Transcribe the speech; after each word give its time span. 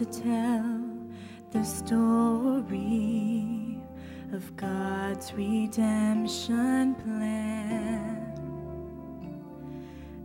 to 0.00 0.06
tell 0.06 0.80
the 1.50 1.62
story 1.62 2.64
of 4.32 4.56
God's 4.56 5.34
redemption 5.34 6.94
plan. 6.94 8.32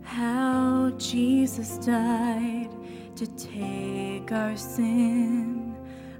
How 0.02 0.92
Jesus 0.96 1.76
died 1.76 2.70
to 3.16 3.26
take 3.26 4.32
our 4.32 4.56
sin 4.56 5.76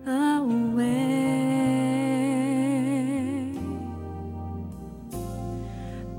away. 0.07 0.85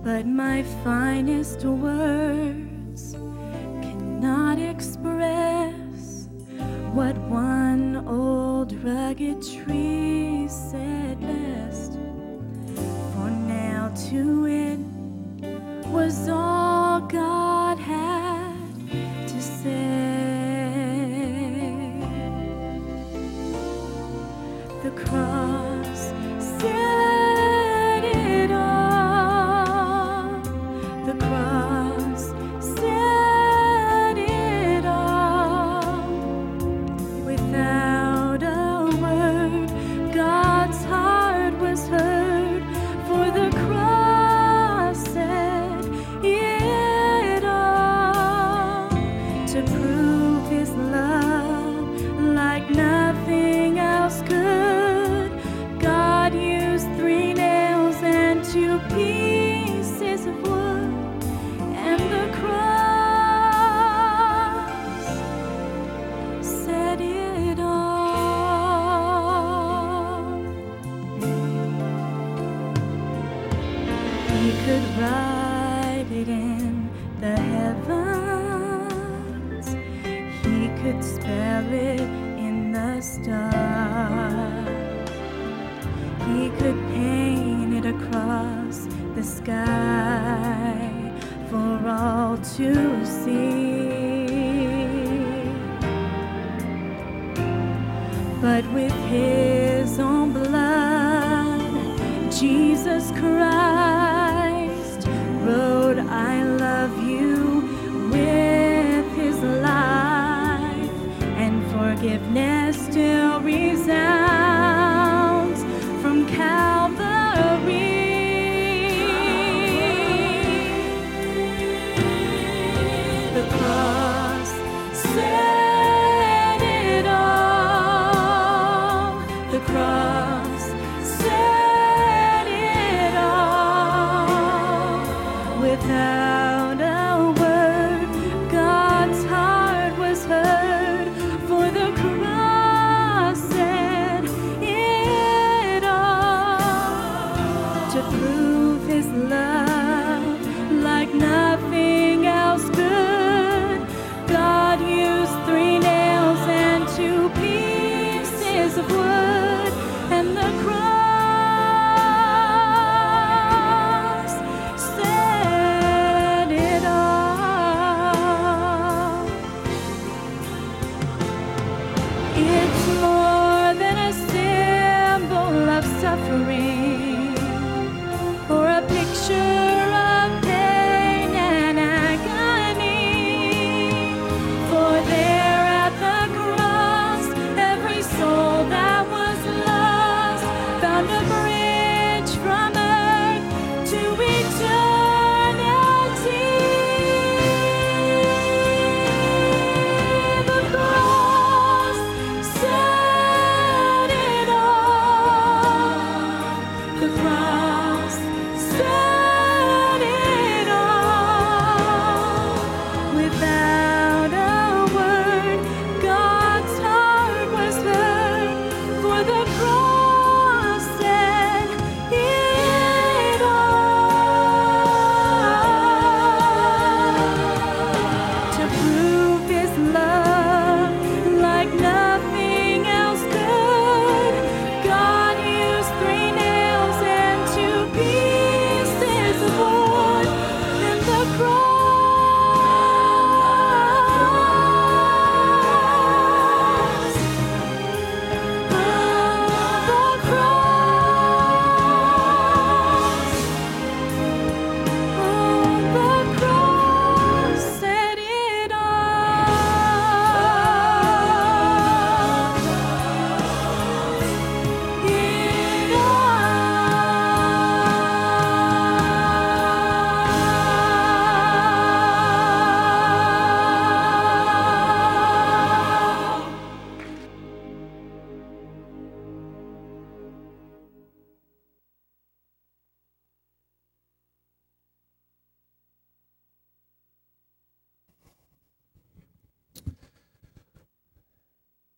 But 0.03 0.25
my 0.25 0.63
finest 0.83 1.63
word 1.63 2.56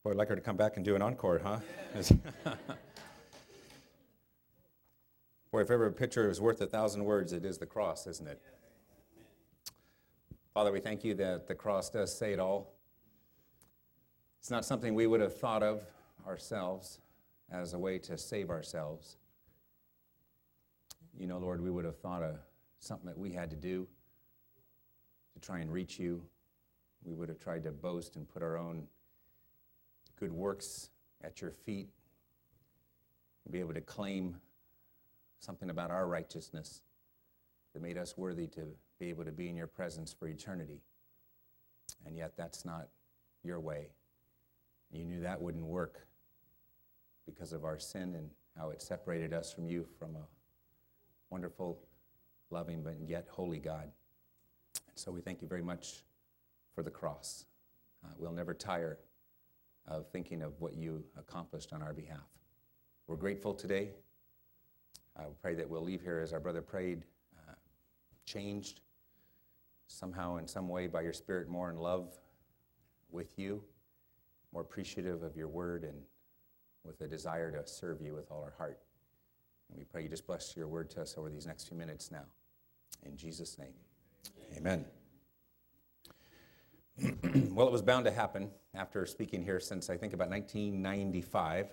Boy, 0.09 0.13
I'd 0.13 0.17
like 0.17 0.29
her 0.29 0.35
to 0.35 0.41
come 0.41 0.57
back 0.57 0.75
and 0.75 0.83
do 0.83 0.95
an 0.95 1.03
encore, 1.03 1.37
huh? 1.37 1.59
Boy, 5.51 5.61
if 5.61 5.69
ever 5.69 5.85
a 5.85 5.91
picture 5.91 6.27
is 6.31 6.41
worth 6.41 6.59
a 6.61 6.65
thousand 6.65 7.05
words, 7.05 7.31
it 7.31 7.45
is 7.45 7.59
the 7.59 7.67
cross, 7.67 8.07
isn't 8.07 8.27
it? 8.27 8.41
Father, 10.51 10.71
we 10.71 10.79
thank 10.79 11.03
you 11.03 11.13
that 11.13 11.47
the 11.47 11.53
cross 11.53 11.91
does 11.91 12.11
say 12.17 12.33
it 12.33 12.39
all. 12.39 12.73
It's 14.39 14.49
not 14.49 14.65
something 14.65 14.95
we 14.95 15.05
would 15.05 15.21
have 15.21 15.37
thought 15.37 15.61
of 15.61 15.83
ourselves 16.25 16.97
as 17.51 17.75
a 17.75 17.79
way 17.79 17.99
to 17.99 18.17
save 18.17 18.49
ourselves. 18.49 19.17
You 21.19 21.27
know, 21.27 21.37
Lord, 21.37 21.61
we 21.61 21.69
would 21.69 21.85
have 21.85 21.99
thought 21.99 22.23
of 22.23 22.39
something 22.79 23.05
that 23.05 23.19
we 23.19 23.31
had 23.31 23.51
to 23.51 23.55
do 23.55 23.87
to 25.35 25.39
try 25.39 25.59
and 25.59 25.71
reach 25.71 25.99
you. 25.99 26.23
We 27.03 27.13
would 27.13 27.29
have 27.29 27.37
tried 27.37 27.61
to 27.65 27.71
boast 27.71 28.15
and 28.15 28.27
put 28.27 28.41
our 28.41 28.57
own 28.57 28.87
good 30.19 30.31
works 30.31 30.89
at 31.23 31.41
your 31.41 31.51
feet, 31.51 31.89
be 33.49 33.59
able 33.59 33.73
to 33.73 33.81
claim 33.81 34.35
something 35.39 35.69
about 35.69 35.89
our 35.89 36.07
righteousness 36.07 36.81
that 37.73 37.81
made 37.81 37.97
us 37.97 38.17
worthy 38.17 38.45
to 38.47 38.61
be 38.99 39.09
able 39.09 39.23
to 39.23 39.31
be 39.31 39.49
in 39.49 39.55
your 39.55 39.67
presence 39.67 40.13
for 40.13 40.27
eternity. 40.27 40.81
And 42.05 42.15
yet, 42.15 42.33
that's 42.37 42.65
not 42.65 42.89
your 43.43 43.59
way. 43.59 43.89
You 44.91 45.05
knew 45.05 45.21
that 45.21 45.41
wouldn't 45.41 45.65
work 45.65 46.07
because 47.25 47.53
of 47.53 47.63
our 47.63 47.79
sin 47.79 48.15
and 48.15 48.29
how 48.57 48.69
it 48.69 48.81
separated 48.81 49.33
us 49.33 49.53
from 49.53 49.65
you, 49.65 49.85
from 49.97 50.15
a 50.15 50.27
wonderful, 51.29 51.79
loving, 52.51 52.83
but 52.83 52.95
yet 53.07 53.27
holy 53.29 53.59
God. 53.59 53.83
And 54.87 54.95
so 54.95 55.11
we 55.11 55.21
thank 55.21 55.41
you 55.41 55.47
very 55.47 55.63
much 55.63 56.03
for 56.73 56.83
the 56.83 56.91
cross. 56.91 57.45
Uh, 58.03 58.09
we'll 58.17 58.31
never 58.31 58.53
tire 58.53 58.99
of 59.89 60.07
thinking 60.07 60.41
of 60.41 60.53
what 60.59 60.75
you 60.75 61.03
accomplished 61.17 61.73
on 61.73 61.81
our 61.81 61.93
behalf. 61.93 62.27
We're 63.07 63.15
grateful 63.15 63.53
today. 63.53 63.89
I 65.17 65.23
pray 65.41 65.55
that 65.55 65.69
we'll 65.69 65.83
leave 65.83 66.01
here 66.01 66.19
as 66.19 66.31
our 66.31 66.39
brother 66.39 66.61
prayed, 66.61 67.03
uh, 67.37 67.53
changed 68.25 68.81
somehow, 69.87 70.37
in 70.37 70.47
some 70.47 70.69
way, 70.69 70.87
by 70.87 71.01
your 71.01 71.13
Spirit, 71.13 71.49
more 71.49 71.69
in 71.69 71.77
love 71.77 72.13
with 73.11 73.37
you, 73.37 73.63
more 74.53 74.61
appreciative 74.61 75.23
of 75.23 75.35
your 75.35 75.47
word, 75.47 75.83
and 75.83 75.97
with 76.85 77.01
a 77.01 77.07
desire 77.07 77.51
to 77.51 77.67
serve 77.67 78.01
you 78.01 78.13
with 78.13 78.31
all 78.31 78.43
our 78.43 78.53
heart. 78.57 78.79
And 79.69 79.77
we 79.77 79.83
pray 79.83 80.03
you 80.03 80.09
just 80.09 80.27
bless 80.27 80.55
your 80.55 80.67
word 80.67 80.89
to 80.91 81.01
us 81.01 81.15
over 81.17 81.29
these 81.29 81.45
next 81.45 81.67
few 81.67 81.77
minutes 81.77 82.11
now. 82.11 82.25
In 83.05 83.17
Jesus' 83.17 83.57
name, 83.57 83.73
amen. 84.55 84.85
well, 87.51 87.67
it 87.67 87.71
was 87.71 87.81
bound 87.81 88.05
to 88.05 88.11
happen 88.11 88.49
after 88.73 89.05
speaking 89.05 89.41
here 89.43 89.59
since 89.59 89.89
I 89.89 89.95
think 89.95 90.13
about 90.13 90.29
1995. 90.29 91.67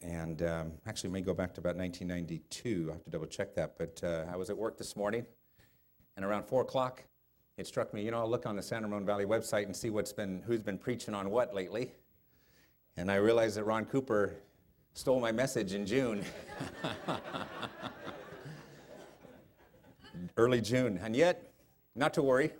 And 0.00 0.42
um, 0.42 0.72
actually, 0.86 1.10
may 1.10 1.20
go 1.20 1.34
back 1.34 1.52
to 1.54 1.60
about 1.60 1.76
1992. 1.76 2.88
I 2.88 2.92
have 2.94 3.04
to 3.04 3.10
double 3.10 3.26
check 3.26 3.54
that. 3.56 3.76
But 3.76 4.00
uh, 4.02 4.24
I 4.32 4.36
was 4.36 4.48
at 4.48 4.56
work 4.56 4.78
this 4.78 4.96
morning, 4.96 5.26
and 6.16 6.24
around 6.24 6.44
4 6.44 6.62
o'clock, 6.62 7.04
it 7.58 7.66
struck 7.66 7.92
me, 7.92 8.02
you 8.02 8.10
know, 8.10 8.18
I'll 8.18 8.30
look 8.30 8.46
on 8.46 8.56
the 8.56 8.62
San 8.62 8.82
Ramon 8.82 9.04
Valley 9.04 9.26
website 9.26 9.66
and 9.66 9.76
see 9.76 9.90
what's 9.90 10.14
been, 10.14 10.42
who's 10.46 10.60
been 10.60 10.78
preaching 10.78 11.12
on 11.12 11.30
what 11.30 11.54
lately. 11.54 11.92
And 12.96 13.10
I 13.10 13.16
realized 13.16 13.56
that 13.56 13.64
Ron 13.64 13.84
Cooper 13.84 14.34
stole 14.94 15.20
my 15.20 15.32
message 15.32 15.74
in 15.74 15.84
June. 15.84 16.24
Early 20.38 20.62
June. 20.62 20.98
And 21.02 21.14
yet, 21.14 21.52
not 21.94 22.14
to 22.14 22.22
worry, 22.22 22.52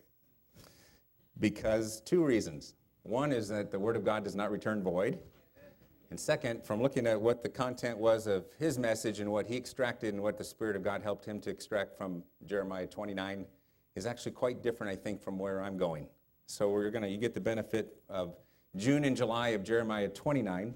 because 1.40 2.00
two 2.02 2.24
reasons. 2.24 2.74
One 3.02 3.32
is 3.32 3.48
that 3.48 3.70
the 3.70 3.78
Word 3.78 3.96
of 3.96 4.04
God 4.04 4.24
does 4.24 4.36
not 4.36 4.50
return 4.50 4.82
void. 4.82 5.18
And 6.10 6.18
second, 6.18 6.64
from 6.64 6.82
looking 6.82 7.06
at 7.06 7.20
what 7.20 7.42
the 7.42 7.48
content 7.48 7.96
was 7.96 8.26
of 8.26 8.44
his 8.58 8.78
message 8.78 9.20
and 9.20 9.30
what 9.30 9.46
he 9.46 9.56
extracted 9.56 10.12
and 10.12 10.22
what 10.22 10.36
the 10.36 10.44
Spirit 10.44 10.76
of 10.76 10.82
God 10.82 11.02
helped 11.02 11.24
him 11.24 11.40
to 11.40 11.50
extract 11.50 11.96
from 11.96 12.22
Jeremiah 12.44 12.86
29 12.86 13.46
is 13.94 14.06
actually 14.06 14.32
quite 14.32 14.62
different, 14.62 14.92
I 14.92 14.96
think, 14.96 15.22
from 15.22 15.38
where 15.38 15.62
I'm 15.62 15.76
going. 15.76 16.08
So 16.46 16.68
we're 16.68 16.90
going 16.90 17.02
to, 17.02 17.08
you 17.08 17.16
get 17.16 17.32
the 17.32 17.40
benefit 17.40 17.96
of 18.08 18.34
June 18.76 19.04
and 19.04 19.16
July 19.16 19.50
of 19.50 19.62
Jeremiah 19.62 20.08
29, 20.08 20.74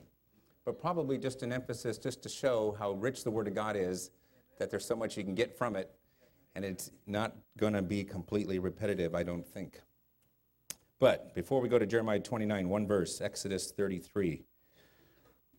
but 0.64 0.80
probably 0.80 1.18
just 1.18 1.42
an 1.42 1.52
emphasis 1.52 1.98
just 1.98 2.22
to 2.22 2.28
show 2.28 2.76
how 2.78 2.92
rich 2.92 3.24
the 3.24 3.30
Word 3.30 3.48
of 3.48 3.54
God 3.54 3.76
is, 3.76 4.10
that 4.58 4.70
there's 4.70 4.86
so 4.86 4.96
much 4.96 5.16
you 5.16 5.24
can 5.24 5.34
get 5.34 5.56
from 5.56 5.74
it, 5.74 5.90
and 6.54 6.64
it's 6.64 6.92
not 7.06 7.36
going 7.56 7.72
to 7.72 7.82
be 7.82 8.04
completely 8.04 8.60
repetitive, 8.60 9.14
I 9.16 9.24
don't 9.24 9.46
think. 9.46 9.80
But 11.04 11.34
before 11.34 11.60
we 11.60 11.68
go 11.68 11.78
to 11.78 11.84
Jeremiah 11.84 12.18
29, 12.18 12.66
one 12.66 12.86
verse, 12.86 13.20
Exodus 13.20 13.70
33, 13.70 14.42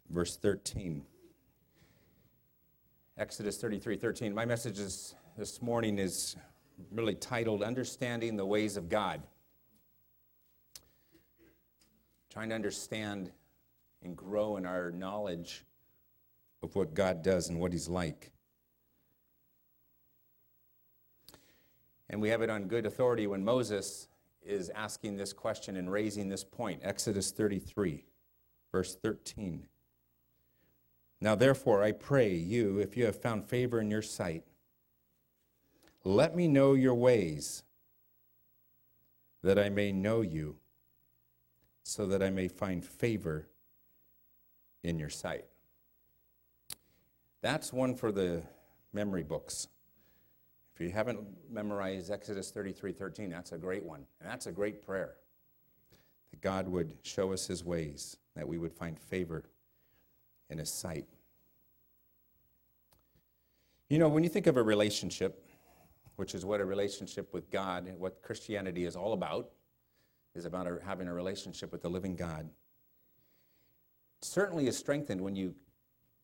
verse 0.10 0.38
13. 0.38 1.04
Exodus 3.16 3.56
33, 3.58 3.96
13. 3.96 4.34
My 4.34 4.46
message 4.46 4.80
is, 4.80 5.14
this 5.38 5.62
morning 5.62 6.00
is 6.00 6.36
really 6.90 7.14
titled 7.14 7.62
Understanding 7.62 8.36
the 8.36 8.46
Ways 8.48 8.76
of 8.76 8.90
God. 8.90 9.22
Trying 12.32 12.50
to 12.50 12.56
understand 12.56 13.32
and 14.02 14.18
grow 14.18 14.58
in 14.58 14.66
our 14.66 14.90
knowledge 14.90 15.64
of 16.64 16.76
what 16.76 16.96
God 16.96 17.22
does 17.22 17.50
and 17.50 17.60
what 17.60 17.72
He's 17.72 17.88
like. 17.88 18.32
And 22.10 22.20
we 22.20 22.30
have 22.30 22.42
it 22.42 22.50
on 22.50 22.64
good 22.64 22.88
authority 22.88 23.28
when 23.28 23.46
Moses 23.46 24.08
is 24.46 24.70
asking 24.70 25.18
this 25.18 25.34
question 25.34 25.76
and 25.76 25.92
raising 25.92 26.30
this 26.30 26.44
point. 26.44 26.82
Exodus 26.84 27.32
33, 27.32 28.06
verse 28.72 28.96
13. 28.96 29.68
Now, 31.22 31.36
therefore, 31.36 31.84
I 31.84 31.92
pray 31.92 32.34
you, 32.34 32.80
if 32.80 32.96
you 32.96 33.06
have 33.06 33.22
found 33.22 33.46
favor 33.46 33.80
in 33.80 33.90
your 33.90 34.02
sight, 34.02 34.44
let 36.04 36.36
me 36.36 36.48
know 36.48 36.74
your 36.74 36.94
ways, 36.94 37.64
that 39.42 39.58
I 39.58 39.70
may 39.70 39.92
know 39.92 40.22
you, 40.22 40.58
so 41.84 42.06
that 42.08 42.22
I 42.22 42.30
may 42.30 42.48
find 42.48 42.84
favor 42.84 43.48
in 44.84 45.00
your 45.00 45.10
sight. 45.10 45.46
That's 47.42 47.72
one 47.72 47.96
for 47.96 48.12
the 48.12 48.44
memory 48.94 49.24
books. 49.24 49.68
If 50.76 50.82
you 50.82 50.90
haven't 50.90 51.22
memorized 51.50 52.12
Exodus 52.12 52.52
33 52.52 52.92
13, 52.92 53.30
that's 53.30 53.54
a 53.54 53.58
great 53.58 53.84
one. 53.84 54.06
And 54.20 54.30
that's 54.30 54.48
a 54.48 54.52
great 54.52 54.86
prayer. 54.86 55.16
That 56.32 56.42
God 56.42 56.68
would 56.68 56.98
show 57.02 57.32
us 57.32 57.48
his 57.48 57.64
ways, 57.64 58.18
that 58.36 58.46
we 58.46 58.58
would 58.58 58.74
find 58.74 59.00
favor 59.00 59.46
in 60.50 60.58
his 60.58 60.70
sight. 60.70 61.06
You 63.88 64.00
know, 64.00 64.10
when 64.10 64.24
you 64.24 64.30
think 64.30 64.48
of 64.48 64.58
a 64.58 64.64
relationship, 64.64 65.48
which 66.18 66.36
is 66.36 66.44
what 66.44 66.60
a 66.60 66.66
relationship 66.66 67.34
with 67.34 67.50
God, 67.50 67.90
what 67.98 68.22
Christianity 68.22 68.84
is 68.84 68.98
all 68.98 69.14
about, 69.14 69.52
is 70.34 70.44
about 70.44 70.68
having 70.86 71.08
a 71.08 71.14
relationship 71.14 71.72
with 71.72 71.84
the 71.84 71.90
living 71.90 72.18
God. 72.18 72.50
Certainly 74.22 74.68
is 74.68 74.78
strengthened 74.78 75.22
when 75.22 75.38
you 75.38 75.56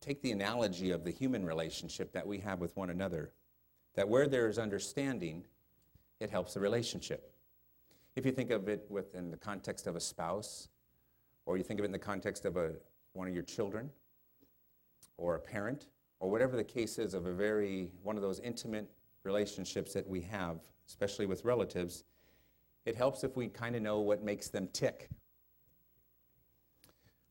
take 0.02 0.22
the 0.22 0.32
analogy 0.32 0.92
of 0.92 1.06
the 1.06 1.12
human 1.12 1.46
relationship 1.46 2.12
that 2.12 2.28
we 2.28 2.40
have 2.40 2.60
with 2.60 2.76
one 2.76 2.90
another 2.90 3.32
that 3.96 4.08
where 4.08 4.28
there 4.28 4.48
is 4.48 4.58
understanding, 4.58 5.44
it 6.20 6.30
helps 6.30 6.54
the 6.54 6.60
relationship. 6.60 7.34
If 8.16 8.26
you 8.26 8.32
think 8.32 8.52
of 8.52 8.68
it 8.68 8.86
within 8.90 9.32
the 9.32 9.38
context 9.38 9.88
of 9.88 9.96
a 9.96 10.00
spouse, 10.00 10.70
or 11.46 11.58
you 11.58 11.64
think 11.64 11.80
of 11.80 11.84
it 11.84 11.88
in 11.88 11.92
the 11.92 12.00
context 12.00 12.46
of 12.46 12.58
a, 12.58 12.74
one 13.14 13.28
of 13.28 13.34
your 13.34 13.44
children, 13.44 13.90
or 15.18 15.36
a 15.36 15.40
parent, 15.40 15.88
or 16.20 16.30
whatever 16.30 16.56
the 16.56 16.64
case 16.64 17.00
is 17.00 17.14
of 17.14 17.26
a 17.26 17.34
very, 17.34 17.92
one 18.04 18.16
of 18.16 18.22
those 18.22 18.40
intimate 18.40 18.90
relationships 19.24 19.94
that 19.94 20.08
we 20.08 20.22
have, 20.22 20.60
especially 20.88 21.26
with 21.26 21.44
relatives, 21.46 22.04
it 22.86 22.96
helps 22.96 23.24
if 23.24 23.36
we 23.36 23.48
kind 23.48 23.76
of 23.76 23.82
know 23.82 24.00
what 24.00 24.24
makes 24.24 24.50
them 24.50 24.68
tick. 24.74 25.10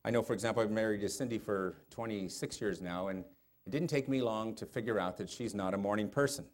I 0.04 0.10
know, 0.10 0.22
for 0.22 0.32
example, 0.32 0.62
I've 0.62 0.70
married 0.70 1.08
Cindy 1.10 1.38
for 1.38 1.76
26 1.90 2.60
years 2.60 2.80
now, 2.80 3.08
and 3.08 3.24
it 3.70 3.78
didn't 3.78 3.90
take 3.90 4.08
me 4.08 4.20
long 4.20 4.52
to 4.56 4.66
figure 4.66 4.98
out 4.98 5.16
that 5.18 5.30
she's 5.30 5.54
not 5.54 5.74
a 5.74 5.76
morning 5.76 6.08
person. 6.08 6.44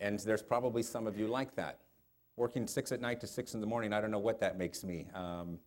and 0.00 0.18
there's 0.18 0.42
probably 0.42 0.82
some 0.82 1.06
of 1.06 1.16
you 1.16 1.28
like 1.28 1.54
that. 1.54 1.78
Working 2.34 2.66
six 2.66 2.90
at 2.90 3.00
night 3.00 3.20
to 3.20 3.28
six 3.28 3.54
in 3.54 3.60
the 3.60 3.68
morning, 3.68 3.92
I 3.92 4.00
don't 4.00 4.10
know 4.10 4.18
what 4.18 4.40
that 4.40 4.58
makes 4.58 4.82
me. 4.82 5.06
Um, 5.14 5.60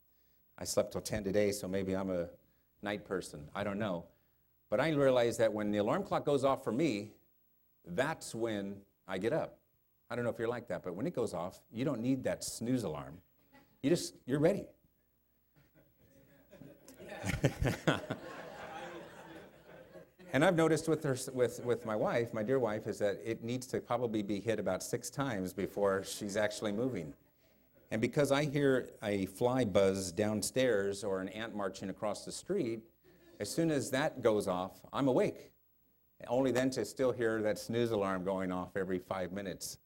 I 0.58 0.66
slept 0.66 0.92
till 0.92 1.00
10 1.00 1.24
today, 1.24 1.54
so 1.54 1.70
maybe 1.70 1.96
I'm 1.96 2.10
a 2.10 2.28
night 2.82 3.06
person. 3.06 3.48
I 3.56 3.64
don't 3.64 3.80
know. 3.80 4.04
But 4.70 4.82
I 4.82 4.90
realize 4.90 5.38
that 5.38 5.54
when 5.54 5.72
the 5.72 5.78
alarm 5.78 6.04
clock 6.04 6.26
goes 6.26 6.44
off 6.44 6.66
for 6.66 6.74
me, 6.74 7.14
that's 7.88 8.36
when 8.36 8.76
I 9.08 9.18
get 9.18 9.32
up. 9.32 9.58
I 10.10 10.18
don't 10.18 10.26
know 10.26 10.32
if 10.32 10.38
you're 10.38 10.50
like 10.50 10.68
that, 10.68 10.84
but 10.84 10.96
when 10.96 11.08
it 11.08 11.16
goes 11.16 11.34
off, 11.34 11.62
you 11.72 11.86
don't 11.86 12.02
need 12.02 12.26
that 12.26 12.44
snooze 12.44 12.84
alarm. 12.84 13.20
You 13.82 13.90
just, 13.90 14.16
you're 14.26 14.40
ready. 14.40 14.66
And 20.34 20.44
I've 20.44 20.56
noticed 20.56 20.88
with, 20.88 21.04
her, 21.04 21.16
with, 21.32 21.63
with 21.63 21.86
my 21.86 21.96
wife, 21.96 22.34
my 22.34 22.42
dear 22.42 22.58
wife, 22.58 22.88
is 22.88 22.98
that 22.98 23.22
it 23.24 23.44
needs 23.44 23.68
to 23.68 23.80
probably 23.80 24.24
be 24.24 24.40
hit 24.40 24.60
about 24.60 24.82
six 24.82 25.12
times 25.12 25.54
before 25.54 26.04
she's 26.04 26.36
actually 26.36 26.72
moving. 26.72 27.13
And 27.92 28.02
because 28.02 28.32
I 28.32 28.46
hear 28.46 28.90
a 29.04 29.28
fly 29.28 29.63
buzz 29.63 30.12
downstairs 30.12 31.04
or 31.04 31.22
an 31.22 31.30
ant 31.30 31.56
marching 31.56 31.92
across 31.92 32.25
the 32.25 32.32
street, 32.32 32.82
as 33.40 33.48
soon 33.48 33.70
as 33.70 33.92
that 33.92 34.24
goes 34.24 34.48
off, 34.48 34.82
I'm 34.92 35.08
awake. 35.08 35.52
Only 36.28 36.52
then 36.52 36.72
to 36.72 36.86
still 36.86 37.12
hear 37.12 37.44
that 37.44 37.60
snooze 37.60 37.92
alarm 37.92 38.24
going 38.24 38.52
off 38.52 38.75
every 38.75 38.98
five 38.98 39.32
minutes. 39.32 39.78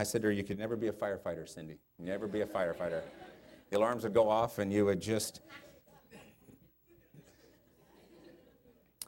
I 0.00 0.02
said 0.02 0.22
to 0.22 0.28
her, 0.28 0.32
You 0.32 0.42
could 0.42 0.58
never 0.58 0.74
be 0.74 0.88
a 0.88 0.92
firefighter, 0.92 1.48
Cindy. 1.48 1.76
Never 2.00 2.26
be 2.26 2.40
a 2.40 2.46
firefighter. 2.46 3.02
The 3.70 3.78
alarms 3.78 4.02
would 4.02 4.14
go 4.14 4.28
off 4.28 4.58
and 4.58 4.72
you 4.72 4.84
would 4.86 5.00
just. 5.00 5.42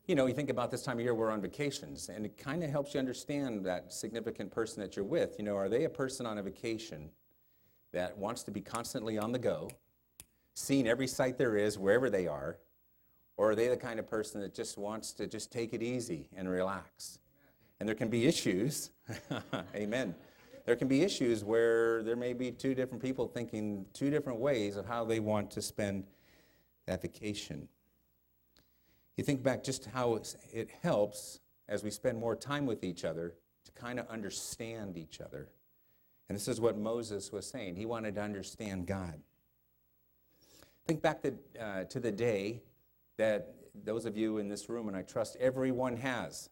You 0.06 0.14
know, 0.14 0.26
you 0.26 0.34
think 0.34 0.50
about 0.50 0.70
this 0.70 0.82
time 0.82 0.98
of 0.98 1.02
year, 1.02 1.14
we're 1.14 1.30
on 1.30 1.40
vacations, 1.40 2.10
and 2.10 2.26
it 2.26 2.36
kind 2.36 2.62
of 2.62 2.68
helps 2.68 2.92
you 2.92 3.00
understand 3.00 3.64
that 3.64 3.90
significant 3.90 4.50
person 4.50 4.82
that 4.82 4.96
you're 4.96 5.04
with. 5.04 5.36
You 5.38 5.46
know, 5.46 5.56
are 5.56 5.70
they 5.70 5.84
a 5.84 5.88
person 5.88 6.26
on 6.26 6.36
a 6.36 6.42
vacation 6.42 7.08
that 7.92 8.18
wants 8.18 8.42
to 8.42 8.50
be 8.50 8.60
constantly 8.60 9.16
on 9.16 9.32
the 9.32 9.38
go, 9.38 9.70
seeing 10.52 10.86
every 10.86 11.06
sight 11.06 11.38
there 11.38 11.56
is, 11.56 11.78
wherever 11.78 12.10
they 12.10 12.26
are, 12.26 12.58
or 13.38 13.52
are 13.52 13.54
they 13.54 13.68
the 13.68 13.78
kind 13.78 13.98
of 13.98 14.06
person 14.06 14.42
that 14.42 14.54
just 14.54 14.76
wants 14.76 15.12
to 15.12 15.26
just 15.26 15.50
take 15.50 15.72
it 15.72 15.82
easy 15.82 16.28
and 16.36 16.50
relax? 16.50 17.18
And 17.80 17.88
there 17.88 17.96
can 17.96 18.10
be 18.10 18.26
issues, 18.26 18.90
amen. 19.74 20.14
There 20.66 20.76
can 20.76 20.86
be 20.86 21.00
issues 21.00 21.44
where 21.44 22.02
there 22.02 22.16
may 22.16 22.34
be 22.34 22.50
two 22.50 22.74
different 22.74 23.02
people 23.02 23.26
thinking 23.26 23.86
two 23.94 24.10
different 24.10 24.38
ways 24.38 24.76
of 24.76 24.84
how 24.84 25.06
they 25.06 25.20
want 25.20 25.50
to 25.52 25.62
spend 25.62 26.04
that 26.84 27.00
vacation. 27.00 27.68
You 29.16 29.24
think 29.24 29.42
back 29.42 29.62
just 29.62 29.86
how 29.86 30.20
it 30.52 30.70
helps 30.82 31.40
as 31.68 31.84
we 31.84 31.90
spend 31.90 32.18
more 32.18 32.34
time 32.34 32.66
with 32.66 32.82
each 32.82 33.04
other 33.04 33.34
to 33.64 33.72
kind 33.72 33.98
of 33.98 34.08
understand 34.08 34.96
each 34.96 35.20
other. 35.20 35.48
And 36.28 36.36
this 36.36 36.48
is 36.48 36.60
what 36.60 36.76
Moses 36.78 37.32
was 37.32 37.46
saying. 37.46 37.76
He 37.76 37.86
wanted 37.86 38.14
to 38.16 38.22
understand 38.22 38.86
God. 38.86 39.20
Think 40.86 41.00
back 41.00 41.22
to, 41.22 41.34
uh, 41.60 41.84
to 41.84 42.00
the 42.00 42.12
day 42.12 42.62
that 43.16 43.54
those 43.84 44.04
of 44.04 44.16
you 44.16 44.38
in 44.38 44.48
this 44.48 44.68
room, 44.68 44.88
and 44.88 44.96
I 44.96 45.02
trust 45.02 45.36
everyone 45.40 45.96
has, 45.96 46.50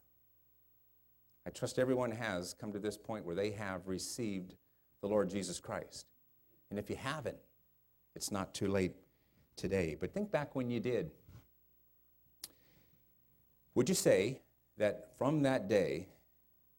I 1.47 1.50
trust 1.50 1.78
everyone 1.78 2.12
has 2.12 2.54
come 2.54 2.73
to 2.73 2.78
this 2.78 2.97
point 2.97 3.25
where 3.25 3.35
they 3.35 3.50
have 3.50 3.88
received 3.88 4.54
the 5.00 5.09
Lord 5.09 5.28
Jesus 5.28 5.59
Christ. 5.61 6.07
And 6.71 6.78
if 6.78 6.88
you 6.88 6.97
haven't, 6.97 7.37
it's 8.14 8.31
not 8.31 8.54
too 8.54 8.69
late 8.69 8.95
today. 9.57 9.97
But 9.99 10.14
think 10.14 10.31
back 10.31 10.54
when 10.54 10.71
you 10.71 10.81
did. 10.81 11.11
Would 13.74 13.88
you 13.88 13.94
say 13.94 14.40
that 14.76 15.16
from 15.16 15.42
that 15.42 15.68
day 15.68 16.08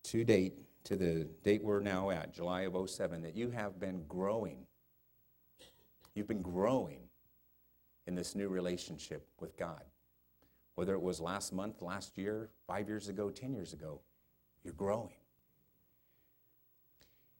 to 0.05 0.23
date, 0.23 0.53
to 0.85 0.95
the 0.95 1.27
date 1.43 1.63
we're 1.63 1.79
now 1.79 2.09
at, 2.11 2.33
July 2.33 2.61
of 2.61 2.89
07, 2.89 3.21
that 3.23 3.35
you 3.35 3.49
have 3.49 3.79
been 3.79 4.03
growing? 4.07 4.65
You've 6.13 6.27
been 6.27 6.41
growing 6.41 6.99
in 8.05 8.15
this 8.15 8.35
new 8.35 8.49
relationship 8.49 9.27
with 9.39 9.57
God. 9.57 9.81
Whether 10.75 10.93
it 10.93 11.01
was 11.01 11.19
last 11.19 11.53
month, 11.53 11.81
last 11.81 12.17
year, 12.17 12.49
five 12.67 12.87
years 12.87 13.09
ago, 13.09 13.29
10 13.29 13.53
years 13.53 13.73
ago, 13.73 14.01
you're 14.63 14.73
growing. 14.73 15.13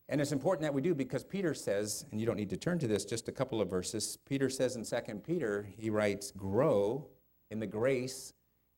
And 0.10 0.20
it's 0.20 0.32
important 0.32 0.64
that 0.64 0.74
we 0.74 0.82
do 0.82 0.94
because 0.94 1.24
Peter 1.24 1.54
says, 1.54 2.06
and 2.12 2.20
you 2.20 2.26
don't 2.26 2.36
need 2.36 2.50
to 2.50 2.58
turn 2.58 2.78
to 2.80 2.88
this, 2.88 3.06
just 3.06 3.28
a 3.28 3.32
couple 3.32 3.62
of 3.62 3.70
verses. 3.70 4.18
Peter 4.28 4.50
says 4.50 4.76
in 4.76 4.84
2 4.84 5.16
Peter, 5.26 5.68
he 5.78 5.90
writes, 5.90 6.32
Grow 6.32 7.08
in 7.50 7.60
the 7.60 7.68
grace 7.68 8.34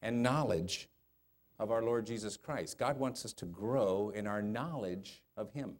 and 0.06 0.22
knowledge 0.22 0.88
of 1.58 1.72
our 1.72 1.82
Lord 1.82 2.06
Jesus 2.06 2.38
Christ. 2.38 2.78
God 2.78 3.00
wants 3.00 3.26
us 3.26 3.34
to 3.34 3.46
grow 3.46 4.12
in 4.14 4.28
our 4.28 4.42
knowledge 4.42 5.24
of 5.36 5.52
Him. 5.52 5.74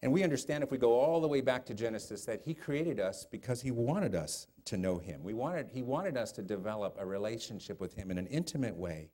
And 0.00 0.12
we 0.12 0.22
understand 0.22 0.64
if 0.64 0.70
we 0.70 0.78
go 0.78 0.98
all 0.98 1.20
the 1.20 1.28
way 1.28 1.42
back 1.42 1.66
to 1.66 1.74
Genesis 1.74 2.24
that 2.24 2.40
he 2.44 2.54
created 2.54 3.00
us 3.00 3.26
because 3.28 3.60
he 3.60 3.72
wanted 3.72 4.14
us 4.14 4.46
to 4.66 4.76
know 4.76 4.98
him. 4.98 5.24
We 5.24 5.34
wanted, 5.34 5.70
he 5.72 5.82
wanted 5.82 6.16
us 6.16 6.30
to 6.32 6.42
develop 6.42 6.96
a 7.00 7.04
relationship 7.04 7.80
with 7.80 7.94
him 7.94 8.12
in 8.12 8.16
an 8.16 8.28
intimate 8.28 8.76
way. 8.76 9.10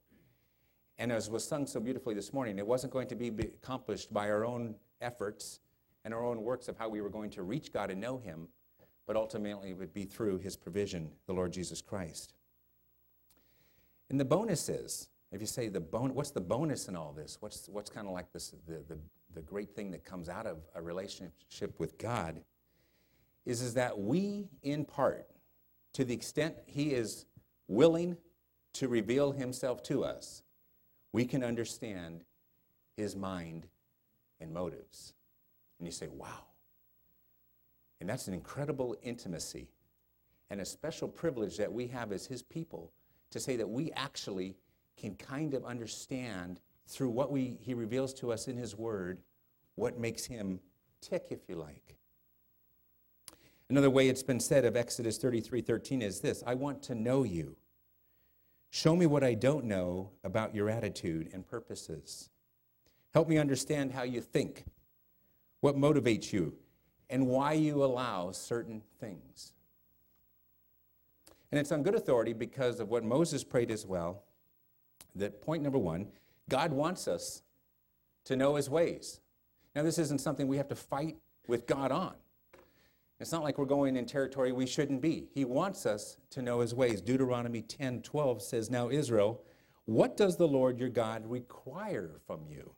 And 0.99 1.11
as 1.11 1.31
was 1.31 1.43
sung 1.43 1.67
so 1.67 1.81
beautifully 1.81 2.15
this 2.15 2.35
morning, 2.35 2.59
it 2.59 2.67
wasn't 2.67 2.93
going 2.93 3.09
to 3.09 3.15
be 3.17 3.29
accomplished 3.29 4.13
by 4.13 4.29
our 4.29 4.45
own 4.45 4.75
efforts 5.01 5.61
and 6.05 6.13
our 6.13 6.23
own 6.23 6.43
works 6.43 6.69
of 6.69 6.77
how 6.77 6.91
we 6.91 7.01
were 7.01 7.09
going 7.09 7.31
to 7.31 7.43
reach 7.43 7.73
God 7.73 7.91
and 7.91 7.99
know 7.99 8.19
him, 8.19 8.49
but 9.07 9.17
ultimately 9.17 9.71
it 9.71 9.79
would 9.79 9.95
be 9.95 10.05
through 10.05 10.37
his 10.37 10.55
provision, 10.55 11.11
the 11.27 11.33
Lord 11.33 11.51
Jesus 11.51 11.81
Christ. 11.81 12.35
And 14.11 14.21
the 14.21 14.25
bonus 14.25 14.69
is, 14.69 15.09
if 15.33 15.41
you 15.41 15.47
say 15.47 15.69
the 15.69 15.81
bon- 15.81 16.15
what's 16.15 16.31
the 16.31 16.41
bonus 16.41 16.89
in 16.89 16.97
all 16.97 17.13
this? 17.13 17.39
What's, 17.41 17.69
what's 17.69 17.91
kind 17.91 18.07
of 18.07 18.13
like 18.13 18.33
this, 18.33 18.55
the, 18.67 18.83
the 18.89 18.99
the 19.35 19.43
great 19.43 19.75
thing 19.75 19.91
that 19.91 20.05
comes 20.05 20.29
out 20.29 20.47
of 20.47 20.59
a 20.75 20.83
relationship 20.83 21.79
with 21.79 21.99
God 21.99 22.41
is, 23.45 23.61
is 23.61 23.75
that 23.75 23.99
we, 23.99 24.49
in 24.63 24.85
part, 24.85 25.29
to 25.95 26.05
the 26.05 26.15
extent 26.15 26.55
He 26.67 26.93
is 26.93 27.27
willing 27.69 28.17
to 28.75 28.89
reveal 28.89 29.33
Himself 29.33 29.83
to 29.85 30.05
us, 30.05 30.43
we 31.13 31.25
can 31.25 31.45
understand 31.45 32.25
His 32.97 33.15
mind 33.15 33.67
and 34.41 34.53
motives. 34.53 35.15
And 35.79 35.87
you 35.87 35.93
say, 35.93 36.09
wow. 36.09 36.47
And 38.01 38.09
that's 38.09 38.29
an 38.29 38.35
incredible 38.35 38.97
intimacy 39.03 39.69
and 40.51 40.61
a 40.61 40.65
special 40.65 41.09
privilege 41.09 41.57
that 41.57 41.73
we 41.73 41.87
have 41.89 42.13
as 42.13 42.27
His 42.27 42.43
people 42.43 42.93
to 43.35 43.41
say 43.41 43.57
that 43.57 43.69
we 43.69 43.91
actually 43.97 44.55
can 44.97 45.17
kind 45.17 45.55
of 45.55 45.65
understand 45.65 46.61
through 46.87 47.11
what 47.11 47.33
we, 47.33 47.59
he 47.61 47.75
reveals 47.75 48.15
to 48.15 48.31
us 48.31 48.47
in 48.47 48.57
his 48.57 48.77
word, 48.77 49.19
what 49.75 49.99
makes 49.99 50.25
him 50.25 50.61
tick, 51.01 51.27
if 51.31 51.41
you 51.49 51.57
like. 51.57 51.97
Another 53.69 53.91
way 53.91 54.09
it's 54.09 54.23
been 54.23 54.39
said 54.39 54.65
of 54.65 54.77
Exodus 54.77 55.19
33 55.19 55.63
13 55.63 56.01
is 56.01 56.21
this 56.21 56.45
I 56.47 56.55
want 56.55 56.81
to 56.85 56.95
know 56.95 57.25
you. 57.25 57.57
Show 58.71 58.95
me 58.95 59.07
what 59.07 59.25
I 59.25 59.35
don't 59.35 59.65
know 59.65 60.11
about 60.23 60.55
your 60.55 60.71
attitude 60.71 61.31
and 61.33 61.45
purposes. 61.45 62.31
Help 63.13 63.29
me 63.29 63.37
understand 63.37 63.91
how 63.91 64.05
you 64.05 64.21
think, 64.21 64.65
what 65.61 65.75
motivates 65.75 66.33
you, 66.33 66.55
and 67.11 67.27
why 67.27 67.55
you 67.55 67.83
allow 67.83 68.31
certain 68.31 68.81
things. 69.01 69.55
And 71.51 71.61
it's 71.61 71.73
on 71.73 71.83
good 71.83 71.95
authority 71.95 72.33
because 72.33 72.81
of 72.81 72.89
what 72.89 73.05
Moses 73.05 73.45
prayed 73.45 73.71
as 73.71 73.87
well 73.87 74.25
that 75.15 75.41
point 75.41 75.63
number 75.63 75.79
one, 75.79 76.09
God 76.49 76.73
wants 76.73 77.07
us 77.09 77.43
to 78.25 78.37
know 78.37 78.57
his 78.57 78.69
ways. 78.69 79.21
Now, 79.75 79.83
this 79.83 79.99
isn't 79.99 80.21
something 80.21 80.49
we 80.49 80.57
have 80.57 80.69
to 80.69 80.75
fight 80.75 81.17
with 81.47 81.67
God 81.67 81.93
on. 81.93 82.15
It's 83.21 83.33
not 83.33 83.43
like 83.43 83.59
we're 83.59 83.65
going 83.65 83.97
in 83.97 84.07
territory 84.07 84.53
we 84.53 84.67
shouldn't 84.67 85.01
be. 85.01 85.29
He 85.33 85.45
wants 85.45 85.87
us 85.87 86.17
to 86.31 86.43
know 86.43 86.61
his 86.61 86.75
ways. 86.75 87.01
Deuteronomy 87.01 87.63
10 87.63 88.03
12 88.03 88.43
says, 88.43 88.71
Now, 88.71 88.91
Israel, 88.91 89.43
what 89.85 90.17
does 90.17 90.37
the 90.37 90.49
Lord 90.49 90.79
your 90.79 90.89
God 90.89 91.25
require 91.27 92.21
from 92.27 92.41
you? 92.49 92.75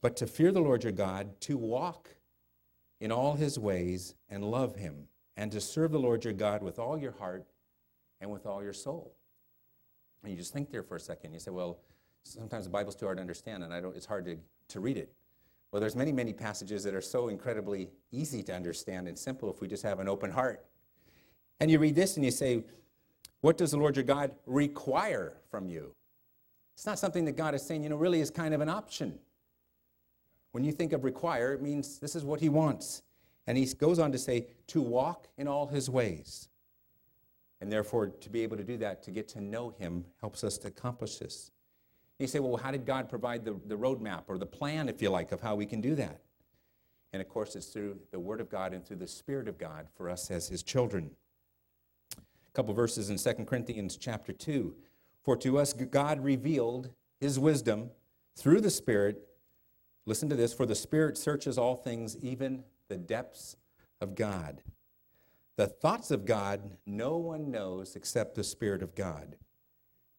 But 0.00 0.16
to 0.16 0.26
fear 0.26 0.52
the 0.52 0.60
Lord 0.60 0.84
your 0.84 0.92
God, 0.92 1.40
to 1.42 1.56
walk 1.56 2.16
in 3.00 3.12
all 3.12 3.34
his 3.34 3.58
ways 3.58 4.14
and 4.28 4.42
love 4.44 4.76
him, 4.76 5.08
and 5.36 5.52
to 5.52 5.60
serve 5.60 5.92
the 5.92 5.98
Lord 5.98 6.24
your 6.24 6.32
God 6.32 6.62
with 6.62 6.78
all 6.78 6.98
your 6.98 7.12
heart 7.12 7.46
and 8.22 8.30
with 8.30 8.46
all 8.46 8.62
your 8.62 8.72
soul. 8.72 9.12
And 10.22 10.30
you 10.32 10.38
just 10.38 10.52
think 10.52 10.70
there 10.70 10.84
for 10.84 10.96
a 10.96 11.00
second. 11.00 11.34
You 11.34 11.40
say, 11.40 11.50
well, 11.50 11.80
sometimes 12.22 12.64
the 12.64 12.70
Bible's 12.70 12.94
too 12.94 13.04
hard 13.04 13.18
to 13.18 13.20
understand, 13.20 13.64
and 13.64 13.74
I 13.74 13.80
don't, 13.80 13.94
it's 13.94 14.06
hard 14.06 14.24
to, 14.26 14.38
to 14.68 14.80
read 14.80 14.96
it. 14.96 15.12
Well, 15.72 15.80
there's 15.80 15.96
many, 15.96 16.12
many 16.12 16.32
passages 16.32 16.84
that 16.84 16.94
are 16.94 17.00
so 17.00 17.28
incredibly 17.28 17.90
easy 18.12 18.42
to 18.44 18.54
understand 18.54 19.08
and 19.08 19.18
simple 19.18 19.50
if 19.50 19.60
we 19.60 19.66
just 19.66 19.82
have 19.82 19.98
an 19.98 20.08
open 20.08 20.30
heart. 20.30 20.64
And 21.60 21.70
you 21.70 21.78
read 21.78 21.96
this 21.96 22.16
and 22.16 22.24
you 22.24 22.30
say, 22.30 22.62
what 23.40 23.58
does 23.58 23.72
the 23.72 23.76
Lord 23.76 23.96
your 23.96 24.04
God 24.04 24.30
require 24.46 25.34
from 25.50 25.68
you? 25.68 25.92
It's 26.74 26.86
not 26.86 26.98
something 26.98 27.24
that 27.24 27.36
God 27.36 27.54
is 27.54 27.62
saying, 27.62 27.82
you 27.82 27.88
know, 27.88 27.96
really 27.96 28.20
is 28.20 28.30
kind 28.30 28.54
of 28.54 28.60
an 28.60 28.68
option. 28.68 29.18
When 30.52 30.62
you 30.62 30.72
think 30.72 30.92
of 30.92 31.02
require, 31.02 31.52
it 31.54 31.62
means 31.62 31.98
this 31.98 32.14
is 32.14 32.24
what 32.24 32.40
he 32.40 32.48
wants. 32.48 33.02
And 33.46 33.58
he 33.58 33.66
goes 33.66 33.98
on 33.98 34.12
to 34.12 34.18
say, 34.18 34.46
to 34.68 34.80
walk 34.80 35.26
in 35.36 35.48
all 35.48 35.66
his 35.66 35.90
ways. 35.90 36.48
And 37.62 37.70
therefore, 37.70 38.08
to 38.08 38.28
be 38.28 38.42
able 38.42 38.56
to 38.56 38.64
do 38.64 38.76
that, 38.78 39.04
to 39.04 39.12
get 39.12 39.28
to 39.28 39.40
know 39.40 39.70
Him, 39.78 40.04
helps 40.20 40.42
us 40.42 40.58
to 40.58 40.68
accomplish 40.68 41.18
this. 41.18 41.52
You 42.18 42.26
say, 42.26 42.40
well, 42.40 42.56
how 42.56 42.72
did 42.72 42.84
God 42.84 43.08
provide 43.08 43.44
the, 43.44 43.54
the 43.66 43.76
roadmap 43.76 44.24
or 44.26 44.36
the 44.36 44.46
plan, 44.46 44.88
if 44.88 45.00
you 45.00 45.10
like, 45.10 45.30
of 45.30 45.40
how 45.40 45.54
we 45.54 45.64
can 45.64 45.80
do 45.80 45.94
that? 45.94 46.22
And 47.12 47.22
of 47.22 47.28
course, 47.28 47.54
it's 47.54 47.66
through 47.66 48.00
the 48.10 48.18
Word 48.18 48.40
of 48.40 48.50
God 48.50 48.74
and 48.74 48.84
through 48.84 48.96
the 48.96 49.06
Spirit 49.06 49.46
of 49.46 49.58
God 49.58 49.86
for 49.94 50.10
us 50.10 50.28
as 50.28 50.48
His 50.48 50.64
children. 50.64 51.12
A 52.18 52.50
couple 52.52 52.74
verses 52.74 53.10
in 53.10 53.16
2 53.16 53.44
Corinthians 53.44 53.96
chapter 53.96 54.32
2. 54.32 54.74
For 55.22 55.36
to 55.36 55.56
us 55.56 55.72
God 55.72 56.18
revealed 56.24 56.90
His 57.20 57.38
wisdom 57.38 57.90
through 58.34 58.60
the 58.60 58.70
Spirit. 58.70 59.22
Listen 60.04 60.28
to 60.28 60.34
this 60.34 60.52
for 60.52 60.66
the 60.66 60.74
Spirit 60.74 61.16
searches 61.16 61.58
all 61.58 61.76
things, 61.76 62.16
even 62.16 62.64
the 62.88 62.96
depths 62.96 63.54
of 64.00 64.16
God. 64.16 64.62
The 65.56 65.66
thoughts 65.66 66.10
of 66.10 66.24
God 66.24 66.78
no 66.86 67.16
one 67.16 67.50
knows 67.50 67.94
except 67.96 68.34
the 68.34 68.44
Spirit 68.44 68.82
of 68.82 68.94
God. 68.94 69.36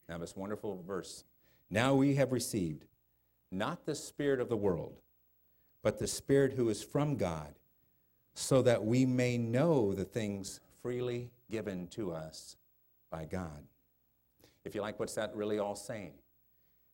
Now, 0.07 0.17
this 0.17 0.35
wonderful 0.35 0.83
verse. 0.85 1.23
Now 1.69 1.95
we 1.95 2.15
have 2.15 2.31
received 2.31 2.85
not 3.51 3.85
the 3.85 3.95
Spirit 3.95 4.39
of 4.39 4.49
the 4.49 4.57
world, 4.57 4.99
but 5.81 5.97
the 5.97 6.07
Spirit 6.07 6.53
who 6.53 6.69
is 6.69 6.83
from 6.83 7.15
God, 7.15 7.55
so 8.35 8.61
that 8.61 8.83
we 8.83 9.05
may 9.05 9.37
know 9.37 9.93
the 9.93 10.05
things 10.05 10.59
freely 10.81 11.29
given 11.49 11.87
to 11.87 12.11
us 12.11 12.57
by 13.11 13.25
God. 13.25 13.63
If 14.65 14.75
you 14.75 14.81
like, 14.81 14.99
what's 14.99 15.15
that 15.15 15.35
really 15.35 15.59
all 15.59 15.75
saying? 15.75 16.13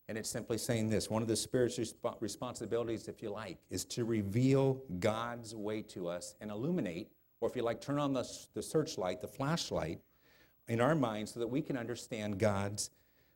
And 0.07 0.17
it's 0.17 0.29
simply 0.29 0.57
saying 0.57 0.89
this 0.89 1.09
one 1.09 1.21
of 1.21 1.27
the 1.27 1.35
Spirit's 1.35 1.77
resp- 1.77 2.15
responsibilities, 2.19 3.07
if 3.07 3.21
you 3.21 3.29
like, 3.29 3.57
is 3.69 3.85
to 3.85 4.05
reveal 4.05 4.81
God's 4.99 5.55
way 5.55 5.81
to 5.83 6.07
us 6.07 6.35
and 6.41 6.51
illuminate, 6.51 7.09
or 7.41 7.49
if 7.49 7.55
you 7.55 7.61
like, 7.61 7.81
turn 7.81 7.99
on 7.99 8.13
the, 8.13 8.27
the 8.53 8.61
searchlight, 8.61 9.21
the 9.21 9.27
flashlight 9.27 9.99
in 10.67 10.81
our 10.81 10.95
minds 10.95 11.33
so 11.33 11.39
that 11.39 11.47
we 11.47 11.61
can 11.61 11.77
understand 11.77 12.37
God's, 12.37 12.91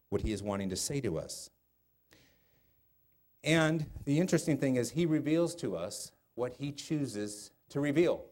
what 0.09 0.21
He 0.21 0.31
is 0.33 0.43
wanting 0.43 0.69
to 0.69 0.75
say 0.75 1.01
to 1.01 1.17
us. 1.17 1.49
And 3.43 3.85
the 4.05 4.19
interesting 4.19 4.57
thing 4.57 4.75
is, 4.75 4.91
He 4.91 5.05
reveals 5.05 5.55
to 5.55 5.75
us 5.75 6.11
what 6.35 6.55
He 6.57 6.71
chooses 6.71 7.51
to 7.69 7.79
reveal. 7.79 8.23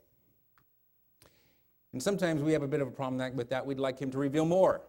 And 1.94 2.02
sometimes 2.02 2.42
we 2.42 2.54
have 2.54 2.64
a 2.64 2.68
bit 2.68 2.82
of 2.82 2.88
a 2.88 2.92
problem 2.92 3.36
with 3.36 3.50
that. 3.50 3.66
We'd 3.66 3.80
like 3.80 4.00
Him 4.00 4.12
to 4.12 4.18
reveal 4.18 4.46
more. 4.46 4.82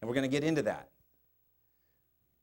And 0.00 0.08
we're 0.08 0.14
going 0.14 0.28
to 0.28 0.34
get 0.34 0.44
into 0.44 0.62
that. 0.62 0.88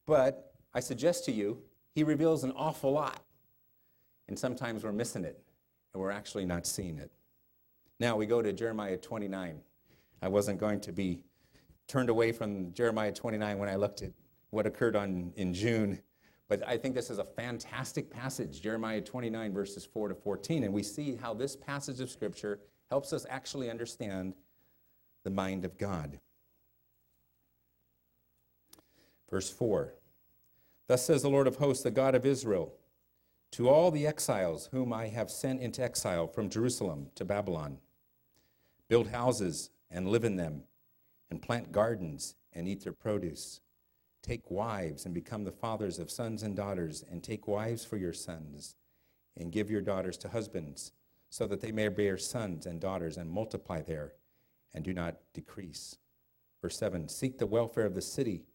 But 0.06 0.54
I 0.74 0.80
suggest 0.80 1.26
to 1.26 1.32
you, 1.32 1.62
He 1.96 2.04
reveals 2.04 2.44
an 2.44 2.54
awful 2.56 2.92
lot. 2.92 3.22
And 4.30 4.38
sometimes 4.38 4.84
we're 4.84 4.92
missing 4.92 5.24
it, 5.24 5.42
and 5.98 6.04
we're 6.04 6.12
actually 6.12 6.46
not 6.46 6.68
seeing 6.68 7.00
it. 7.00 7.12
Now 8.00 8.16
we 8.16 8.28
go 8.28 8.44
to 8.44 8.54
Jeremiah 8.54 8.98
29. 8.98 9.60
I 10.22 10.28
wasn't 10.28 10.60
going 10.60 10.80
to 10.82 10.92
be 10.92 11.24
turned 11.88 12.10
away 12.10 12.32
from 12.32 12.72
Jeremiah 12.74 13.12
29 13.12 13.58
when 13.58 13.68
I 13.68 13.76
looked 13.78 14.04
at 14.04 14.12
what 14.52 14.68
occurred 14.68 14.96
on, 14.96 15.34
in 15.38 15.56
June. 15.56 16.00
But 16.50 16.62
I 16.68 16.78
think 16.78 16.94
this 16.94 17.10
is 17.10 17.18
a 17.18 17.24
fantastic 17.24 18.12
passage, 18.12 18.62
Jeremiah 18.62 19.02
29, 19.02 19.52
verses 19.52 19.86
4 19.86 20.10
to 20.10 20.16
14. 20.16 20.66
And 20.66 20.74
we 20.74 20.84
see 20.84 21.16
how 21.16 21.34
this 21.34 21.56
passage 21.56 22.00
of 22.00 22.12
Scripture 22.12 22.60
helps 22.92 23.12
us 23.12 23.26
actually 23.28 23.72
understand 23.72 24.36
the 25.24 25.32
mind 25.32 25.66
of 25.66 25.80
God. 25.80 26.20
Verse 29.32 29.50
4 29.50 29.96
Thus 30.88 31.04
says 31.04 31.24
the 31.24 31.30
Lord 31.30 31.48
of 31.48 31.56
hosts, 31.56 31.84
the 31.84 31.90
God 31.90 32.14
of 32.14 32.24
Israel, 32.24 32.77
to 33.58 33.68
all 33.68 33.90
the 33.90 34.06
exiles 34.06 34.70
whom 34.72 34.94
I 34.94 35.08
have 35.08 35.32
sent 35.32 35.62
into 35.62 35.82
exile 35.82 36.28
from 36.28 36.48
Jerusalem 36.48 37.08
to 37.16 37.26
Babylon 37.26 37.80
build 38.88 39.08
houses 39.08 39.72
and 39.90 40.08
live 40.08 40.24
in 40.24 40.36
them, 40.36 40.62
and 41.32 41.42
plant 41.42 41.72
gardens 41.72 42.36
and 42.54 42.68
eat 42.68 42.84
their 42.84 42.94
produce. 42.94 43.62
Take 44.22 44.52
wives 44.52 45.06
and 45.06 45.14
become 45.16 45.44
the 45.44 45.52
fathers 45.52 45.98
of 45.98 46.12
sons 46.12 46.44
and 46.44 46.56
daughters, 46.56 47.04
and 47.10 47.24
take 47.24 47.48
wives 47.48 47.84
for 47.84 47.98
your 47.98 48.14
sons, 48.14 48.76
and 49.36 49.52
give 49.52 49.72
your 49.72 49.82
daughters 49.82 50.20
to 50.20 50.30
husbands, 50.30 50.92
so 51.32 51.48
that 51.48 51.60
they 51.60 51.72
may 51.72 51.88
bear 51.88 52.16
sons 52.16 52.68
and 52.68 52.80
daughters 52.80 53.18
and 53.18 53.28
multiply 53.28 53.82
there, 53.82 54.14
and 54.76 54.86
do 54.86 54.94
not 54.94 55.18
decrease. 55.34 55.98
Verse 56.62 56.78
7 56.78 57.10
Seek 57.10 57.40
the 57.40 57.48
welfare 57.48 57.88
of 57.88 57.96
the 57.96 58.04
city 58.04 58.46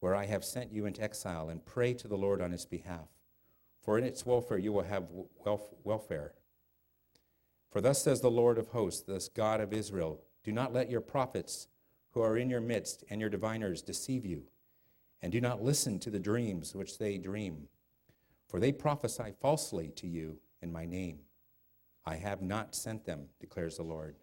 where 0.00 0.14
I 0.14 0.24
have 0.24 0.42
sent 0.42 0.72
you 0.72 0.86
into 0.86 1.02
exile, 1.02 1.50
and 1.50 1.66
pray 1.66 1.92
to 1.92 2.08
the 2.08 2.16
Lord 2.16 2.40
on 2.40 2.54
its 2.54 2.64
behalf. 2.64 3.08
For 3.88 3.96
in 3.96 4.04
its 4.04 4.26
welfare 4.26 4.58
you 4.58 4.74
will 4.74 4.82
have 4.82 5.06
welfare. 5.82 6.34
For 7.70 7.80
thus 7.80 8.02
says 8.02 8.20
the 8.20 8.30
Lord 8.30 8.58
of 8.58 8.66
hosts, 8.66 9.00
this 9.00 9.30
God 9.30 9.62
of 9.62 9.72
Israel 9.72 10.20
Do 10.44 10.52
not 10.52 10.74
let 10.74 10.90
your 10.90 11.00
prophets 11.00 11.68
who 12.10 12.20
are 12.20 12.36
in 12.36 12.50
your 12.50 12.60
midst 12.60 13.02
and 13.08 13.18
your 13.18 13.30
diviners 13.30 13.80
deceive 13.80 14.26
you, 14.26 14.42
and 15.22 15.32
do 15.32 15.40
not 15.40 15.62
listen 15.62 15.98
to 16.00 16.10
the 16.10 16.18
dreams 16.18 16.74
which 16.74 16.98
they 16.98 17.16
dream. 17.16 17.66
For 18.46 18.60
they 18.60 18.72
prophesy 18.72 19.32
falsely 19.40 19.88
to 19.96 20.06
you 20.06 20.36
in 20.60 20.70
my 20.70 20.84
name. 20.84 21.20
I 22.04 22.16
have 22.16 22.42
not 22.42 22.74
sent 22.74 23.06
them, 23.06 23.28
declares 23.40 23.78
the 23.78 23.84
Lord. 23.84 24.16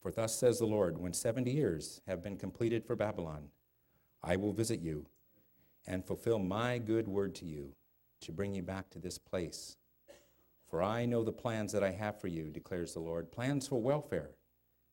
For 0.00 0.10
thus 0.10 0.36
says 0.36 0.58
the 0.58 0.66
Lord, 0.66 0.98
when 0.98 1.12
seventy 1.12 1.52
years 1.52 2.00
have 2.08 2.20
been 2.20 2.36
completed 2.36 2.84
for 2.84 2.96
Babylon, 2.96 3.50
I 4.24 4.34
will 4.34 4.52
visit 4.52 4.80
you 4.80 5.06
and 5.86 6.04
fulfill 6.04 6.40
my 6.40 6.78
good 6.78 7.06
word 7.06 7.36
to 7.36 7.44
you 7.44 7.76
to 8.22 8.32
bring 8.32 8.54
you 8.54 8.62
back 8.62 8.90
to 8.90 8.98
this 8.98 9.18
place. 9.18 9.76
For 10.68 10.82
I 10.82 11.04
know 11.04 11.22
the 11.22 11.32
plans 11.32 11.72
that 11.72 11.84
I 11.84 11.90
have 11.90 12.20
for 12.20 12.28
you, 12.28 12.50
declares 12.50 12.94
the 12.94 13.00
Lord 13.00 13.30
plans 13.30 13.68
for 13.68 13.80
welfare 13.80 14.30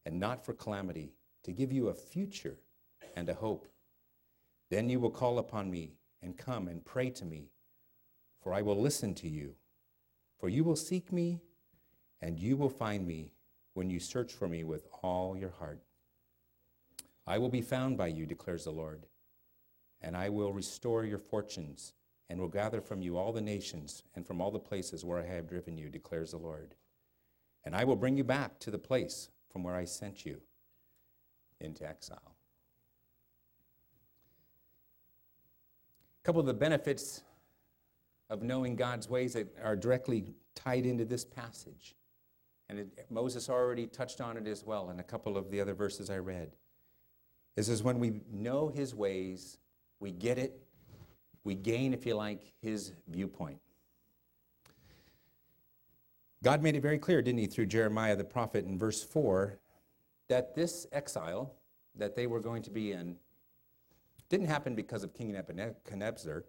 and 0.06 0.20
not 0.20 0.46
for 0.46 0.54
calamity, 0.54 1.14
to 1.44 1.52
give 1.52 1.72
you 1.72 1.88
a 1.88 1.94
future 1.94 2.58
and 3.16 3.30
a 3.30 3.34
hope. 3.34 3.68
Then 4.70 4.90
you 4.90 5.00
will 5.00 5.10
call 5.10 5.40
upon 5.40 5.72
me 5.72 5.94
and 6.22 6.38
come 6.38 6.68
and 6.68 6.84
pray 6.84 7.10
to 7.12 7.26
me, 7.26 7.50
for 8.42 8.54
I 8.54 8.62
will 8.62 8.80
listen 8.80 9.16
to 9.16 9.30
you. 9.30 9.56
For 10.38 10.50
you 10.50 10.64
will 10.64 10.76
seek 10.76 11.12
me, 11.12 11.42
and 12.22 12.40
you 12.40 12.58
will 12.58 12.70
find 12.70 13.08
me 13.08 13.32
when 13.74 13.90
you 13.90 14.00
search 14.00 14.34
for 14.34 14.48
me 14.48 14.64
with 14.64 14.88
all 15.02 15.38
your 15.38 15.52
heart. 15.52 15.82
I 17.26 17.38
will 17.38 17.50
be 17.50 17.62
found 17.62 17.98
by 17.98 18.08
you, 18.08 18.26
declares 18.26 18.66
the 18.66 18.72
Lord 18.72 19.06
and 20.02 20.16
I 20.16 20.30
will 20.30 20.54
restore 20.54 21.04
your 21.04 21.18
fortunes, 21.18 21.94
and 22.30 22.40
will 22.40 22.48
gather 22.48 22.82
from 22.82 23.02
you 23.02 23.18
all 23.18 23.34
the 23.34 23.42
nations 23.42 24.04
and 24.16 24.26
from 24.26 24.40
all 24.40 24.52
the 24.52 24.60
places 24.60 25.04
where 25.04 25.20
I 25.20 25.26
have 25.26 25.48
driven 25.48 25.78
you, 25.78 25.90
declares 25.90 26.32
the 26.32 26.38
Lord. 26.38 26.76
And 27.64 27.76
I 27.76 27.84
will 27.84 27.96
bring 27.96 28.18
you 28.18 28.24
back 28.24 28.60
to 28.60 28.72
the 28.72 28.78
place 28.78 29.30
from 29.52 29.64
where 29.64 29.76
I 29.76 29.86
sent 29.86 30.26
you 30.26 30.40
into 31.60 31.88
exile. 31.88 32.36
A 36.22 36.26
couple 36.26 36.40
of 36.40 36.48
the 36.48 36.54
benefits 36.54 37.24
of 38.30 38.44
knowing 38.44 38.76
God's 38.76 39.10
ways 39.10 39.34
that 39.34 39.48
are 39.64 39.76
directly 39.76 40.34
tied 40.54 40.86
into 40.86 41.06
this 41.06 41.26
passage. 41.26 41.96
And 42.70 42.80
it, 42.80 43.08
Moses 43.10 43.50
already 43.50 43.88
touched 43.88 44.22
on 44.22 44.38
it 44.38 44.46
as 44.46 44.64
well 44.64 44.92
in 44.92 45.00
a 45.00 45.04
couple 45.04 45.38
of 45.38 45.50
the 45.50 45.60
other 45.60 45.74
verses 45.74 46.10
I 46.10 46.18
read. 46.18 46.52
Is, 47.56 47.68
is 47.68 47.82
when 47.82 48.00
we 48.00 48.22
know 48.32 48.70
his 48.70 48.94
ways, 48.94 49.58
we 50.00 50.12
get 50.12 50.38
it. 50.38 50.62
We 51.44 51.56
gain, 51.56 51.94
if 51.94 52.06
you 52.06 52.16
like, 52.16 52.54
his 52.62 52.94
viewpoint. 53.08 53.60
God 56.44 56.62
made 56.62 56.76
it 56.76 56.82
very 56.82 56.98
clear, 56.98 57.22
didn't 57.22 57.40
he, 57.40 57.48
through 57.48 57.66
Jeremiah 57.66 58.16
the 58.16 58.24
prophet 58.24 58.66
in 58.66 58.78
verse 58.78 59.04
4, 59.04 59.58
that 60.30 60.56
this 60.56 60.88
exile 60.92 61.54
that 61.96 62.16
they 62.16 62.28
were 62.28 62.40
going 62.40 62.62
to 62.64 62.70
be 62.70 62.92
in 62.92 63.16
didn't 64.30 64.48
happen 64.48 64.76
because 64.76 65.04
of 65.04 65.14
King 65.14 65.32
Nebuchadnezzar. 65.32 66.46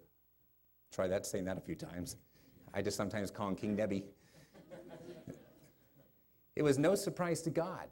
Try 0.93 1.07
that, 1.07 1.25
saying 1.25 1.45
that 1.45 1.57
a 1.57 1.61
few 1.61 1.75
times. 1.75 2.15
I 2.73 2.81
just 2.81 2.95
sometimes 2.95 3.31
call 3.31 3.49
him 3.49 3.55
King 3.55 3.75
Nebi. 3.75 4.05
it 6.55 6.61
was 6.61 6.77
no 6.77 6.95
surprise 6.95 7.41
to 7.41 7.49
God. 7.49 7.89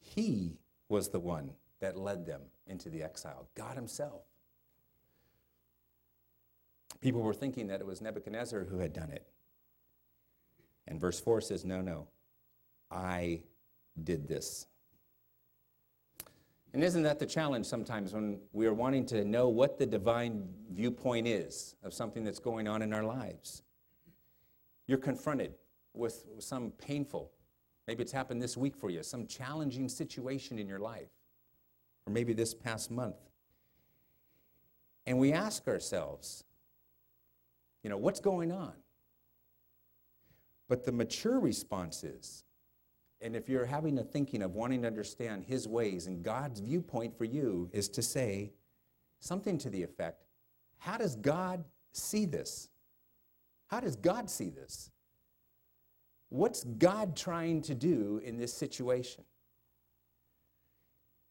He 0.00 0.58
was 0.88 1.08
the 1.08 1.18
one 1.18 1.50
that 1.80 1.96
led 1.96 2.26
them 2.26 2.42
into 2.66 2.88
the 2.88 3.02
exile 3.02 3.48
God 3.54 3.74
Himself. 3.74 4.22
People 7.04 7.20
were 7.20 7.34
thinking 7.34 7.66
that 7.66 7.82
it 7.82 7.86
was 7.86 8.00
Nebuchadnezzar 8.00 8.64
who 8.64 8.78
had 8.78 8.94
done 8.94 9.10
it. 9.10 9.26
And 10.88 10.98
verse 10.98 11.20
4 11.20 11.42
says, 11.42 11.62
No, 11.62 11.82
no, 11.82 12.08
I 12.90 13.42
did 14.02 14.26
this. 14.26 14.66
And 16.72 16.82
isn't 16.82 17.02
that 17.02 17.18
the 17.18 17.26
challenge 17.26 17.66
sometimes 17.66 18.14
when 18.14 18.40
we 18.54 18.66
are 18.66 18.72
wanting 18.72 19.04
to 19.08 19.22
know 19.22 19.50
what 19.50 19.78
the 19.78 19.84
divine 19.84 20.48
viewpoint 20.72 21.28
is 21.28 21.76
of 21.82 21.92
something 21.92 22.24
that's 22.24 22.38
going 22.38 22.66
on 22.66 22.80
in 22.80 22.94
our 22.94 23.04
lives? 23.04 23.62
You're 24.86 24.96
confronted 24.96 25.52
with 25.92 26.24
some 26.38 26.70
painful, 26.70 27.30
maybe 27.86 28.02
it's 28.02 28.12
happened 28.12 28.40
this 28.40 28.56
week 28.56 28.74
for 28.74 28.88
you, 28.88 29.02
some 29.02 29.26
challenging 29.26 29.90
situation 29.90 30.58
in 30.58 30.66
your 30.66 30.80
life 30.80 31.10
or 32.06 32.14
maybe 32.14 32.32
this 32.32 32.54
past 32.54 32.90
month. 32.90 33.28
And 35.06 35.18
we 35.18 35.34
ask 35.34 35.68
ourselves, 35.68 36.44
you 37.84 37.90
know, 37.90 37.98
what's 37.98 38.18
going 38.18 38.50
on? 38.50 38.72
But 40.68 40.84
the 40.84 40.90
mature 40.90 41.38
response 41.38 42.02
is, 42.02 42.42
and 43.20 43.36
if 43.36 43.48
you're 43.48 43.66
having 43.66 43.98
a 43.98 44.02
thinking 44.02 44.42
of 44.42 44.54
wanting 44.54 44.82
to 44.82 44.88
understand 44.88 45.44
his 45.44 45.68
ways 45.68 46.06
and 46.06 46.22
God's 46.22 46.60
viewpoint 46.60 47.16
for 47.16 47.24
you, 47.24 47.68
is 47.72 47.88
to 47.90 48.02
say 48.02 48.52
something 49.20 49.58
to 49.58 49.70
the 49.70 49.82
effect 49.82 50.24
how 50.78 50.98
does 50.98 51.16
God 51.16 51.64
see 51.92 52.26
this? 52.26 52.68
How 53.68 53.80
does 53.80 53.96
God 53.96 54.28
see 54.28 54.50
this? 54.50 54.90
What's 56.28 56.64
God 56.64 57.16
trying 57.16 57.62
to 57.62 57.74
do 57.74 58.20
in 58.22 58.36
this 58.36 58.52
situation? 58.52 59.24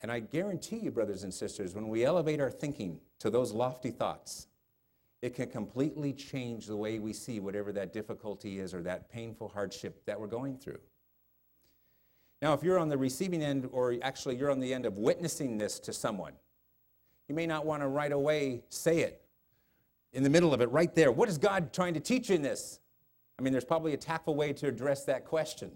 And 0.02 0.12
I 0.12 0.22
guarantee 0.22 0.78
you, 0.78 0.92
brothers 0.92 1.24
and 1.24 1.34
sisters, 1.34 1.76
when 1.76 1.88
we 1.88 2.04
elevate 2.04 2.42
our 2.42 2.50
thinking 2.50 3.00
to 3.20 3.30
those 3.30 3.52
lofty 3.52 3.92
thoughts, 3.92 4.48
it 5.24 5.34
can 5.34 5.48
completely 5.48 6.12
change 6.12 6.66
the 6.66 6.76
way 6.76 7.00
we 7.00 7.14
see 7.14 7.40
whatever 7.40 7.72
that 7.72 7.94
difficulty 7.94 8.60
is 8.60 8.74
or 8.74 8.82
that 8.82 9.10
painful 9.10 9.48
hardship 9.48 10.04
that 10.06 10.20
we're 10.20 10.28
going 10.28 10.58
through. 10.58 10.82
Now, 12.42 12.52
if 12.52 12.62
you're 12.62 12.78
on 12.78 12.90
the 12.90 12.98
receiving 12.98 13.42
end, 13.42 13.70
or 13.72 13.96
actually 14.02 14.36
you're 14.36 14.52
on 14.52 14.60
the 14.60 14.74
end 14.74 14.86
of 14.86 14.98
witnessing 14.98 15.58
this 15.58 15.80
to 15.80 15.94
someone, 15.94 16.34
you 17.30 17.36
may 17.36 17.48
not 17.48 17.66
want 17.66 17.82
to 17.84 17.88
right 17.88 18.12
away 18.12 18.64
say 18.68 19.00
it 19.00 19.22
in 20.12 20.24
the 20.24 20.30
middle 20.30 20.54
of 20.54 20.60
it, 20.60 20.70
right 20.72 20.94
there. 20.94 21.10
What 21.10 21.30
is 21.30 21.38
God 21.38 21.72
trying 21.72 21.94
to 21.94 22.02
teach 22.02 22.30
in 22.30 22.42
this? 22.42 22.82
I 23.40 23.44
mean, 23.44 23.54
there's 23.54 23.64
probably 23.64 23.94
a 23.94 23.98
tactful 23.98 24.36
way 24.36 24.52
to 24.52 24.68
address 24.68 25.06
that 25.06 25.24
question. 25.24 25.72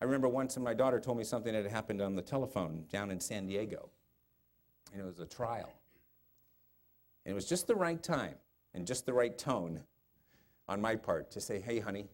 I 0.00 0.04
remember 0.04 0.26
once 0.26 0.58
my 0.58 0.74
daughter 0.74 0.98
told 0.98 1.16
me 1.16 1.22
something 1.22 1.52
that 1.52 1.62
had 1.62 1.70
happened 1.70 2.02
on 2.02 2.16
the 2.16 2.22
telephone 2.22 2.86
down 2.90 3.12
in 3.12 3.20
San 3.20 3.46
Diego, 3.46 3.88
and 4.92 5.00
it 5.00 5.04
was 5.04 5.20
a 5.20 5.26
trial. 5.26 5.72
And 7.24 7.32
it 7.32 7.34
was 7.34 7.48
just 7.48 7.66
the 7.66 7.74
right 7.74 8.02
time 8.02 8.34
and 8.74 8.86
just 8.86 9.06
the 9.06 9.12
right 9.12 9.36
tone 9.36 9.80
on 10.68 10.80
my 10.80 10.96
part 10.96 11.30
to 11.32 11.40
say, 11.40 11.60
hey, 11.60 11.78
honey, 11.78 12.08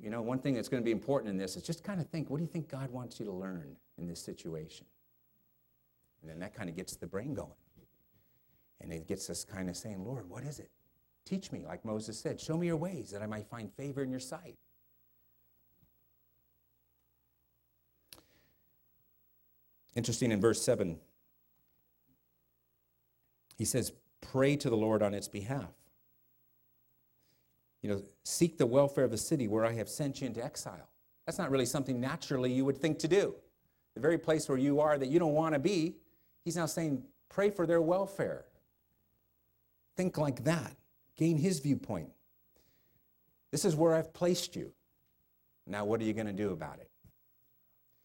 you 0.00 0.10
know, 0.10 0.22
one 0.22 0.38
thing 0.38 0.54
that's 0.54 0.68
going 0.68 0.82
to 0.82 0.84
be 0.84 0.92
important 0.92 1.30
in 1.30 1.36
this 1.36 1.56
is 1.56 1.62
just 1.62 1.82
kind 1.82 2.00
of 2.00 2.08
think, 2.08 2.30
what 2.30 2.38
do 2.38 2.42
you 2.42 2.50
think 2.50 2.68
God 2.68 2.90
wants 2.90 3.18
you 3.18 3.26
to 3.26 3.32
learn 3.32 3.76
in 3.98 4.06
this 4.06 4.20
situation? 4.20 4.86
And 6.22 6.30
then 6.30 6.38
that 6.40 6.54
kind 6.54 6.68
of 6.68 6.76
gets 6.76 6.96
the 6.96 7.06
brain 7.06 7.34
going. 7.34 7.50
And 8.80 8.92
it 8.92 9.06
gets 9.08 9.30
us 9.30 9.44
kind 9.44 9.70
of 9.70 9.76
saying, 9.76 10.04
Lord, 10.04 10.28
what 10.28 10.44
is 10.44 10.58
it? 10.58 10.70
Teach 11.24 11.50
me, 11.50 11.64
like 11.66 11.84
Moses 11.84 12.18
said, 12.18 12.40
show 12.40 12.56
me 12.56 12.66
your 12.66 12.76
ways 12.76 13.10
that 13.10 13.22
I 13.22 13.26
might 13.26 13.48
find 13.48 13.72
favor 13.72 14.02
in 14.02 14.10
your 14.10 14.20
sight. 14.20 14.56
Interesting 19.96 20.30
in 20.30 20.40
verse 20.40 20.62
7, 20.62 20.98
he 23.56 23.64
says, 23.64 23.92
Pray 24.20 24.56
to 24.56 24.70
the 24.70 24.76
Lord 24.76 25.02
on 25.02 25.14
its 25.14 25.28
behalf. 25.28 25.72
You 27.82 27.90
know, 27.90 28.02
seek 28.24 28.58
the 28.58 28.66
welfare 28.66 29.04
of 29.04 29.10
the 29.10 29.18
city 29.18 29.46
where 29.46 29.64
I 29.64 29.72
have 29.74 29.88
sent 29.88 30.20
you 30.20 30.26
into 30.26 30.44
exile. 30.44 30.88
That's 31.26 31.38
not 31.38 31.50
really 31.50 31.66
something 31.66 32.00
naturally 32.00 32.52
you 32.52 32.64
would 32.64 32.78
think 32.78 32.98
to 33.00 33.08
do. 33.08 33.34
The 33.94 34.00
very 34.00 34.18
place 34.18 34.48
where 34.48 34.58
you 34.58 34.80
are 34.80 34.98
that 34.98 35.08
you 35.08 35.18
don't 35.18 35.34
want 35.34 35.54
to 35.54 35.58
be, 35.58 35.96
he's 36.44 36.56
now 36.56 36.66
saying, 36.66 37.02
Pray 37.28 37.50
for 37.50 37.66
their 37.66 37.82
welfare. 37.82 38.44
Think 39.96 40.18
like 40.18 40.44
that. 40.44 40.76
Gain 41.16 41.38
his 41.38 41.60
viewpoint. 41.60 42.10
This 43.50 43.64
is 43.64 43.74
where 43.74 43.94
I've 43.94 44.12
placed 44.12 44.54
you. 44.54 44.72
Now, 45.66 45.84
what 45.84 46.00
are 46.00 46.04
you 46.04 46.12
going 46.12 46.26
to 46.26 46.32
do 46.32 46.52
about 46.52 46.78
it? 46.78 46.90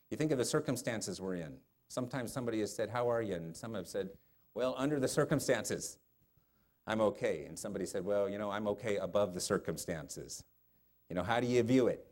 You 0.09 0.17
think 0.17 0.31
of 0.31 0.37
the 0.37 0.45
circumstances 0.45 1.21
we're 1.21 1.35
in. 1.35 1.53
Sometimes 1.87 2.31
somebody 2.31 2.59
has 2.61 2.73
said, 2.73 2.89
How 2.89 3.09
are 3.09 3.21
you? 3.21 3.35
And 3.35 3.55
some 3.55 3.73
have 3.73 3.87
said, 3.87 4.09
Well, 4.53 4.75
under 4.77 4.99
the 4.99 5.07
circumstances, 5.07 5.97
I'm 6.87 7.01
okay. 7.01 7.45
And 7.47 7.57
somebody 7.57 7.85
said, 7.85 8.03
Well, 8.03 8.29
you 8.29 8.37
know, 8.37 8.51
I'm 8.51 8.67
okay 8.69 8.97
above 8.97 9.33
the 9.33 9.39
circumstances. 9.39 10.43
You 11.09 11.15
know, 11.15 11.23
how 11.23 11.39
do 11.39 11.47
you 11.47 11.61
view 11.63 11.87
it? 11.87 12.05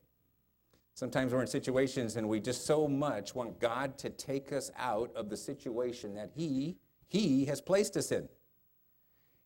Sometimes 0.94 1.34
we're 1.34 1.42
in 1.42 1.48
situations 1.48 2.18
and 2.18 2.28
we 2.28 2.40
just 2.40 2.66
so 2.66 2.88
much 2.88 3.34
want 3.34 3.60
God 3.60 3.98
to 4.00 4.10
take 4.10 4.52
us 4.52 4.70
out 4.78 5.12
of 5.16 5.30
the 5.30 5.38
situation 5.38 6.16
that 6.16 6.32
He, 6.36 6.78
He 7.08 7.46
has 7.46 7.62
placed 7.62 7.96
us 7.96 8.12
in. 8.12 8.28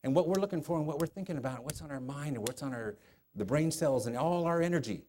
And 0.04 0.16
what 0.16 0.28
we're 0.28 0.42
looking 0.42 0.62
for 0.62 0.78
and 0.78 0.88
what 0.88 1.00
we're 1.00 1.08
thinking 1.08 1.38
about, 1.38 1.58
and 1.58 1.66
what's 1.66 1.82
on 1.82 1.92
our 1.92 2.00
mind 2.00 2.36
and 2.36 2.48
what's 2.48 2.64
on 2.64 2.74
our 2.74 2.98
the 3.36 3.46
brain 3.46 3.72
cells 3.72 4.06
and 4.06 4.16
all 4.18 4.46
our 4.46 4.62
energy 4.62 5.06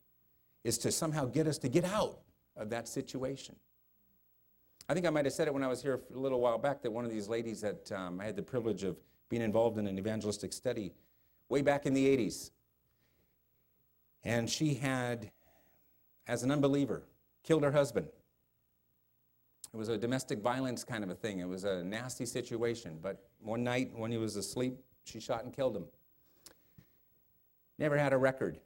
is 0.62 0.78
to 0.78 0.90
somehow 0.90 1.26
get 1.26 1.46
us 1.46 1.58
to 1.58 1.68
get 1.68 1.84
out 1.84 2.20
of 2.56 2.70
that 2.70 2.88
situation. 2.88 3.56
I 4.88 4.94
think 4.94 5.06
I 5.06 5.10
might 5.10 5.24
have 5.24 5.32
said 5.32 5.48
it 5.48 5.54
when 5.54 5.62
I 5.62 5.68
was 5.68 5.80
here 5.82 6.00
a 6.14 6.18
little 6.18 6.40
while 6.40 6.58
back 6.58 6.82
that 6.82 6.90
one 6.90 7.04
of 7.04 7.10
these 7.10 7.28
ladies 7.28 7.62
that 7.62 7.90
um, 7.92 8.20
I 8.20 8.24
had 8.24 8.36
the 8.36 8.42
privilege 8.42 8.82
of 8.82 8.96
being 9.30 9.42
involved 9.42 9.78
in 9.78 9.86
an 9.86 9.98
evangelistic 9.98 10.52
study 10.52 10.92
way 11.48 11.62
back 11.62 11.86
in 11.86 11.94
the 11.94 12.04
80s. 12.04 12.50
And 14.24 14.48
she 14.48 14.74
had, 14.74 15.30
as 16.26 16.42
an 16.42 16.50
unbeliever, 16.50 17.02
killed 17.42 17.62
her 17.62 17.72
husband. 17.72 18.08
It 19.72 19.76
was 19.76 19.88
a 19.88 19.96
domestic 19.96 20.40
violence 20.40 20.84
kind 20.84 21.02
of 21.02 21.10
a 21.10 21.14
thing. 21.14 21.40
It 21.40 21.48
was 21.48 21.64
a 21.64 21.82
nasty 21.82 22.26
situation. 22.26 22.98
But 23.02 23.22
one 23.40 23.64
night 23.64 23.90
when 23.94 24.10
he 24.10 24.18
was 24.18 24.36
asleep, 24.36 24.78
she 25.04 25.18
shot 25.18 25.44
and 25.44 25.52
killed 25.52 25.76
him. 25.76 25.86
Never 27.78 27.98
had 27.98 28.12
a 28.12 28.18
record. 28.18 28.60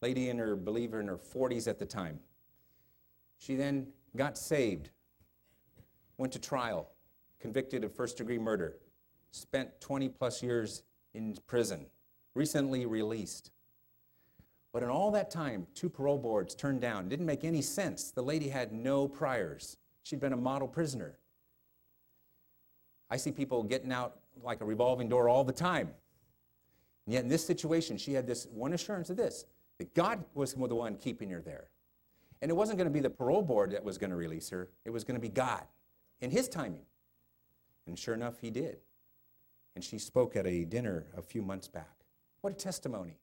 Lady 0.00 0.28
in 0.28 0.38
her 0.38 0.56
believer 0.56 1.00
in 1.00 1.08
her 1.08 1.18
40s 1.18 1.68
at 1.68 1.78
the 1.78 1.86
time. 1.86 2.20
She 3.38 3.56
then 3.56 3.88
got 4.16 4.38
saved, 4.38 4.90
went 6.18 6.32
to 6.32 6.38
trial, 6.38 6.88
convicted 7.40 7.84
of 7.84 7.94
first 7.94 8.16
degree 8.16 8.38
murder, 8.38 8.76
spent 9.30 9.80
20 9.80 10.08
plus 10.08 10.42
years 10.42 10.82
in 11.14 11.36
prison, 11.46 11.86
recently 12.34 12.86
released. 12.86 13.50
But 14.72 14.82
in 14.82 14.88
all 14.88 15.10
that 15.12 15.30
time, 15.30 15.66
two 15.74 15.88
parole 15.88 16.18
boards 16.18 16.54
turned 16.54 16.80
down. 16.80 17.08
Didn't 17.08 17.26
make 17.26 17.44
any 17.44 17.62
sense. 17.62 18.10
The 18.10 18.22
lady 18.22 18.48
had 18.48 18.72
no 18.72 19.08
priors. 19.08 19.78
She'd 20.02 20.20
been 20.20 20.34
a 20.34 20.36
model 20.36 20.68
prisoner. 20.68 21.18
I 23.10 23.16
see 23.16 23.32
people 23.32 23.62
getting 23.62 23.92
out 23.92 24.16
like 24.42 24.60
a 24.60 24.64
revolving 24.64 25.08
door 25.08 25.28
all 25.28 25.44
the 25.44 25.52
time. 25.52 25.90
And 27.06 27.14
yet, 27.14 27.22
in 27.22 27.28
this 27.28 27.46
situation, 27.46 27.96
she 27.96 28.12
had 28.12 28.26
this 28.26 28.46
one 28.52 28.72
assurance 28.72 29.10
of 29.10 29.16
this 29.16 29.44
that 29.78 29.94
God 29.94 30.24
was 30.34 30.54
the 30.54 30.74
one 30.74 30.96
keeping 30.96 31.30
her 31.30 31.40
there. 31.40 31.68
And 32.42 32.50
it 32.50 32.54
wasn't 32.54 32.78
going 32.78 32.88
to 32.88 32.92
be 32.92 33.00
the 33.00 33.10
parole 33.10 33.42
board 33.42 33.70
that 33.72 33.84
was 33.84 33.98
going 33.98 34.10
to 34.10 34.16
release 34.16 34.48
her, 34.50 34.68
it 34.84 34.90
was 34.90 35.04
going 35.04 35.14
to 35.14 35.20
be 35.20 35.28
God 35.28 35.62
in 36.20 36.30
His 36.30 36.48
timing. 36.48 36.86
And 37.86 37.98
sure 37.98 38.14
enough, 38.14 38.40
He 38.40 38.50
did. 38.50 38.78
And 39.74 39.84
she 39.84 39.98
spoke 39.98 40.36
at 40.36 40.46
a 40.46 40.64
dinner 40.64 41.06
a 41.16 41.22
few 41.22 41.42
months 41.42 41.68
back. 41.68 42.04
What 42.40 42.52
a 42.52 42.56
testimony. 42.56 43.18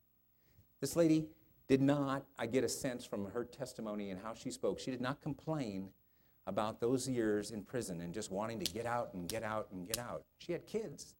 This 0.81 0.95
lady 0.95 1.27
did 1.67 1.81
not, 1.81 2.25
I 2.37 2.45
get 2.45 2.63
a 2.63 2.69
sense 2.69 3.05
from 3.05 3.25
her 3.31 3.45
testimony 3.45 4.09
and 4.09 4.19
how 4.21 4.33
she 4.33 4.51
spoke, 4.51 4.79
she 4.79 4.91
did 4.91 5.01
not 5.01 5.21
complain 5.21 5.89
about 6.45 6.81
those 6.81 7.07
years 7.07 7.51
in 7.51 7.63
prison 7.63 8.01
and 8.01 8.13
just 8.13 8.31
wanting 8.31 8.59
to 8.59 8.71
get 8.71 8.85
out 8.85 9.13
and 9.13 9.27
get 9.29 9.43
out 9.43 9.69
and 9.71 9.87
get 9.87 9.97
out. 9.97 10.23
She 10.39 10.51
had 10.51 10.67
kids. 10.67 11.15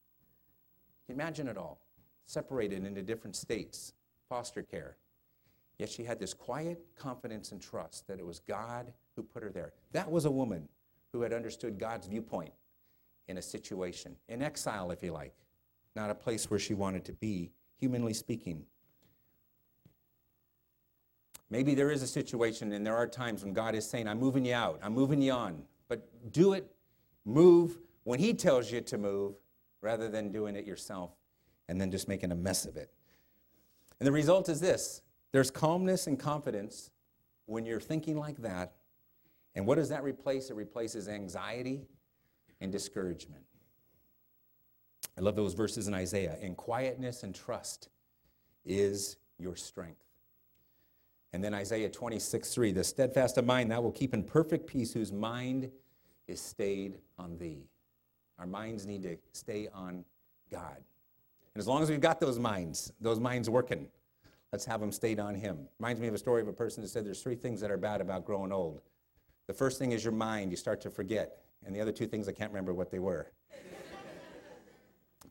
Imagine 1.07 1.47
it 1.47 1.57
all, 1.57 1.79
separated 2.25 2.86
into 2.86 3.01
different 3.01 3.36
states, 3.36 3.93
foster 4.27 4.62
care. 4.62 4.97
Yet 5.79 5.89
she 5.89 6.03
had 6.03 6.19
this 6.19 6.33
quiet 6.33 6.79
confidence 6.97 7.51
and 7.51 7.62
trust 7.62 8.07
that 8.07 8.19
it 8.19 8.25
was 8.25 8.39
God 8.39 8.91
who 9.15 9.23
put 9.23 9.43
her 9.43 9.49
there. 9.49 9.73
That 9.91 10.12
was 10.12 10.25
a 10.25 10.31
woman 10.31 10.67
who 11.13 11.21
had 11.21 11.32
understood 11.32 11.80
God's 11.80 12.08
viewpoint 12.08 12.52
in 13.30 13.38
a 13.38 13.41
situation, 13.41 14.17
in 14.28 14.41
exile, 14.41 14.91
if 14.91 15.02
you 15.02 15.13
like, 15.13 15.34
not 15.95 16.10
a 16.10 16.15
place 16.15 16.49
where 16.49 16.60
she 16.60 16.73
wanted 16.73 17.06
to 17.06 17.13
be, 17.13 17.52
humanly 17.80 18.13
speaking. 18.13 18.65
Maybe 21.49 21.76
there 21.76 21.91
is 21.91 22.02
a 22.02 22.08
situation, 22.08 22.73
and 22.73 22.86
there 22.86 22.97
are 22.97 23.08
times 23.08 23.43
when 23.43 23.54
God 23.54 23.76
is 23.76 23.88
saying, 23.88 24.08
I'm 24.08 24.19
moving 24.19 24.43
you 24.43 24.56
out, 24.56 24.80
I'm 24.84 24.93
moving 24.93 25.21
you 25.21 25.32
on. 25.32 25.63
But 25.88 26.32
do 26.34 26.54
it, 26.54 26.69
move 27.23 27.78
when 28.04 28.19
He 28.19 28.34
tells 28.34 28.71
you 28.71 28.82
to 28.82 28.97
move, 28.97 29.36
rather 29.84 30.10
than 30.10 30.32
doing 30.32 30.56
it 30.56 30.65
yourself 30.65 31.12
and 31.67 31.80
then 31.80 31.91
just 31.91 32.08
making 32.08 32.32
a 32.32 32.36
mess 32.36 32.65
of 32.65 32.78
it. 32.78 32.89
And 33.99 34.08
the 34.08 34.12
result 34.12 34.49
is 34.49 34.60
this 34.60 35.02
there's 35.32 35.52
calmness 35.52 36.08
and 36.08 36.17
confidence 36.17 36.89
when 37.45 37.65
you're 37.65 37.82
thinking 37.82 38.17
like 38.17 38.38
that. 38.38 38.73
And 39.55 39.67
what 39.67 39.75
does 39.75 39.89
that 39.89 40.03
replace? 40.03 40.49
It 40.49 40.55
replaces 40.55 41.07
anxiety 41.07 41.81
and 42.61 42.71
discouragement. 42.71 43.43
I 45.17 45.21
love 45.21 45.35
those 45.35 45.53
verses 45.53 45.87
in 45.87 45.93
Isaiah. 45.93 46.37
In 46.41 46.55
quietness 46.55 47.23
and 47.23 47.35
trust 47.35 47.89
is 48.65 49.17
your 49.37 49.55
strength. 49.55 49.99
And 51.33 51.43
then 51.43 51.53
Isaiah 51.53 51.89
26, 51.89 52.53
3, 52.53 52.71
the 52.71 52.83
steadfast 52.83 53.37
of 53.37 53.45
mind 53.45 53.71
thou 53.71 53.81
will 53.81 53.91
keep 53.91 54.13
in 54.13 54.23
perfect 54.23 54.67
peace, 54.67 54.93
whose 54.93 55.11
mind 55.11 55.71
is 56.27 56.39
stayed 56.39 56.99
on 57.17 57.37
thee. 57.37 57.67
Our 58.39 58.45
minds 58.45 58.85
need 58.85 59.03
to 59.03 59.17
stay 59.33 59.67
on 59.73 60.05
God. 60.51 60.77
And 61.53 61.59
as 61.59 61.67
long 61.67 61.83
as 61.83 61.89
we've 61.89 62.01
got 62.01 62.19
those 62.19 62.39
minds, 62.39 62.91
those 63.01 63.19
minds 63.19 63.49
working, 63.49 63.87
let's 64.51 64.65
have 64.65 64.79
them 64.79 64.91
stayed 64.91 65.19
on 65.19 65.35
Him. 65.35 65.67
Reminds 65.79 66.01
me 66.01 66.07
of 66.07 66.13
a 66.13 66.19
story 66.19 66.41
of 66.41 66.47
a 66.47 66.53
person 66.53 66.83
who 66.83 66.87
said 66.87 67.05
there's 67.05 67.21
three 67.21 67.35
things 67.35 67.61
that 67.61 67.71
are 67.71 67.77
bad 67.77 68.01
about 68.01 68.25
growing 68.25 68.51
old. 68.51 68.81
The 69.47 69.53
first 69.53 69.79
thing 69.79 69.91
is 69.91 70.03
your 70.03 70.13
mind, 70.13 70.51
you 70.51 70.58
start 70.58 70.82
to 70.82 70.89
forget. 70.89 71.38
And 71.65 71.75
the 71.75 71.82
other 71.82 71.91
two 71.91 72.08
things, 72.08 72.27
I 72.27 72.32
can't 72.32 72.51
remember 72.51 72.73
what 72.73 72.91
they 72.91 72.99
were. 72.99 73.32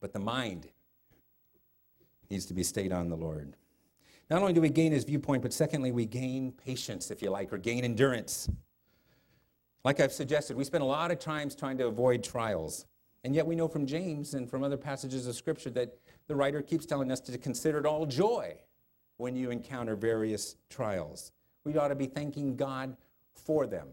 but 0.01 0.13
the 0.13 0.19
mind 0.19 0.69
needs 2.31 2.47
to 2.47 2.55
be 2.55 2.63
stayed 2.63 2.93
on 2.93 3.09
the 3.09 3.17
Lord. 3.17 3.57
Not 4.31 4.41
only 4.41 4.53
do 4.53 4.61
we 4.61 4.71
gain 4.71 4.93
his 4.93 5.05
viewpoint, 5.05 5.43
but 5.43 5.53
secondly, 5.53 5.93
we 5.93 6.07
gain 6.07 6.53
patience, 6.53 7.11
if 7.11 7.21
you 7.21 7.31
like, 7.31 7.53
or 7.53 7.59
gain 7.59 7.85
endurance. 7.85 8.49
Like 9.85 10.01
I've 10.01 10.13
suggested, 10.13 10.57
we 10.57 10.65
spend 10.65 10.83
a 10.83 10.87
lot 10.87 11.11
of 11.11 11.19
times 11.19 11.55
trying 11.55 11.77
to 11.79 11.87
avoid 11.87 12.23
trials. 12.23 12.87
And 13.25 13.35
yet 13.35 13.47
we 13.47 13.55
know 13.55 13.69
from 13.69 13.87
James 13.87 14.35
and 14.35 14.49
from 14.49 14.65
other 14.65 14.77
passages 14.77 15.27
of 15.27 15.35
Scripture 15.35 15.71
that 15.71 15.97
the 16.29 16.35
writer 16.35 16.63
keeps 16.63 16.87
telling 16.87 17.11
us 17.11 17.21
to 17.21 17.37
consider 17.39 17.79
it 17.79 17.87
all 17.87 18.07
joy 18.07 18.57
when 19.17 19.37
you 19.37 19.51
encounter 19.51 19.95
various 19.95 20.57
trials. 20.71 21.33
We 21.65 21.77
ought 21.77 21.89
to 21.89 21.95
be 21.95 22.07
thanking 22.07 22.57
God 22.57 22.97
for 23.35 23.67
them, 23.67 23.89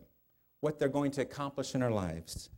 what 0.62 0.80
they're 0.80 0.90
going 0.90 1.12
to 1.12 1.22
accomplish 1.22 1.76
in 1.76 1.82
our 1.82 1.92
lives. 1.92 2.50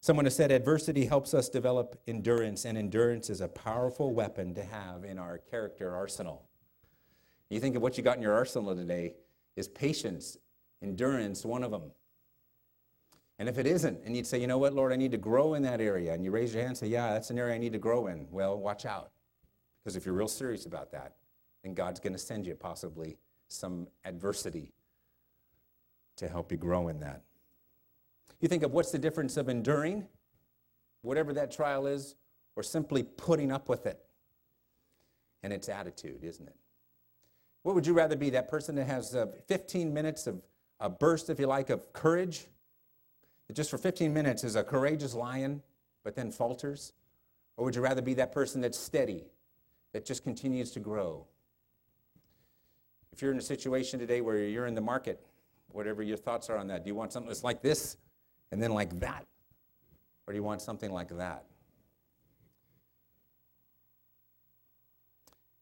Someone 0.00 0.24
has 0.24 0.34
said 0.34 0.50
adversity 0.50 1.04
helps 1.04 1.34
us 1.34 1.48
develop 1.48 2.00
endurance, 2.06 2.64
and 2.64 2.78
endurance 2.78 3.28
is 3.28 3.40
a 3.40 3.48
powerful 3.48 4.14
weapon 4.14 4.54
to 4.54 4.64
have 4.64 5.04
in 5.04 5.18
our 5.18 5.38
character 5.38 5.94
arsenal. 5.94 6.48
You 7.50 7.60
think 7.60 7.76
of 7.76 7.82
what 7.82 7.98
you 7.98 8.02
got 8.02 8.16
in 8.16 8.22
your 8.22 8.32
arsenal 8.32 8.74
today 8.74 9.14
is 9.56 9.68
patience, 9.68 10.38
endurance, 10.82 11.44
one 11.44 11.62
of 11.62 11.70
them. 11.70 11.90
And 13.38 13.48
if 13.48 13.58
it 13.58 13.66
isn't, 13.66 14.00
and 14.04 14.16
you'd 14.16 14.26
say, 14.26 14.40
you 14.40 14.46
know 14.46 14.58
what, 14.58 14.72
Lord, 14.72 14.92
I 14.92 14.96
need 14.96 15.10
to 15.10 15.18
grow 15.18 15.54
in 15.54 15.62
that 15.62 15.80
area, 15.80 16.14
and 16.14 16.24
you 16.24 16.30
raise 16.30 16.54
your 16.54 16.62
hand 16.62 16.70
and 16.70 16.78
say, 16.78 16.86
yeah, 16.86 17.12
that's 17.12 17.30
an 17.30 17.38
area 17.38 17.54
I 17.54 17.58
need 17.58 17.72
to 17.72 17.78
grow 17.78 18.06
in, 18.06 18.26
well, 18.30 18.58
watch 18.58 18.86
out. 18.86 19.10
Because 19.82 19.96
if 19.96 20.06
you're 20.06 20.14
real 20.14 20.28
serious 20.28 20.66
about 20.66 20.92
that, 20.92 21.16
then 21.62 21.74
God's 21.74 22.00
going 22.00 22.12
to 22.12 22.18
send 22.18 22.46
you 22.46 22.54
possibly 22.54 23.18
some 23.48 23.88
adversity 24.04 24.72
to 26.20 26.28
help 26.28 26.52
you 26.52 26.58
grow 26.58 26.88
in 26.88 27.00
that. 27.00 27.22
You 28.40 28.48
think 28.48 28.62
of 28.62 28.72
what's 28.72 28.92
the 28.92 28.98
difference 28.98 29.36
of 29.36 29.48
enduring, 29.48 30.06
whatever 31.02 31.32
that 31.32 31.50
trial 31.50 31.86
is, 31.86 32.14
or 32.56 32.62
simply 32.62 33.02
putting 33.02 33.50
up 33.50 33.68
with 33.68 33.86
it. 33.86 33.98
And 35.42 35.52
it's 35.52 35.68
attitude, 35.68 36.22
isn't 36.22 36.46
it? 36.46 36.56
What 37.62 37.74
would 37.74 37.86
you 37.86 37.94
rather 37.94 38.16
be? 38.16 38.30
That 38.30 38.48
person 38.48 38.74
that 38.76 38.86
has 38.86 39.14
uh, 39.14 39.26
15 39.48 39.92
minutes 39.92 40.26
of 40.26 40.42
a 40.78 40.90
burst, 40.90 41.30
if 41.30 41.40
you 41.40 41.46
like, 41.46 41.70
of 41.70 41.92
courage, 41.92 42.46
that 43.46 43.54
just 43.54 43.70
for 43.70 43.78
15 43.78 44.12
minutes 44.12 44.44
is 44.44 44.56
a 44.56 44.62
courageous 44.62 45.14
lion, 45.14 45.62
but 46.04 46.14
then 46.14 46.30
falters? 46.30 46.92
Or 47.56 47.64
would 47.64 47.74
you 47.74 47.82
rather 47.82 48.02
be 48.02 48.14
that 48.14 48.32
person 48.32 48.60
that's 48.60 48.78
steady, 48.78 49.24
that 49.92 50.04
just 50.04 50.22
continues 50.22 50.70
to 50.72 50.80
grow? 50.80 51.26
If 53.12 53.22
you're 53.22 53.32
in 53.32 53.38
a 53.38 53.42
situation 53.42 53.98
today 53.98 54.20
where 54.20 54.38
you're 54.38 54.66
in 54.66 54.74
the 54.74 54.80
market, 54.80 55.26
whatever 55.72 56.02
your 56.02 56.16
thoughts 56.16 56.50
are 56.50 56.56
on 56.56 56.66
that, 56.68 56.84
do 56.84 56.88
you 56.88 56.94
want 56.94 57.12
something 57.12 57.28
that's 57.28 57.44
like 57.44 57.62
this 57.62 57.96
and 58.52 58.62
then 58.62 58.72
like 58.72 58.98
that? 59.00 59.26
Or 60.26 60.32
do 60.32 60.36
you 60.36 60.42
want 60.42 60.62
something 60.62 60.92
like 60.92 61.16
that? 61.16 61.44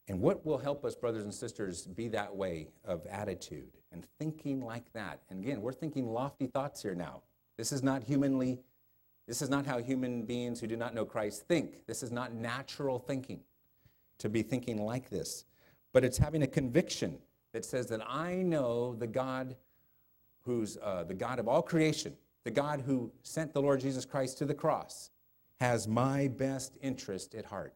And 0.09 0.21
what 0.21 0.45
will 0.45 0.59
help 0.59 0.85
us, 0.85 0.95
brothers 0.95 1.25
and 1.25 1.35
sisters, 1.35 1.87
be 1.87 2.09
that 2.09 2.35
way 2.35 2.69
of 2.85 3.07
attitude 3.07 3.77
and 3.93 4.05
thinking 4.19 4.63
like 4.65 4.91
that? 4.95 5.21
And 5.29 5.43
again, 5.43 5.61
we're 5.61 5.73
thinking 5.73 6.07
lofty 6.13 6.47
thoughts 6.47 6.83
here 6.83 6.95
now. 6.95 7.23
This 7.59 7.73
is 7.73 7.83
not 7.83 8.03
humanly, 8.03 8.59
this 9.27 9.43
is 9.43 9.51
not 9.51 9.67
how 9.67 9.79
human 9.79 10.23
beings 10.23 10.61
who 10.61 10.67
do 10.67 10.77
not 10.77 10.95
know 10.95 11.05
Christ 11.05 11.47
think. 11.47 11.87
This 11.87 12.03
is 12.03 12.11
not 12.11 12.33
natural 12.33 12.99
thinking 12.99 13.41
to 14.19 14.31
be 14.31 14.43
thinking 14.43 14.83
like 14.83 15.11
this. 15.11 15.45
But 15.93 16.05
it's 16.05 16.17
having 16.17 16.43
a 16.43 16.47
conviction 16.47 17.19
that 17.53 17.65
says 17.65 17.87
that 17.89 18.01
I 18.09 18.37
know 18.37 18.95
the 18.95 19.07
God 19.07 19.57
who's 20.49 20.79
uh, 20.83 21.05
the 21.05 21.13
God 21.13 21.39
of 21.39 21.47
all 21.47 21.61
creation, 21.61 22.15
the 22.45 22.51
God 22.51 22.81
who 22.81 23.13
sent 23.23 23.53
the 23.53 23.61
Lord 23.61 23.81
Jesus 23.81 24.07
Christ 24.07 24.39
to 24.39 24.47
the 24.47 24.55
cross, 24.55 25.11
has 25.61 25.87
my 25.87 26.29
best 26.29 26.79
interest 26.81 27.35
at 27.35 27.45
heart. 27.45 27.75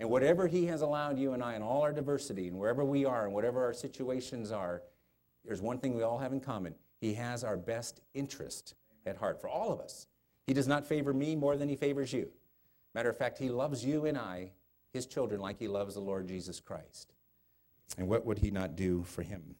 And 0.00 0.08
whatever 0.08 0.46
He 0.46 0.64
has 0.66 0.80
allowed 0.80 1.18
you 1.18 1.34
and 1.34 1.42
I 1.42 1.54
in 1.54 1.60
all 1.60 1.82
our 1.82 1.92
diversity 1.92 2.48
and 2.48 2.58
wherever 2.58 2.82
we 2.82 3.04
are 3.04 3.26
and 3.26 3.34
whatever 3.34 3.62
our 3.62 3.74
situations 3.74 4.50
are, 4.50 4.82
there's 5.44 5.60
one 5.60 5.78
thing 5.78 5.94
we 5.94 6.02
all 6.02 6.18
have 6.18 6.32
in 6.32 6.40
common. 6.40 6.74
He 6.98 7.12
has 7.12 7.44
our 7.44 7.58
best 7.58 8.00
interest 8.14 8.74
at 9.04 9.18
heart 9.18 9.38
for 9.38 9.48
all 9.48 9.70
of 9.70 9.80
us. 9.80 10.06
He 10.46 10.54
does 10.54 10.66
not 10.66 10.86
favor 10.86 11.12
me 11.12 11.36
more 11.36 11.58
than 11.58 11.68
He 11.68 11.76
favors 11.76 12.10
you. 12.10 12.30
Matter 12.94 13.10
of 13.10 13.18
fact, 13.18 13.36
He 13.36 13.50
loves 13.50 13.84
you 13.84 14.06
and 14.06 14.16
I, 14.16 14.52
His 14.94 15.04
children, 15.04 15.42
like 15.42 15.58
He 15.58 15.68
loves 15.68 15.94
the 15.94 16.00
Lord 16.00 16.26
Jesus 16.26 16.58
Christ. 16.58 17.12
And 17.98 18.08
what 18.08 18.24
would 18.24 18.38
He 18.38 18.50
not 18.50 18.76
do 18.76 19.02
for 19.02 19.22
Him? 19.22 19.56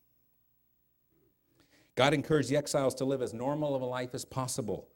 God 1.94 2.14
encouraged 2.14 2.48
the 2.48 2.56
exiles 2.56 2.94
to 2.96 3.04
live 3.04 3.22
as 3.22 3.34
normal 3.34 3.74
of 3.74 3.82
a 3.82 3.86
life 3.86 4.14
as 4.14 4.24
possible 4.24 4.88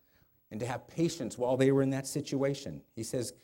and 0.50 0.60
to 0.60 0.66
have 0.66 0.88
patience 0.88 1.36
while 1.36 1.56
they 1.56 1.72
were 1.72 1.82
in 1.82 1.90
that 1.90 2.06
situation. 2.06 2.82
He 2.94 3.02
says, 3.02 3.34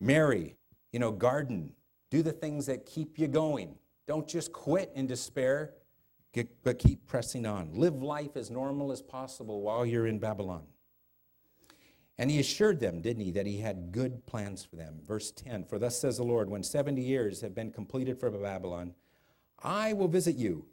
marry, 0.00 0.56
you 0.92 0.98
know, 0.98 1.10
garden, 1.10 1.72
do 2.10 2.22
the 2.22 2.32
things 2.32 2.66
that 2.66 2.86
keep 2.86 3.18
you 3.18 3.26
going. 3.26 3.74
Don't 4.06 4.28
just 4.28 4.52
quit 4.52 4.92
in 4.94 5.06
despair, 5.06 5.74
but 6.62 6.78
keep 6.78 7.06
pressing 7.06 7.46
on. 7.46 7.70
Live 7.72 8.02
life 8.02 8.36
as 8.36 8.50
normal 8.50 8.92
as 8.92 9.02
possible 9.02 9.62
while 9.62 9.84
you're 9.84 10.06
in 10.06 10.18
Babylon. 10.18 10.66
And 12.18 12.30
he 12.30 12.38
assured 12.38 12.78
them, 12.78 13.00
didn't 13.00 13.24
he, 13.24 13.30
that 13.32 13.46
he 13.46 13.58
had 13.58 13.90
good 13.90 14.24
plans 14.26 14.64
for 14.64 14.76
them. 14.76 15.00
Verse 15.04 15.32
10 15.32 15.64
For 15.64 15.78
thus 15.78 15.98
says 15.98 16.18
the 16.18 16.22
Lord, 16.22 16.50
when 16.50 16.62
70 16.62 17.00
years 17.00 17.40
have 17.40 17.54
been 17.54 17.72
completed 17.72 18.20
for 18.20 18.30
Babylon, 18.30 18.94
I 19.62 19.92
will 19.92 20.08
visit 20.08 20.36
you 20.36 20.66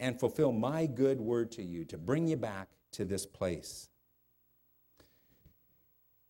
and 0.00 0.18
fulfill 0.18 0.50
my 0.50 0.86
good 0.86 1.20
word 1.20 1.52
to 1.52 1.62
you 1.62 1.84
to 1.84 1.98
bring 1.98 2.26
you 2.26 2.36
back 2.36 2.68
to 2.92 3.04
this 3.04 3.26
place. 3.26 3.88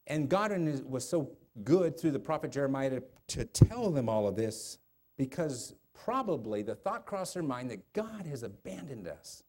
And 0.08 0.28
God 0.28 0.50
was 0.84 1.08
so 1.08 1.30
good 1.62 1.98
through 1.98 2.10
the 2.10 2.18
prophet 2.18 2.50
Jeremiah 2.50 2.90
to, 2.90 3.02
to 3.28 3.44
tell 3.44 3.90
them 3.90 4.08
all 4.08 4.26
of 4.26 4.34
this 4.34 4.78
because 5.16 5.74
probably 5.94 6.62
the 6.62 6.74
thought 6.74 7.06
crossed 7.06 7.34
their 7.34 7.42
mind 7.44 7.70
that 7.70 7.92
God 7.92 8.26
has 8.26 8.42
abandoned 8.42 9.06
us. 9.06 9.44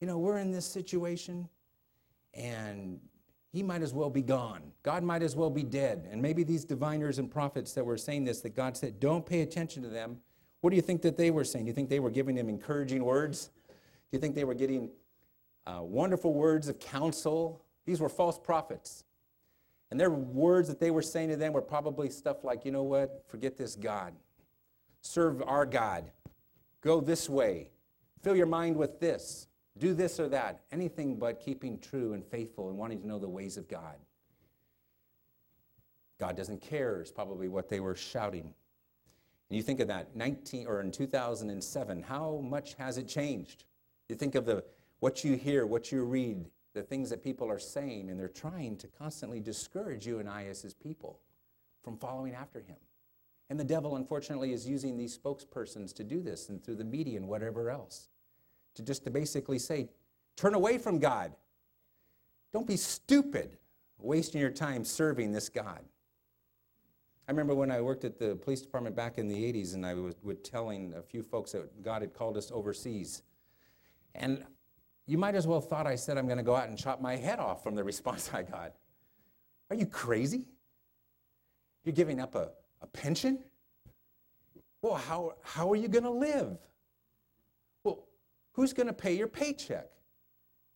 You 0.00 0.06
know, 0.06 0.18
we're 0.18 0.38
in 0.38 0.50
this 0.50 0.66
situation 0.66 1.48
and 2.34 3.00
he 3.52 3.62
might 3.62 3.82
as 3.82 3.94
well 3.94 4.10
be 4.10 4.22
gone. 4.22 4.60
God 4.82 5.02
might 5.02 5.22
as 5.22 5.34
well 5.34 5.50
be 5.50 5.62
dead. 5.62 6.08
And 6.10 6.20
maybe 6.20 6.44
these 6.44 6.64
diviners 6.64 7.18
and 7.18 7.30
prophets 7.30 7.72
that 7.72 7.84
were 7.84 7.96
saying 7.96 8.24
this, 8.24 8.40
that 8.42 8.54
God 8.54 8.76
said, 8.76 9.00
don't 9.00 9.24
pay 9.24 9.40
attention 9.40 9.82
to 9.82 9.88
them. 9.88 10.18
What 10.60 10.70
do 10.70 10.76
you 10.76 10.82
think 10.82 11.02
that 11.02 11.16
they 11.16 11.30
were 11.30 11.44
saying? 11.44 11.64
Do 11.64 11.68
you 11.70 11.74
think 11.74 11.88
they 11.88 12.00
were 12.00 12.10
giving 12.10 12.36
him 12.36 12.48
encouraging 12.48 13.04
words? 13.04 13.50
Do 13.68 14.16
you 14.16 14.18
think 14.18 14.34
they 14.34 14.44
were 14.44 14.54
getting 14.54 14.90
uh, 15.66 15.80
wonderful 15.82 16.34
words 16.34 16.68
of 16.68 16.78
counsel? 16.78 17.62
These 17.86 18.00
were 18.00 18.08
false 18.08 18.38
prophets. 18.38 19.04
And 19.90 19.98
their 19.98 20.10
words 20.10 20.68
that 20.68 20.78
they 20.78 20.90
were 20.90 21.02
saying 21.02 21.30
to 21.30 21.36
them 21.36 21.52
were 21.52 21.62
probably 21.62 22.10
stuff 22.10 22.44
like, 22.44 22.64
you 22.64 22.72
know 22.72 22.82
what, 22.82 23.24
forget 23.26 23.56
this 23.56 23.74
God. 23.74 24.14
Serve 25.00 25.42
our 25.46 25.66
God. 25.66 26.10
Go 26.82 27.00
this 27.00 27.28
way. 27.28 27.70
Fill 28.22 28.36
your 28.36 28.46
mind 28.46 28.76
with 28.76 29.00
this. 29.00 29.48
Do 29.78 29.94
this 29.94 30.20
or 30.20 30.28
that. 30.28 30.60
Anything 30.70 31.16
but 31.16 31.40
keeping 31.40 31.78
true 31.78 32.12
and 32.12 32.24
faithful 32.24 32.68
and 32.68 32.78
wanting 32.78 33.00
to 33.00 33.06
know 33.06 33.18
the 33.18 33.28
ways 33.28 33.56
of 33.56 33.66
God. 33.66 33.96
God 36.18 36.36
doesn't 36.36 36.60
care 36.60 37.00
is 37.00 37.10
probably 37.10 37.48
what 37.48 37.68
they 37.68 37.80
were 37.80 37.94
shouting. 37.94 38.52
And 39.50 39.56
you 39.56 39.62
think 39.62 39.80
of 39.80 39.88
that 39.88 40.16
19 40.16 40.66
or 40.66 40.80
in 40.80 40.92
2007, 40.92 42.02
how 42.02 42.40
much 42.42 42.74
has 42.74 42.98
it 42.98 43.08
changed? 43.08 43.64
You 44.08 44.14
think 44.14 44.36
of 44.36 44.46
the 44.46 44.64
what 45.00 45.24
you 45.24 45.36
hear, 45.36 45.66
what 45.66 45.90
you 45.90 46.04
read, 46.04 46.46
the 46.74 46.82
things 46.82 47.10
that 47.10 47.24
people 47.24 47.50
are 47.50 47.58
saying, 47.58 48.10
and 48.10 48.20
they're 48.20 48.28
trying 48.28 48.76
to 48.76 48.86
constantly 48.86 49.40
discourage 49.40 50.06
you 50.06 50.20
and 50.20 50.28
I 50.28 50.44
as 50.44 50.62
his 50.62 50.74
people 50.74 51.18
from 51.82 51.96
following 51.96 52.34
after 52.34 52.60
him. 52.60 52.76
And 53.48 53.58
the 53.58 53.64
devil, 53.64 53.96
unfortunately, 53.96 54.52
is 54.52 54.68
using 54.68 54.96
these 54.96 55.18
spokespersons 55.18 55.92
to 55.94 56.04
do 56.04 56.20
this 56.20 56.48
and 56.50 56.62
through 56.62 56.76
the 56.76 56.84
media 56.84 57.18
and 57.18 57.26
whatever 57.26 57.70
else. 57.70 58.08
To 58.76 58.82
just 58.82 59.04
to 59.04 59.10
basically 59.10 59.58
say, 59.58 59.88
turn 60.36 60.54
away 60.54 60.78
from 60.78 61.00
God. 61.00 61.32
Don't 62.52 62.66
be 62.66 62.76
stupid 62.76 63.58
wasting 63.98 64.40
your 64.40 64.50
time 64.50 64.84
serving 64.84 65.32
this 65.32 65.48
God. 65.48 65.80
I 67.30 67.32
remember 67.32 67.54
when 67.54 67.70
I 67.70 67.80
worked 67.80 68.04
at 68.04 68.18
the 68.18 68.34
police 68.34 68.60
department 68.60 68.96
back 68.96 69.16
in 69.16 69.28
the 69.28 69.36
80s 69.36 69.74
and 69.74 69.86
I 69.86 69.94
was, 69.94 70.16
telling 70.42 70.94
a 70.94 71.00
few 71.00 71.22
folks 71.22 71.52
that 71.52 71.80
God 71.80 72.02
had 72.02 72.12
called 72.12 72.36
us 72.36 72.50
overseas. 72.50 73.22
And 74.16 74.42
you 75.06 75.16
might 75.16 75.36
as 75.36 75.46
well 75.46 75.60
thought 75.60 75.86
I 75.86 75.94
said 75.94 76.18
I'm 76.18 76.26
going 76.26 76.38
to 76.38 76.42
go 76.42 76.56
out 76.56 76.68
and 76.68 76.76
chop 76.76 77.00
my 77.00 77.14
head 77.14 77.38
off 77.38 77.62
from 77.62 77.76
the 77.76 77.84
response 77.92 78.32
I 78.34 78.42
got. 78.42 78.72
Are 79.70 79.76
you 79.76 79.86
crazy? 79.86 80.48
You're 81.84 81.92
giving 81.92 82.18
up 82.18 82.34
a, 82.34 82.50
a 82.82 82.88
pension? 82.88 83.38
Well, 84.82 84.96
how, 84.96 85.34
how 85.42 85.70
are 85.70 85.76
you 85.76 85.86
going 85.86 86.02
to 86.02 86.10
live? 86.10 86.58
Well, 87.84 88.08
who's 88.54 88.72
going 88.72 88.88
to 88.88 88.92
pay 88.92 89.16
your 89.16 89.28
paycheck? 89.28 89.88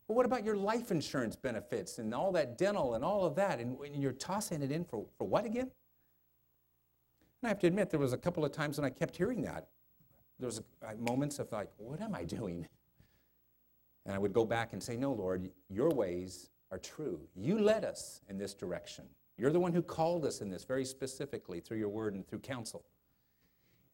Well, 0.06 0.14
what 0.14 0.24
about 0.24 0.44
your 0.44 0.56
life 0.56 0.92
insurance 0.92 1.34
benefits 1.34 1.98
and 1.98 2.14
all 2.14 2.30
that 2.30 2.56
dental 2.58 2.94
and 2.94 3.04
all 3.04 3.24
of 3.24 3.34
that? 3.34 3.58
And, 3.58 3.76
and 3.80 4.00
you're 4.00 4.12
tossing 4.12 4.62
it 4.62 4.70
in 4.70 4.84
for, 4.84 5.04
for 5.18 5.26
what 5.26 5.44
again? 5.44 5.72
And 7.44 7.48
I 7.48 7.50
have 7.50 7.58
to 7.58 7.66
admit, 7.66 7.90
there 7.90 8.00
was 8.00 8.14
a 8.14 8.16
couple 8.16 8.42
of 8.42 8.52
times 8.52 8.78
when 8.78 8.86
I 8.86 8.88
kept 8.88 9.14
hearing 9.14 9.42
that. 9.42 9.68
There 10.38 10.46
was 10.46 10.62
uh, 10.82 10.94
moments 10.98 11.38
of 11.38 11.52
like, 11.52 11.68
what 11.76 12.00
am 12.00 12.14
I 12.14 12.24
doing? 12.24 12.66
And 14.06 14.14
I 14.14 14.18
would 14.18 14.32
go 14.32 14.46
back 14.46 14.72
and 14.72 14.82
say, 14.82 14.96
No, 14.96 15.12
Lord, 15.12 15.50
your 15.68 15.90
ways 15.90 16.48
are 16.72 16.78
true. 16.78 17.20
You 17.36 17.58
led 17.58 17.84
us 17.84 18.22
in 18.30 18.38
this 18.38 18.54
direction. 18.54 19.04
You're 19.36 19.50
the 19.50 19.60
one 19.60 19.74
who 19.74 19.82
called 19.82 20.24
us 20.24 20.40
in 20.40 20.48
this 20.48 20.64
very 20.64 20.86
specifically 20.86 21.60
through 21.60 21.76
your 21.76 21.90
word 21.90 22.14
and 22.14 22.26
through 22.26 22.38
counsel. 22.38 22.86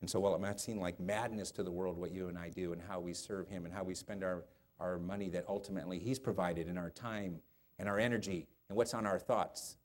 And 0.01 0.09
so 0.09 0.21
while 0.21 0.37
it 0.37 0.41
might 0.41 0.61
seem 0.61 0.79
like 0.79 1.01
madness 1.01 1.51
to 1.51 1.65
the 1.65 1.73
world 1.73 1.99
what 1.99 2.13
you 2.13 2.29
and 2.29 2.39
I 2.39 2.51
do 2.51 2.73
and 2.73 2.81
how 2.81 3.01
we 3.01 3.13
serve 3.13 3.49
him 3.49 3.65
and 3.65 3.75
how 3.75 3.83
we 3.83 3.97
spend 3.97 4.23
our, 4.23 4.45
our 4.79 5.01
money 5.01 5.29
that 5.31 5.45
ultimately 5.49 5.99
he's 5.99 6.21
provided 6.21 6.69
in 6.69 6.79
our 6.79 6.91
time 6.91 7.41
and 7.81 7.89
our 7.89 7.99
energy 7.99 8.47
and 8.69 8.77
what's 8.77 8.95
on 8.95 9.09
our 9.09 9.19
thoughts, 9.19 9.77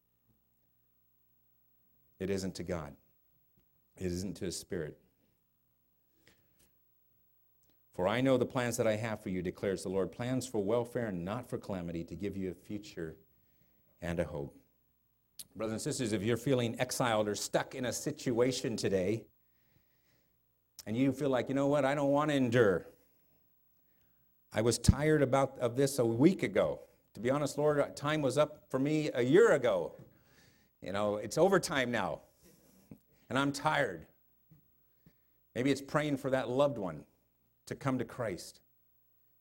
it 2.20 2.30
isn't 2.30 2.54
to 2.54 2.64
God. 2.64 2.96
It 3.98 4.08
isn't 4.08 4.36
to 4.38 4.46
his 4.46 4.60
spirit. 4.60 4.98
For 7.94 8.08
I 8.08 8.20
know 8.20 8.38
the 8.38 8.46
plans 8.46 8.76
that 8.78 8.88
I 8.88 8.98
have 8.98 9.24
for 9.24 9.30
you, 9.30 9.42
declares 9.42 9.84
the 9.84 9.90
Lord 9.90 10.12
plans 10.12 10.46
for 10.46 10.62
welfare 10.62 11.08
and 11.08 11.24
not 11.24 11.50
for 11.50 11.58
calamity, 11.58 12.04
to 12.04 12.16
give 12.16 12.36
you 12.36 12.52
a 12.52 12.54
future 12.54 13.16
and 14.02 14.20
a 14.20 14.26
hope. 14.26 14.58
Brothers 15.56 15.74
and 15.74 15.82
sisters, 15.82 16.12
if 16.12 16.22
you're 16.22 16.36
feeling 16.36 16.78
exiled 16.80 17.30
or 17.30 17.36
stuck 17.36 17.74
in 17.74 17.86
a 17.86 17.94
situation 17.94 18.76
today, 18.76 19.24
and 20.86 20.98
you 20.98 21.14
feel 21.14 21.30
like, 21.30 21.48
you 21.48 21.56
know 21.56 21.68
what, 21.68 21.86
I 21.86 21.96
don't 21.96 22.12
want 22.12 22.32
to 22.32 22.36
endure. 22.36 22.88
I 24.54 24.62
was 24.62 24.78
tired 24.78 25.22
about 25.22 25.58
of 25.60 25.76
this 25.76 26.00
a 26.00 26.06
week 26.06 26.44
ago. 26.44 26.82
To 27.14 27.22
be 27.22 27.30
honest, 27.30 27.58
Lord, 27.58 27.96
time 27.96 28.22
was 28.22 28.38
up 28.38 28.66
for 28.70 28.78
me 28.78 29.10
a 29.14 29.22
year 29.22 29.54
ago. 29.54 29.94
You 30.82 30.92
know, 30.92 31.16
it's 31.16 31.38
overtime 31.38 31.92
now, 31.92 32.22
and 33.30 33.38
I'm 33.38 33.52
tired. 33.52 34.06
Maybe 35.56 35.72
it's 35.72 35.82
praying 35.82 36.18
for 36.18 36.30
that 36.32 36.50
loved 36.50 36.78
one 36.78 37.04
to 37.66 37.76
come 37.76 37.98
to 37.98 38.06
Christ. 38.06 38.60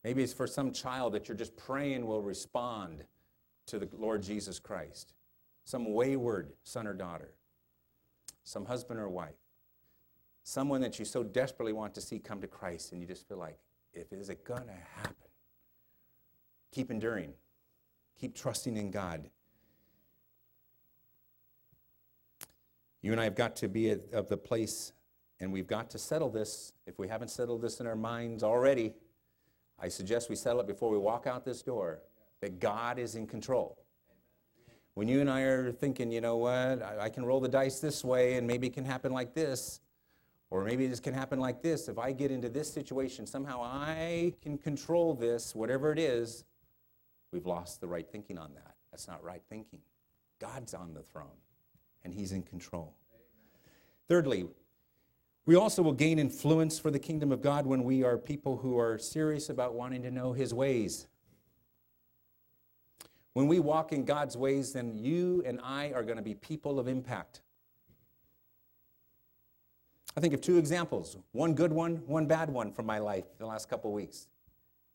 Maybe 0.03 0.23
it's 0.23 0.33
for 0.33 0.47
some 0.47 0.71
child 0.71 1.13
that 1.13 1.27
you're 1.27 1.37
just 1.37 1.55
praying 1.57 2.05
will 2.05 2.21
respond 2.21 3.03
to 3.67 3.79
the 3.79 3.89
Lord 3.97 4.21
Jesus 4.21 4.59
Christ. 4.59 5.13
Some 5.65 5.93
wayward 5.93 6.53
son 6.63 6.87
or 6.87 6.93
daughter. 6.93 7.33
Some 8.43 8.65
husband 8.65 8.99
or 8.99 9.09
wife. 9.09 9.33
Someone 10.43 10.79
that 10.81 10.99
you 10.99 11.05
so 11.05 11.23
desperately 11.23 11.73
want 11.73 11.95
to 11.95 12.01
see 12.01 12.19
come 12.19 12.39
to 12.41 12.47
Christ, 12.47 12.91
and 12.91 13.01
you 13.01 13.07
just 13.07 13.27
feel 13.27 13.39
like, 13.39 13.57
if 13.93 14.13
is 14.13 14.29
it 14.29 14.45
to 14.45 14.73
happen? 14.95 15.15
Keep 16.71 16.91
enduring. 16.91 17.33
Keep 18.19 18.35
trusting 18.35 18.77
in 18.77 18.91
God. 18.91 19.29
You 23.05 23.11
and 23.11 23.21
I 23.21 23.25
have 23.25 23.35
got 23.35 23.55
to 23.57 23.67
be 23.67 23.91
of 23.91 24.29
the 24.29 24.35
place, 24.35 24.91
and 25.39 25.53
we've 25.53 25.67
got 25.67 25.91
to 25.91 25.99
settle 25.99 26.27
this. 26.27 26.73
If 26.87 26.97
we 26.97 27.07
haven't 27.07 27.27
settled 27.27 27.61
this 27.61 27.79
in 27.79 27.85
our 27.85 27.95
minds 27.95 28.41
already, 28.41 28.93
I 29.77 29.89
suggest 29.89 30.27
we 30.27 30.35
settle 30.35 30.61
it 30.61 30.65
before 30.65 30.89
we 30.89 30.97
walk 30.97 31.27
out 31.27 31.45
this 31.45 31.61
door 31.61 31.99
that 32.41 32.59
God 32.59 32.97
is 32.97 33.13
in 33.13 33.27
control. 33.27 33.77
When 34.95 35.07
you 35.07 35.21
and 35.21 35.29
I 35.29 35.41
are 35.41 35.71
thinking, 35.71 36.11
you 36.11 36.19
know 36.19 36.37
what, 36.37 36.81
I, 36.81 37.01
I 37.01 37.09
can 37.09 37.23
roll 37.23 37.39
the 37.39 37.47
dice 37.47 37.79
this 37.79 38.03
way 38.03 38.37
and 38.37 38.47
maybe 38.47 38.65
it 38.65 38.73
can 38.73 38.85
happen 38.85 39.11
like 39.11 39.35
this, 39.35 39.81
or 40.49 40.63
maybe 40.63 40.87
this 40.87 40.99
can 40.99 41.13
happen 41.13 41.39
like 41.39 41.61
this. 41.61 41.87
If 41.87 41.99
I 41.99 42.11
get 42.11 42.31
into 42.31 42.49
this 42.49 42.73
situation, 42.73 43.27
somehow 43.27 43.61
I 43.61 44.33
can 44.41 44.57
control 44.57 45.13
this, 45.13 45.53
whatever 45.53 45.91
it 45.91 45.99
is, 45.99 46.43
we've 47.31 47.45
lost 47.45 47.81
the 47.81 47.87
right 47.87 48.09
thinking 48.11 48.39
on 48.39 48.55
that. 48.55 48.73
That's 48.89 49.07
not 49.07 49.23
right 49.23 49.43
thinking. 49.47 49.81
God's 50.39 50.73
on 50.73 50.95
the 50.95 51.03
throne, 51.03 51.37
and 52.05 52.13
He's 52.13 52.31
in 52.31 52.43
control. 52.43 52.93
Thirdly, 54.07 54.45
we 55.45 55.55
also 55.55 55.81
will 55.81 55.93
gain 55.93 56.17
influence 56.17 56.79
for 56.79 56.89
the 56.89 56.99
kingdom 56.99 57.31
of 57.31 57.41
God 57.41 57.65
when 57.65 57.83
we 57.83 58.03
are 58.03 58.17
people 58.17 58.57
who 58.57 58.79
are 58.79 58.97
serious 58.97 59.49
about 59.49 59.73
wanting 59.73 60.01
to 60.03 60.11
know 60.11 60.31
His 60.31 60.53
ways. 60.53 61.07
When 63.33 63.47
we 63.47 63.59
walk 63.59 63.91
in 63.91 64.05
God's 64.05 64.37
ways, 64.37 64.71
then 64.71 64.97
you 64.97 65.43
and 65.45 65.59
I 65.61 65.91
are 65.91 66.03
going 66.03 66.15
to 66.15 66.23
be 66.23 66.35
people 66.35 66.79
of 66.79 66.87
impact. 66.87 67.41
I 70.15 70.21
think 70.21 70.33
of 70.33 70.39
two 70.39 70.57
examples 70.57 71.17
one 71.33 71.53
good 71.53 71.73
one, 71.73 71.97
one 72.05 72.25
bad 72.25 72.49
one 72.49 72.71
from 72.71 72.85
my 72.85 72.99
life 72.99 73.25
the 73.37 73.45
last 73.45 73.69
couple 73.69 73.91
of 73.91 73.95
weeks. 73.95 74.27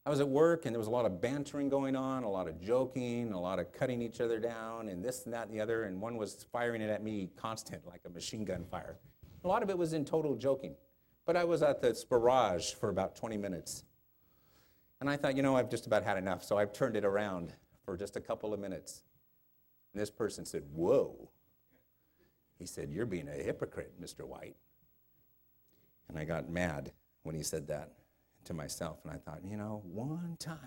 I 0.06 0.10
was 0.10 0.20
at 0.20 0.28
work 0.28 0.64
and 0.64 0.74
there 0.74 0.78
was 0.78 0.88
a 0.88 0.92
lot 0.92 1.04
of 1.04 1.20
bantering 1.20 1.68
going 1.68 1.94
on, 1.94 2.24
a 2.24 2.30
lot 2.30 2.48
of 2.48 2.60
joking, 2.60 3.32
a 3.32 3.40
lot 3.40 3.58
of 3.58 3.70
cutting 3.72 4.00
each 4.00 4.20
other 4.20 4.38
down, 4.38 4.88
and 4.88 5.04
this 5.04 5.24
and 5.24 5.34
that 5.34 5.48
and 5.48 5.54
the 5.54 5.60
other, 5.60 5.84
and 5.84 6.00
one 6.00 6.16
was 6.16 6.46
firing 6.50 6.80
it 6.80 6.88
at 6.88 7.02
me 7.02 7.30
constant 7.36 7.86
like 7.86 8.00
a 8.06 8.08
machine 8.08 8.44
gun 8.44 8.64
fire. 8.64 8.96
A 9.44 9.48
lot 9.48 9.62
of 9.62 9.68
it 9.68 9.76
was 9.76 9.92
in 9.92 10.04
total 10.04 10.36
joking. 10.36 10.74
But 11.26 11.36
I 11.36 11.44
was 11.44 11.62
at 11.62 11.80
the 11.82 11.96
barrage 12.08 12.72
for 12.72 12.88
about 12.88 13.14
20 13.14 13.36
minutes. 13.36 13.84
And 15.00 15.08
I 15.08 15.16
thought, 15.16 15.36
you 15.36 15.42
know, 15.42 15.56
I've 15.56 15.70
just 15.70 15.86
about 15.86 16.02
had 16.02 16.16
enough, 16.16 16.42
so 16.42 16.58
I've 16.58 16.72
turned 16.72 16.96
it 16.96 17.04
around 17.04 17.52
for 17.84 17.96
just 17.96 18.16
a 18.16 18.20
couple 18.20 18.52
of 18.52 18.60
minutes. 18.60 19.02
And 19.92 20.00
this 20.00 20.10
person 20.10 20.44
said, 20.44 20.64
Whoa. 20.72 21.30
He 22.58 22.66
said, 22.66 22.90
You're 22.90 23.06
being 23.06 23.28
a 23.28 23.32
hypocrite, 23.32 23.92
Mr. 24.00 24.26
White. 24.26 24.56
And 26.08 26.18
I 26.18 26.24
got 26.24 26.48
mad 26.48 26.92
when 27.22 27.34
he 27.34 27.42
said 27.42 27.68
that 27.68 27.92
to 28.44 28.54
myself. 28.54 28.98
And 29.04 29.12
I 29.12 29.16
thought, 29.16 29.40
you 29.44 29.56
know, 29.56 29.82
one 29.92 30.36
time, 30.38 30.58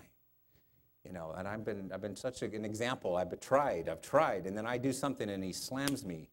you 1.04 1.12
know, 1.12 1.34
and 1.36 1.46
I've 1.46 1.64
been, 1.64 1.90
I've 1.92 2.00
been 2.00 2.16
such 2.16 2.42
an 2.42 2.64
example. 2.64 3.16
I've 3.16 3.38
tried, 3.40 3.88
I've 3.88 4.00
tried. 4.00 4.46
And 4.46 4.56
then 4.56 4.66
I 4.66 4.78
do 4.78 4.92
something 4.92 5.28
and 5.28 5.42
he 5.42 5.52
slams 5.52 6.04
me. 6.04 6.28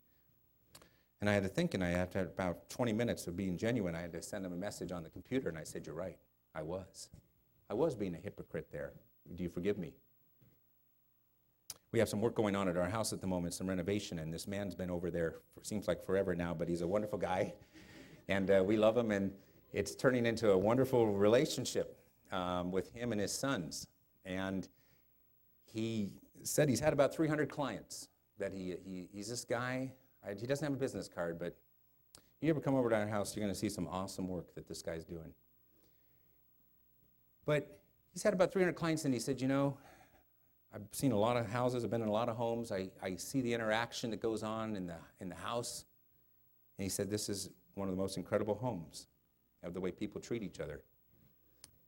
And 1.20 1.30
I 1.30 1.34
had 1.34 1.44
to 1.44 1.50
think, 1.50 1.74
and 1.76 1.84
I 1.84 1.90
had 1.90 2.12
to, 2.14 2.22
about 2.22 2.68
20 2.70 2.94
minutes 2.94 3.28
of 3.28 3.38
being 3.38 3.56
genuine, 3.58 3.96
I 3.96 4.02
had 4.02 4.12
to 4.14 4.22
send 4.24 4.46
him 4.46 4.54
a 4.54 4.56
message 4.56 4.92
on 4.92 5.04
the 5.04 5.10
computer. 5.10 5.50
And 5.50 5.58
I 5.58 5.64
said, 5.64 5.86
You're 5.86 5.96
right. 5.96 6.18
I 6.56 6.64
was. 6.64 7.10
I 7.70 7.76
was 7.76 7.96
being 7.96 8.16
a 8.16 8.18
hypocrite 8.18 8.70
there. 8.72 8.92
Do 9.36 9.44
you 9.44 9.50
forgive 9.50 9.78
me? 9.78 9.94
We 11.92 12.00
have 12.00 12.10
some 12.10 12.22
work 12.22 12.36
going 12.36 12.56
on 12.56 12.68
at 12.68 12.76
our 12.76 12.90
house 12.90 13.14
at 13.14 13.22
the 13.22 13.28
moment, 13.28 13.54
some 13.54 13.68
renovation, 13.68 14.20
and 14.20 14.34
this 14.34 14.48
man's 14.48 14.74
been 14.74 14.90
over 14.90 15.12
there 15.12 15.36
for 15.54 15.64
seems 15.64 15.88
like 15.88 16.04
forever 16.06 16.36
now, 16.36 16.54
but 16.54 16.68
he's 16.68 16.82
a 16.82 16.88
wonderful 16.88 17.20
guy 17.20 17.54
and 18.32 18.50
uh, 18.50 18.64
we 18.66 18.78
love 18.78 18.98
him, 18.98 19.12
and 19.12 19.32
it's 19.74 19.96
turning 19.96 20.26
into 20.26 20.52
a 20.52 20.58
wonderful 20.58 21.08
relationship 21.08 21.98
um, 22.32 22.72
with 22.72 22.94
him 22.94 23.12
and 23.12 23.22
his 23.22 23.32
sons. 23.32 23.88
And 24.26 24.68
he 25.66 26.10
said 26.44 26.70
he's 26.70 26.80
had 26.80 26.94
about 26.94 27.14
300 27.14 27.50
clients. 27.50 28.10
That 28.38 28.54
he, 28.54 28.76
he 28.84 29.08
he's 29.12 29.30
this 29.30 29.46
guy. 29.46 29.92
I, 30.26 30.34
he 30.34 30.48
doesn't 30.48 30.66
have 30.66 30.74
a 30.74 30.80
business 30.80 31.08
card, 31.08 31.38
but 31.40 31.56
you 32.42 32.50
ever 32.50 32.60
come 32.60 32.76
over 32.76 32.90
to 32.90 32.96
our 32.96 33.08
house, 33.08 33.36
you're 33.36 33.44
going 33.44 33.54
to 33.54 33.60
see 33.60 33.70
some 33.70 33.88
awesome 33.88 34.28
work 34.28 34.56
that 34.56 34.68
this 34.68 34.82
guy's 34.82 35.06
doing. 35.06 35.34
But 37.46 37.80
he's 38.14 38.24
had 38.24 38.34
about 38.34 38.52
300 38.52 38.74
clients, 38.74 39.06
and 39.06 39.14
he 39.14 39.20
said, 39.20 39.40
you 39.40 39.48
know, 39.48 39.78
I've 40.74 40.82
seen 40.92 41.12
a 41.12 41.18
lot 41.18 41.38
of 41.38 41.48
houses, 41.48 41.84
I've 41.84 41.92
been 41.92 42.02
in 42.02 42.08
a 42.08 42.12
lot 42.12 42.30
of 42.30 42.38
homes. 42.38 42.72
I, 42.72 42.90
I 43.04 43.16
see 43.16 43.42
the 43.42 43.54
interaction 43.54 44.10
that 44.12 44.22
goes 44.22 44.42
on 44.42 44.76
in 44.76 44.88
the, 44.88 44.96
in 45.20 45.30
the 45.30 45.36
house. 45.36 45.86
And 46.78 46.84
he 46.84 46.90
said, 46.90 47.10
This 47.10 47.30
is 47.30 47.50
one 47.76 47.90
of 47.90 47.96
the 47.96 48.02
most 48.02 48.18
incredible 48.18 48.56
homes 48.56 49.08
of 49.64 49.74
the 49.74 49.80
way 49.80 49.92
people 49.92 50.22
treat 50.22 50.44
each 50.44 50.60
other. 50.60 50.82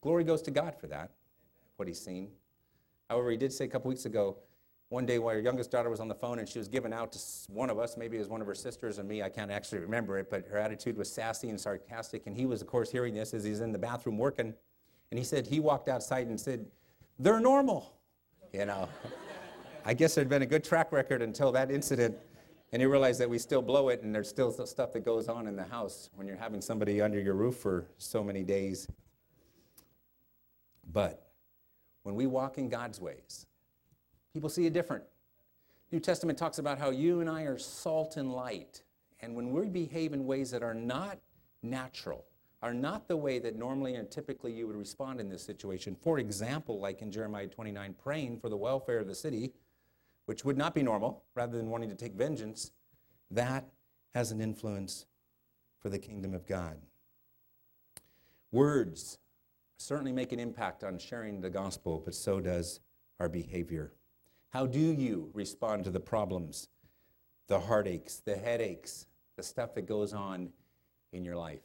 Glory 0.01 0.23
goes 0.23 0.41
to 0.43 0.51
God 0.51 0.75
for 0.79 0.87
that, 0.87 1.11
what 1.77 1.87
he's 1.87 1.99
seen. 1.99 2.29
However, 3.09 3.31
he 3.31 3.37
did 3.37 3.53
say 3.53 3.65
a 3.65 3.67
couple 3.67 3.89
weeks 3.89 4.05
ago, 4.05 4.37
one 4.89 5.05
day 5.05 5.17
while 5.17 5.35
our 5.35 5.41
youngest 5.41 5.71
daughter 5.71 5.89
was 5.89 5.99
on 5.99 6.07
the 6.07 6.15
phone 6.15 6.39
and 6.39 6.47
she 6.47 6.59
was 6.59 6.67
giving 6.67 6.93
out 6.93 7.11
to 7.13 7.19
one 7.47 7.69
of 7.69 7.79
us, 7.79 7.97
maybe 7.97 8.17
it 8.17 8.19
was 8.19 8.29
one 8.29 8.41
of 8.41 8.47
her 8.47 8.53
sisters 8.53 8.99
and 8.99 9.09
me, 9.09 9.23
I 9.23 9.29
can't 9.29 9.49
actually 9.49 9.79
remember 9.79 10.19
it, 10.19 10.29
but 10.29 10.47
her 10.47 10.57
attitude 10.57 10.97
was 10.97 11.11
sassy 11.11 11.49
and 11.49 11.59
sarcastic. 11.59 12.27
And 12.27 12.37
he 12.37 12.45
was, 12.45 12.61
of 12.61 12.67
course, 12.67 12.91
hearing 12.91 13.15
this 13.15 13.33
as 13.33 13.43
he's 13.43 13.61
in 13.61 13.71
the 13.71 13.79
bathroom 13.79 14.17
working. 14.17 14.53
And 15.09 15.17
he 15.17 15.23
said, 15.23 15.47
he 15.47 15.59
walked 15.59 15.89
outside 15.89 16.27
and 16.27 16.39
said, 16.39 16.65
They're 17.17 17.39
normal. 17.39 17.93
You 18.51 18.65
know, 18.65 18.87
I 19.85 19.93
guess 19.95 20.13
there'd 20.13 20.29
been 20.29 20.43
a 20.43 20.47
good 20.47 20.63
track 20.63 20.91
record 20.91 21.21
until 21.21 21.51
that 21.53 21.71
incident 21.71 22.15
and 22.73 22.81
you 22.81 22.89
realize 22.89 23.19
that 23.19 23.29
we 23.29 23.37
still 23.37 23.61
blow 23.61 23.89
it, 23.89 24.01
and 24.01 24.13
there's 24.13 24.27
still 24.27 24.51
stuff 24.51 24.93
that 24.93 25.05
goes 25.05 25.29
on 25.29 25.45
in 25.45 25.55
the 25.55 25.63
house 25.63 26.09
when 26.15 26.25
you're 26.25 26.35
having 26.35 26.59
somebody 26.59 27.01
under 27.01 27.19
your 27.19 27.35
roof 27.35 27.57
for 27.57 27.85
so 27.99 28.23
many 28.23 28.43
days. 28.43 28.87
But 30.91 31.29
when 32.01 32.15
we 32.15 32.25
walk 32.25 32.57
in 32.57 32.69
God's 32.69 32.99
ways, 32.99 33.45
people 34.33 34.49
see 34.49 34.65
it 34.65 34.73
different. 34.73 35.03
New 35.91 35.99
Testament 35.99 36.39
talks 36.39 36.57
about 36.57 36.79
how 36.79 36.89
you 36.89 37.21
and 37.21 37.29
I 37.29 37.43
are 37.43 37.59
salt 37.59 38.17
and 38.17 38.33
light. 38.33 38.81
And 39.19 39.35
when 39.35 39.51
we 39.51 39.69
behave 39.69 40.11
in 40.11 40.25
ways 40.25 40.49
that 40.49 40.63
are 40.63 40.73
not 40.73 41.19
natural, 41.61 42.25
are 42.63 42.73
not 42.73 43.07
the 43.07 43.15
way 43.15 43.37
that 43.37 43.55
normally 43.55 43.95
and 43.95 44.09
typically 44.09 44.51
you 44.51 44.65
would 44.65 44.75
respond 44.75 45.19
in 45.19 45.29
this 45.29 45.43
situation. 45.43 45.95
For 46.01 46.17
example, 46.17 46.79
like 46.79 47.03
in 47.03 47.11
Jeremiah 47.11 47.45
29, 47.45 47.93
praying 48.01 48.39
for 48.39 48.49
the 48.49 48.57
welfare 48.57 48.97
of 48.97 49.05
the 49.05 49.13
city, 49.13 49.53
which 50.25 50.45
would 50.45 50.57
not 50.57 50.73
be 50.73 50.83
normal, 50.83 51.23
rather 51.35 51.57
than 51.57 51.69
wanting 51.69 51.89
to 51.89 51.95
take 51.95 52.13
vengeance, 52.13 52.71
that 53.31 53.65
has 54.13 54.31
an 54.31 54.39
influence 54.41 55.05
for 55.79 55.89
the 55.89 55.99
kingdom 55.99 56.33
of 56.33 56.45
God. 56.45 56.77
Words 58.51 59.17
certainly 59.77 60.13
make 60.13 60.31
an 60.31 60.39
impact 60.39 60.83
on 60.83 60.97
sharing 60.97 61.41
the 61.41 61.49
gospel, 61.49 62.01
but 62.05 62.15
so 62.15 62.39
does 62.39 62.79
our 63.19 63.27
behavior. 63.27 63.91
How 64.51 64.65
do 64.65 64.79
you 64.79 65.29
respond 65.33 65.83
to 65.85 65.89
the 65.89 65.99
problems, 65.99 66.69
the 67.47 67.59
heartaches, 67.59 68.21
the 68.23 68.35
headaches, 68.35 69.07
the 69.35 69.43
stuff 69.43 69.73
that 69.73 69.87
goes 69.87 70.13
on 70.13 70.49
in 71.11 71.25
your 71.25 71.35
life? 71.35 71.63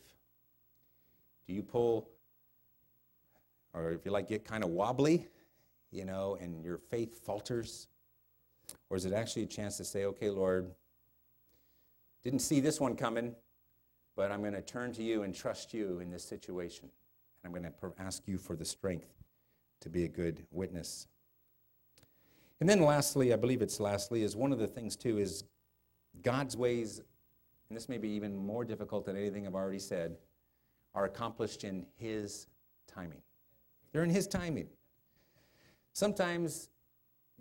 Do 1.46 1.52
you 1.52 1.62
pull, 1.62 2.08
or 3.74 3.92
if 3.92 4.04
you 4.04 4.10
like, 4.10 4.28
get 4.28 4.44
kind 4.44 4.64
of 4.64 4.70
wobbly, 4.70 5.28
you 5.90 6.04
know, 6.04 6.38
and 6.40 6.64
your 6.64 6.78
faith 6.78 7.24
falters? 7.24 7.88
Or 8.90 8.96
is 8.96 9.04
it 9.04 9.12
actually 9.12 9.42
a 9.42 9.46
chance 9.46 9.76
to 9.78 9.84
say, 9.84 10.04
okay, 10.04 10.30
Lord, 10.30 10.70
didn't 12.24 12.40
see 12.40 12.60
this 12.60 12.80
one 12.80 12.96
coming, 12.96 13.34
but 14.16 14.32
I'm 14.32 14.40
going 14.40 14.54
to 14.54 14.62
turn 14.62 14.92
to 14.94 15.02
you 15.02 15.22
and 15.22 15.34
trust 15.34 15.72
you 15.72 16.00
in 16.00 16.10
this 16.10 16.24
situation. 16.24 16.90
And 17.42 17.56
I'm 17.56 17.62
going 17.62 17.72
to 17.72 18.02
ask 18.02 18.22
you 18.26 18.38
for 18.38 18.56
the 18.56 18.64
strength 18.64 19.08
to 19.80 19.88
be 19.88 20.04
a 20.04 20.08
good 20.08 20.44
witness. 20.50 21.06
And 22.60 22.68
then 22.68 22.82
lastly, 22.82 23.32
I 23.32 23.36
believe 23.36 23.62
it's 23.62 23.78
lastly, 23.78 24.22
is 24.22 24.34
one 24.34 24.52
of 24.52 24.58
the 24.58 24.66
things 24.66 24.96
too 24.96 25.18
is 25.18 25.44
God's 26.22 26.56
ways, 26.56 27.00
and 27.68 27.76
this 27.76 27.88
may 27.88 27.98
be 27.98 28.08
even 28.08 28.36
more 28.36 28.64
difficult 28.64 29.04
than 29.04 29.16
anything 29.16 29.46
I've 29.46 29.54
already 29.54 29.78
said, 29.78 30.16
are 30.94 31.04
accomplished 31.04 31.62
in 31.62 31.86
His 31.96 32.48
timing. 32.88 33.22
They're 33.92 34.02
in 34.02 34.10
His 34.10 34.26
timing. 34.26 34.66
Sometimes 35.92 36.70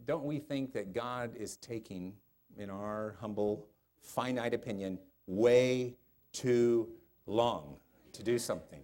don't 0.06 0.24
we 0.24 0.40
think 0.40 0.74
that 0.74 0.94
God 0.94 1.36
is 1.36 1.58
taking, 1.58 2.14
in 2.58 2.70
our 2.70 3.16
humble, 3.20 3.68
finite 4.02 4.54
opinion, 4.54 5.00
way 5.26 5.96
too 6.32 6.90
long 7.26 7.78
to 8.14 8.24
do 8.24 8.38
something? 8.40 8.82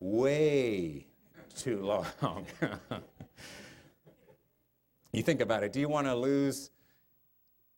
Way 0.00 1.06
too 1.56 1.80
long. 1.82 2.46
you 5.12 5.22
think 5.22 5.40
about 5.40 5.64
it. 5.64 5.72
Do 5.72 5.80
you 5.80 5.88
want 5.88 6.06
to 6.06 6.14
lose 6.14 6.70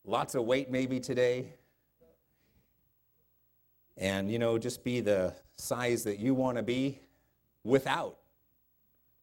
lots 0.05 0.35
of 0.35 0.45
weight 0.45 0.71
maybe 0.71 1.01
today? 1.01 1.55
And, 3.97 4.31
you 4.31 4.39
know, 4.39 4.59
just 4.59 4.83
be 4.83 5.01
the 5.01 5.35
size 5.57 6.05
that 6.05 6.19
you 6.19 6.35
want 6.35 6.57
to 6.57 6.63
be 6.63 7.01
without 7.65 8.19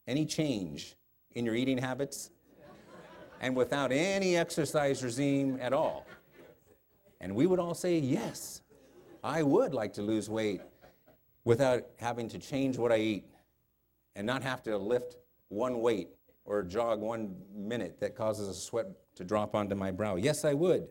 any 0.08 0.26
change 0.26 0.96
in 1.32 1.46
your 1.46 1.56
eating 1.56 1.78
habits 1.78 2.32
and 3.42 3.56
without 3.56 3.92
any 3.92 4.36
exercise 4.36 5.04
regime 5.04 5.58
at 5.62 5.74
all? 5.74 6.06
And 7.20 7.36
we 7.36 7.48
would 7.48 7.60
all 7.60 7.74
say, 7.74 7.98
Yes, 7.98 8.62
I 9.24 9.44
would 9.44 9.74
like 9.74 9.94
to 9.94 10.02
lose 10.02 10.30
weight 10.30 10.62
without 11.44 11.86
having 11.98 12.28
to 12.30 12.38
change 12.40 12.78
what 12.78 12.92
I 12.92 12.98
eat 12.98 13.26
and 14.16 14.26
not 14.28 14.44
have 14.44 14.64
to 14.64 14.78
lift 14.78 15.18
one 15.50 15.82
weight 15.82 16.10
or 16.46 16.64
jog 16.64 17.00
one 17.00 17.36
minute 17.54 18.00
that 18.00 18.16
causes 18.16 18.48
a 18.48 18.54
sweat 18.54 18.88
to 19.16 19.24
drop 19.24 19.56
onto 19.56 19.76
my 19.76 19.92
brow. 19.92 20.16
Yes, 20.16 20.46
I 20.46 20.54
would. 20.54 20.88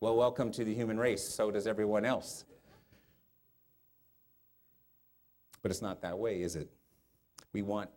Well, 0.00 0.16
welcome 0.16 0.50
to 0.52 0.64
the 0.64 0.74
human 0.74 0.98
race. 0.98 1.22
So 1.22 1.50
does 1.50 1.66
everyone 1.66 2.04
else. 2.04 2.44
But 5.62 5.70
it's 5.70 5.82
not 5.82 6.02
that 6.02 6.18
way, 6.18 6.42
is 6.42 6.56
it? 6.56 6.68
We 7.52 7.62
want 7.62 7.88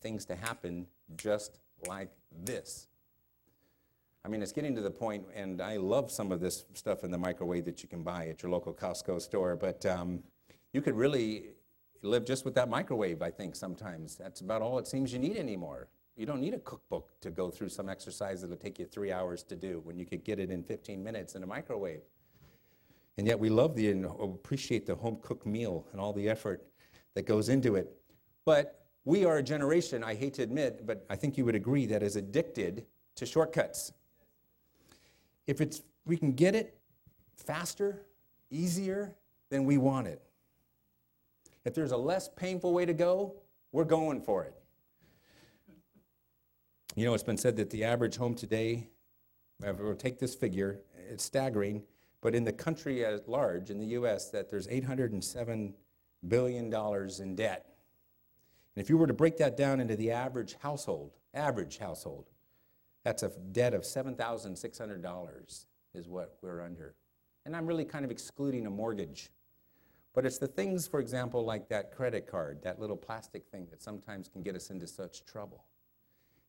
things 0.00 0.24
to 0.26 0.36
happen 0.36 0.86
just 1.16 1.58
like 1.86 2.10
this. 2.44 2.88
I 4.24 4.28
mean, 4.28 4.42
it's 4.42 4.52
getting 4.52 4.74
to 4.74 4.82
the 4.82 4.90
point, 4.90 5.24
and 5.34 5.62
I 5.62 5.78
love 5.78 6.10
some 6.10 6.30
of 6.30 6.40
this 6.40 6.64
stuff 6.74 7.04
in 7.04 7.10
the 7.10 7.18
microwave 7.18 7.64
that 7.64 7.82
you 7.82 7.88
can 7.88 8.02
buy 8.02 8.28
at 8.28 8.42
your 8.42 8.52
local 8.52 8.74
Costco 8.74 9.20
store, 9.20 9.56
but 9.56 9.84
um, 9.86 10.22
you 10.72 10.82
could 10.82 10.94
really 10.94 11.54
live 12.02 12.24
just 12.24 12.44
with 12.44 12.54
that 12.54 12.68
microwave, 12.68 13.22
I 13.22 13.30
think, 13.30 13.56
sometimes. 13.56 14.16
That's 14.16 14.40
about 14.40 14.62
all 14.62 14.78
it 14.78 14.86
seems 14.86 15.12
you 15.12 15.18
need 15.18 15.36
anymore. 15.36 15.88
You 16.16 16.26
don't 16.26 16.40
need 16.40 16.54
a 16.54 16.58
cookbook 16.58 17.18
to 17.20 17.30
go 17.30 17.50
through 17.50 17.70
some 17.70 17.88
exercise 17.88 18.42
that'll 18.42 18.56
take 18.56 18.78
you 18.78 18.84
three 18.84 19.10
hours 19.10 19.42
to 19.44 19.56
do 19.56 19.80
when 19.84 19.98
you 19.98 20.04
could 20.04 20.22
get 20.22 20.38
it 20.38 20.50
in 20.50 20.62
15 20.62 21.02
minutes 21.02 21.34
in 21.34 21.42
a 21.42 21.46
microwave. 21.46 22.02
And 23.16 23.26
yet 23.26 23.38
we 23.38 23.48
love 23.48 23.74
the 23.74 23.90
and 23.90 24.04
appreciate 24.04 24.86
the 24.86 24.94
home 24.94 25.18
cooked 25.22 25.46
meal 25.46 25.86
and 25.92 26.00
all 26.00 26.12
the 26.12 26.28
effort 26.28 26.66
that 27.14 27.26
goes 27.26 27.48
into 27.48 27.76
it. 27.76 27.94
But 28.44 28.79
we 29.04 29.24
are 29.24 29.38
a 29.38 29.42
generation, 29.42 30.04
I 30.04 30.14
hate 30.14 30.34
to 30.34 30.42
admit, 30.42 30.86
but 30.86 31.04
I 31.08 31.16
think 31.16 31.38
you 31.38 31.44
would 31.44 31.54
agree, 31.54 31.86
that 31.86 32.02
is 32.02 32.16
addicted 32.16 32.86
to 33.16 33.26
shortcuts. 33.26 33.92
If 35.46 35.60
it's, 35.60 35.82
we 36.06 36.16
can 36.16 36.32
get 36.32 36.54
it 36.54 36.78
faster, 37.36 38.02
easier, 38.50 39.14
then 39.48 39.64
we 39.64 39.78
want 39.78 40.06
it. 40.06 40.22
If 41.64 41.74
there's 41.74 41.92
a 41.92 41.96
less 41.96 42.28
painful 42.28 42.72
way 42.72 42.86
to 42.86 42.94
go, 42.94 43.34
we're 43.72 43.84
going 43.84 44.20
for 44.20 44.44
it. 44.44 44.54
You 46.96 47.04
know, 47.04 47.14
it's 47.14 47.22
been 47.22 47.36
said 47.36 47.56
that 47.56 47.70
the 47.70 47.84
average 47.84 48.16
home 48.16 48.34
today, 48.34 48.88
we'll 49.60 49.94
take 49.94 50.18
this 50.18 50.34
figure, 50.34 50.80
it's 51.08 51.24
staggering, 51.24 51.82
but 52.20 52.34
in 52.34 52.44
the 52.44 52.52
country 52.52 53.04
at 53.04 53.28
large, 53.28 53.70
in 53.70 53.78
the 53.78 53.86
U.S., 53.86 54.30
that 54.30 54.50
there's 54.50 54.68
807 54.68 55.74
billion 56.28 56.68
dollars 56.68 57.20
in 57.20 57.34
debt. 57.34 57.69
And 58.74 58.82
if 58.82 58.88
you 58.88 58.96
were 58.96 59.06
to 59.06 59.14
break 59.14 59.36
that 59.38 59.56
down 59.56 59.80
into 59.80 59.96
the 59.96 60.10
average 60.12 60.56
household, 60.62 61.12
average 61.34 61.78
household, 61.78 62.30
that's 63.04 63.22
a 63.22 63.30
debt 63.52 63.74
of 63.74 63.82
$7,600 63.82 65.66
is 65.94 66.08
what 66.08 66.36
we're 66.42 66.60
under. 66.60 66.94
And 67.44 67.56
I'm 67.56 67.66
really 67.66 67.84
kind 67.84 68.04
of 68.04 68.10
excluding 68.10 68.66
a 68.66 68.70
mortgage. 68.70 69.30
But 70.12 70.26
it's 70.26 70.38
the 70.38 70.46
things, 70.46 70.86
for 70.86 71.00
example, 71.00 71.44
like 71.44 71.68
that 71.68 71.92
credit 71.92 72.26
card, 72.26 72.62
that 72.62 72.80
little 72.80 72.96
plastic 72.96 73.46
thing 73.46 73.66
that 73.70 73.82
sometimes 73.82 74.28
can 74.28 74.42
get 74.42 74.56
us 74.56 74.70
into 74.70 74.86
such 74.86 75.24
trouble. 75.24 75.64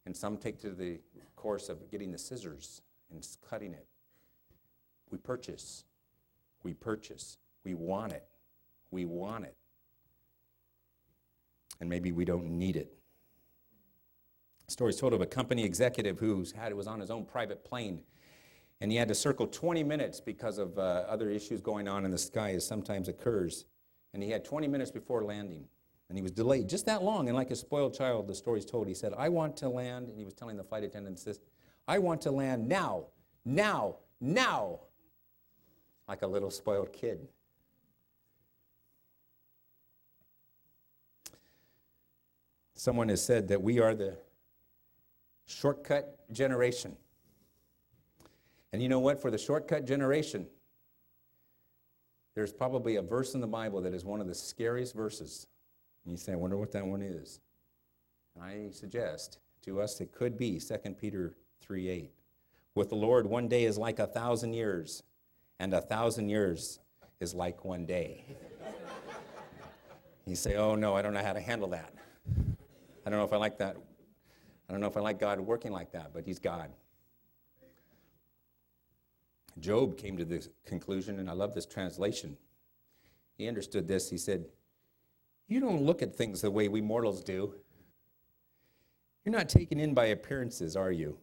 And 0.06 0.16
some 0.16 0.38
take 0.38 0.60
to 0.62 0.72
the 0.72 1.00
course 1.36 1.70
of 1.70 1.90
getting 1.92 2.12
the 2.12 2.18
scissors 2.18 2.82
and 3.12 3.26
cutting 3.48 3.74
it. 3.74 3.86
We 5.12 5.18
purchase. 5.18 5.86
We 6.64 6.74
purchase. 6.74 7.38
We 7.64 7.76
want 7.76 8.14
it. 8.14 8.26
We 8.90 9.06
want 9.06 9.46
it. 9.46 9.56
And 11.82 11.90
maybe 11.90 12.14
we 12.14 12.24
don't 12.24 12.46
need 12.46 12.78
it. 12.78 12.94
The 14.70 14.94
told 14.94 15.14
of 15.14 15.20
a 15.20 15.26
company 15.26 15.66
executive 15.66 16.20
who 16.20 16.46
had, 16.56 16.74
was 16.74 16.88
on 16.88 17.02
his 17.02 17.12
own 17.12 17.26
private 17.26 17.66
plane 17.66 18.02
and 18.82 18.92
he 18.92 18.98
had 18.98 19.08
to 19.10 19.16
circle 19.16 19.46
20 19.46 19.84
minutes 19.84 20.20
because 20.20 20.58
of 20.58 20.78
uh, 20.78 21.06
other 21.08 21.30
issues 21.30 21.62
going 21.62 21.88
on 21.88 22.04
in 22.04 22.10
the 22.10 22.18
sky, 22.18 22.54
as 22.54 22.66
sometimes 22.66 23.08
occurs. 23.08 23.66
And 24.14 24.24
he 24.24 24.32
had 24.32 24.44
20 24.44 24.68
minutes 24.68 24.90
before 24.90 25.24
landing. 25.24 25.66
And 26.10 26.18
he 26.18 26.24
was 26.24 26.32
delayed 26.32 26.68
just 26.68 26.88
that 26.88 27.04
long. 27.04 27.30
And 27.30 27.38
like 27.38 27.52
a 27.52 27.56
spoiled 27.56 27.94
child, 27.94 28.28
the 28.28 28.34
story's 28.34 28.66
told, 28.66 28.88
he 28.88 28.96
said, 28.96 29.14
I 29.16 29.30
want 29.30 29.56
to 29.58 29.70
land. 29.70 30.10
And 30.10 30.18
he 30.18 30.26
was 30.26 30.34
telling 30.34 30.58
the 30.58 30.64
flight 30.64 30.84
attendants 30.84 31.24
this 31.24 31.40
I 31.88 32.00
want 32.00 32.22
to 32.22 32.32
land 32.32 32.68
now, 32.68 33.06
now, 33.46 33.98
now. 34.20 34.80
Like 36.08 36.24
a 36.24 36.28
little 36.28 36.52
spoiled 36.52 36.92
kid. 36.92 37.28
Someone 42.82 43.10
has 43.10 43.24
said 43.24 43.50
that 43.50 43.62
we 43.62 43.80
are 43.80 43.94
the 43.94 44.18
shortcut 45.46 46.18
generation. 46.32 46.98
And 48.74 48.82
you 48.82 48.90
know 48.90 48.98
what? 48.98 49.22
For 49.22 49.30
the 49.30 49.38
shortcut 49.38 49.86
generation, 49.86 50.48
there's 52.34 52.52
probably 52.52 52.96
a 52.96 53.04
verse 53.04 53.36
in 53.36 53.40
the 53.40 53.46
Bible 53.46 53.82
that 53.82 53.94
is 53.94 54.04
one 54.04 54.20
of 54.20 54.26
the 54.26 54.34
scariest 54.34 54.96
verses. 54.96 55.46
And 56.04 56.12
you 56.12 56.18
say, 56.18 56.32
I 56.32 56.36
wonder 56.38 56.58
what 56.58 56.72
that 56.72 56.84
one 56.84 57.04
is. 57.04 57.40
And 58.34 58.44
I 58.44 58.72
suggest 58.72 59.38
to 59.62 59.80
us 59.80 60.02
it 60.02 60.12
could 60.12 60.36
be 60.36 60.60
2 60.60 60.76
Peter 61.00 61.36
3 61.60 61.88
8. 61.88 62.12
With 62.74 62.90
the 62.90 62.96
Lord, 62.96 63.28
one 63.28 63.48
day 63.48 63.66
is 63.66 63.78
like 63.78 64.00
a 64.00 64.08
thousand 64.08 64.54
years, 64.54 65.04
and 65.60 65.72
a 65.76 65.82
thousand 65.82 66.30
years 66.30 66.80
is 67.20 67.36
like 67.36 67.64
one 67.64 67.86
day. 67.86 68.26
you 70.26 70.36
say, 70.36 70.56
Oh 70.56 70.74
no, 70.74 70.96
I 70.96 71.04
don't 71.04 71.14
know 71.14 71.24
how 71.24 71.34
to 71.34 71.42
handle 71.42 71.68
that. 71.68 71.94
I 73.06 73.10
don't 73.10 73.20
know 73.20 73.26
if 73.26 73.34
I 73.34 73.38
like 73.38 73.58
that. 73.58 73.78
I 74.70 74.72
don't 74.72 74.82
know 74.82 74.88
if 74.88 74.98
I 74.98 75.02
like 75.02 75.20
God 75.20 75.40
working 75.40 75.72
like 75.72 75.92
that, 75.92 76.14
but 76.14 76.24
He's 76.26 76.40
God. 76.40 76.70
Job 79.60 79.98
came 79.98 80.18
to 80.18 80.26
this 80.26 80.50
conclusion, 80.66 81.20
and 81.20 81.30
I 81.30 81.34
love 81.34 81.54
this 81.54 81.66
translation. 81.66 82.38
He 83.38 83.48
understood 83.48 83.88
this. 83.88 84.10
He 84.10 84.18
said, 84.18 84.46
You 85.48 85.60
don't 85.60 85.82
look 85.82 86.02
at 86.02 86.16
things 86.16 86.42
the 86.42 86.52
way 86.52 86.68
we 86.68 86.82
mortals 86.82 87.24
do. 87.24 87.56
You're 89.26 89.36
not 89.36 89.50
taken 89.50 89.80
in 89.80 89.94
by 89.94 90.06
appearances, 90.08 90.76
are 90.76 90.92
you? 90.92 91.18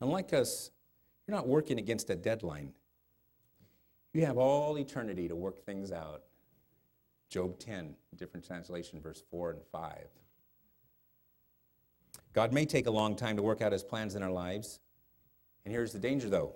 Unlike 0.00 0.32
us, 0.32 0.70
you're 1.26 1.36
not 1.36 1.46
working 1.46 1.78
against 1.78 2.10
a 2.10 2.16
deadline. 2.16 2.72
You 4.12 4.24
have 4.26 4.38
all 4.38 4.78
eternity 4.78 5.28
to 5.28 5.36
work 5.36 5.64
things 5.64 5.92
out. 5.92 6.22
Job 7.28 7.58
10, 7.58 7.94
different 8.16 8.44
translation, 8.44 9.00
verse 9.00 9.22
4 9.30 9.50
and 9.50 9.62
5. 9.70 10.08
God 12.32 12.52
may 12.52 12.64
take 12.64 12.86
a 12.86 12.90
long 12.90 13.16
time 13.16 13.36
to 13.36 13.42
work 13.42 13.60
out 13.60 13.72
his 13.72 13.82
plans 13.82 14.14
in 14.14 14.22
our 14.22 14.30
lives. 14.30 14.80
And 15.64 15.72
here's 15.72 15.92
the 15.92 15.98
danger, 15.98 16.28
though 16.28 16.54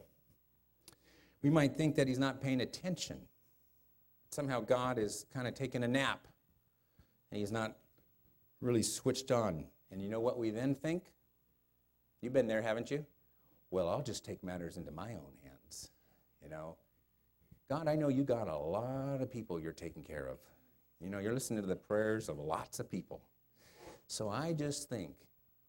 we 1.43 1.51
might 1.51 1.77
think 1.77 1.95
that 1.97 2.09
he's 2.09 2.19
not 2.19 2.41
paying 2.41 2.63
attention. 2.63 3.19
Somehow 4.31 4.61
God 4.61 4.99
is 4.99 5.27
kind 5.33 5.47
of 5.47 5.55
taking 5.55 5.85
a 5.85 5.89
nap 5.89 6.27
and 7.31 7.39
he's 7.39 7.53
not 7.53 7.77
really 8.63 8.83
switched 8.83 9.31
on. 9.31 9.67
And 9.91 10.01
you 10.01 10.09
know 10.09 10.21
what 10.21 10.39
we 10.39 10.49
then 10.49 10.75
think? 10.75 11.13
You've 12.23 12.33
been 12.33 12.47
there, 12.47 12.63
haven't 12.63 12.91
you? 12.91 13.05
Well, 13.71 13.91
I'll 13.91 14.03
just 14.03 14.25
take 14.25 14.43
matters 14.43 14.79
into 14.79 14.91
my 14.91 15.11
own 15.11 15.35
hands. 15.43 15.91
You 16.43 16.49
know, 16.49 16.77
God, 17.69 17.89
I 17.89 17.95
know 17.95 18.09
you 18.09 18.25
got 18.25 18.49
a 18.49 18.57
lot 18.57 19.21
of 19.21 19.31
people 19.31 19.61
you're 19.61 19.73
taking 19.73 20.03
care 20.03 20.27
of. 20.27 20.39
You 20.99 21.11
know, 21.11 21.19
you're 21.19 21.35
listening 21.35 21.61
to 21.61 21.69
the 21.69 21.77
prayers 21.77 22.31
of 22.31 22.39
lots 22.39 22.81
of 22.81 22.91
people. 22.91 23.21
So 24.07 24.31
I 24.31 24.55
just 24.55 24.89
think, 24.89 25.15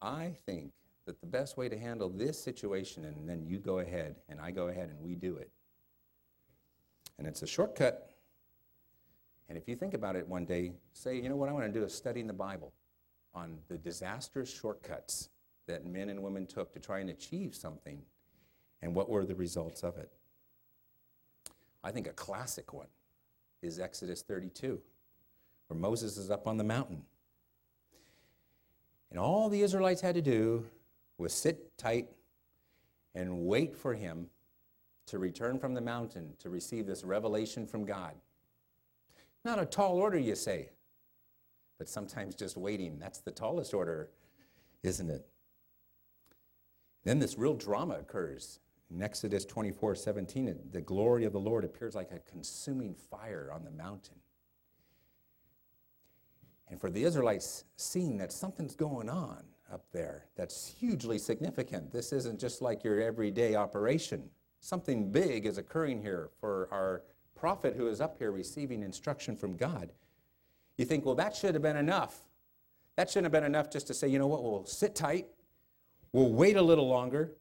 I 0.00 0.34
think 0.46 0.72
that 1.06 1.20
the 1.20 1.26
best 1.26 1.56
way 1.56 1.68
to 1.68 1.78
handle 1.78 2.08
this 2.08 2.42
situation, 2.42 3.04
and 3.04 3.28
then 3.28 3.44
you 3.46 3.58
go 3.58 3.78
ahead 3.78 4.16
and 4.28 4.40
I 4.40 4.50
go 4.50 4.68
ahead 4.68 4.88
and 4.88 5.00
we 5.00 5.14
do 5.14 5.36
it, 5.36 5.50
and 7.18 7.26
it's 7.26 7.42
a 7.42 7.46
shortcut. 7.46 8.10
And 9.48 9.56
if 9.56 9.68
you 9.68 9.76
think 9.76 9.94
about 9.94 10.16
it 10.16 10.26
one 10.26 10.44
day, 10.44 10.72
say, 10.92 11.16
you 11.16 11.28
know 11.28 11.36
what 11.36 11.48
I 11.48 11.52
want 11.52 11.66
to 11.66 11.72
do 11.72 11.84
is 11.84 11.94
studying 11.94 12.26
the 12.26 12.32
Bible 12.32 12.72
on 13.32 13.58
the 13.68 13.78
disastrous 13.78 14.52
shortcuts 14.52 15.28
that 15.66 15.86
men 15.86 16.08
and 16.08 16.22
women 16.22 16.46
took 16.46 16.72
to 16.72 16.80
try 16.80 16.98
and 16.98 17.10
achieve 17.10 17.54
something 17.54 18.02
and 18.82 18.94
what 18.94 19.08
were 19.08 19.24
the 19.24 19.34
results 19.34 19.82
of 19.82 19.96
it. 19.98 20.10
I 21.84 21.92
think 21.92 22.08
a 22.08 22.12
classic 22.12 22.72
one 22.72 22.88
is 23.62 23.78
Exodus 23.78 24.22
32, 24.22 24.80
where 25.68 25.78
Moses 25.78 26.16
is 26.16 26.30
up 26.30 26.46
on 26.46 26.56
the 26.56 26.64
mountain. 26.64 27.02
And 29.10 29.18
all 29.18 29.48
the 29.48 29.62
Israelites 29.62 30.00
had 30.00 30.14
to 30.14 30.22
do 30.22 30.66
was 31.18 31.32
sit 31.32 31.76
tight 31.78 32.08
and 33.14 33.46
wait 33.46 33.76
for 33.76 33.94
him 33.94 34.28
to 35.06 35.18
return 35.18 35.58
from 35.58 35.74
the 35.74 35.80
mountain 35.80 36.34
to 36.40 36.50
receive 36.50 36.86
this 36.86 37.04
revelation 37.04 37.66
from 37.66 37.84
God. 37.84 38.14
Not 39.44 39.60
a 39.60 39.64
tall 39.64 39.96
order, 39.96 40.18
you 40.18 40.34
say, 40.34 40.70
but 41.78 41.88
sometimes 41.88 42.34
just 42.34 42.56
waiting. 42.56 42.98
That's 42.98 43.20
the 43.20 43.30
tallest 43.30 43.72
order, 43.72 44.10
isn't 44.82 45.08
it? 45.08 45.26
Then 47.04 47.20
this 47.20 47.38
real 47.38 47.54
drama 47.54 47.94
occurs. 47.94 48.58
In 48.90 49.02
Exodus 49.02 49.44
24 49.44 49.94
17, 49.94 50.58
the 50.72 50.80
glory 50.80 51.24
of 51.24 51.32
the 51.32 51.40
Lord 51.40 51.64
appears 51.64 51.94
like 51.94 52.10
a 52.12 52.18
consuming 52.30 52.94
fire 52.94 53.50
on 53.52 53.64
the 53.64 53.70
mountain. 53.70 54.16
And 56.68 56.80
for 56.80 56.90
the 56.90 57.04
Israelites, 57.04 57.64
seeing 57.76 58.16
that 58.18 58.32
something's 58.32 58.74
going 58.74 59.08
on 59.08 59.44
up 59.72 59.84
there 59.92 60.26
that's 60.36 60.66
hugely 60.78 61.18
significant. 61.18 61.92
This 61.92 62.12
isn't 62.12 62.40
just 62.40 62.62
like 62.62 62.84
your 62.84 63.00
everyday 63.00 63.54
operation. 63.54 64.30
Something 64.60 65.10
big 65.10 65.46
is 65.46 65.58
occurring 65.58 66.02
here 66.02 66.30
for 66.40 66.68
our 66.70 67.02
prophet 67.34 67.74
who 67.76 67.88
is 67.88 68.00
up 68.00 68.18
here 68.18 68.32
receiving 68.32 68.82
instruction 68.82 69.36
from 69.36 69.56
God. 69.56 69.92
You 70.76 70.84
think, 70.84 71.04
well, 71.04 71.14
that 71.16 71.36
should 71.36 71.54
have 71.54 71.62
been 71.62 71.76
enough. 71.76 72.22
That 72.96 73.10
shouldn't 73.10 73.26
have 73.26 73.32
been 73.32 73.44
enough 73.44 73.70
just 73.70 73.86
to 73.88 73.94
say, 73.94 74.08
you 74.08 74.18
know 74.18 74.26
what, 74.26 74.42
we'll 74.42 74.64
sit 74.64 74.94
tight, 74.94 75.26
we'll 76.12 76.32
wait 76.32 76.56
a 76.56 76.62
little 76.62 76.88
longer. 76.88 77.32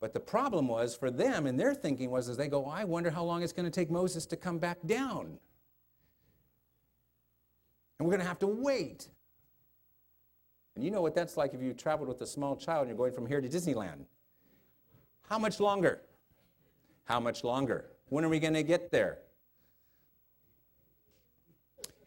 But 0.00 0.12
the 0.12 0.20
problem 0.20 0.66
was 0.66 0.96
for 0.96 1.10
them 1.10 1.46
and 1.46 1.58
their 1.58 1.74
thinking 1.74 2.10
was 2.10 2.28
as 2.28 2.36
they 2.36 2.48
go, 2.48 2.66
I 2.66 2.82
wonder 2.82 3.10
how 3.10 3.22
long 3.22 3.42
it's 3.44 3.52
going 3.52 3.66
to 3.66 3.70
take 3.70 3.90
Moses 3.90 4.26
to 4.26 4.36
come 4.36 4.58
back 4.58 4.78
down. 4.84 5.38
And 8.02 8.08
we're 8.08 8.16
going 8.16 8.24
to 8.24 8.28
have 8.28 8.40
to 8.40 8.48
wait. 8.48 9.06
And 10.74 10.82
you 10.82 10.90
know 10.90 11.02
what 11.02 11.14
that's 11.14 11.36
like 11.36 11.54
if 11.54 11.62
you 11.62 11.72
traveled 11.72 12.08
with 12.08 12.20
a 12.20 12.26
small 12.26 12.56
child 12.56 12.80
and 12.80 12.88
you're 12.88 12.98
going 12.98 13.12
from 13.12 13.26
here 13.26 13.40
to 13.40 13.48
Disneyland. 13.48 14.06
How 15.28 15.38
much 15.38 15.60
longer? 15.60 16.00
How 17.04 17.20
much 17.20 17.44
longer? 17.44 17.90
When 18.08 18.24
are 18.24 18.28
we 18.28 18.40
going 18.40 18.54
to 18.54 18.64
get 18.64 18.90
there? 18.90 19.18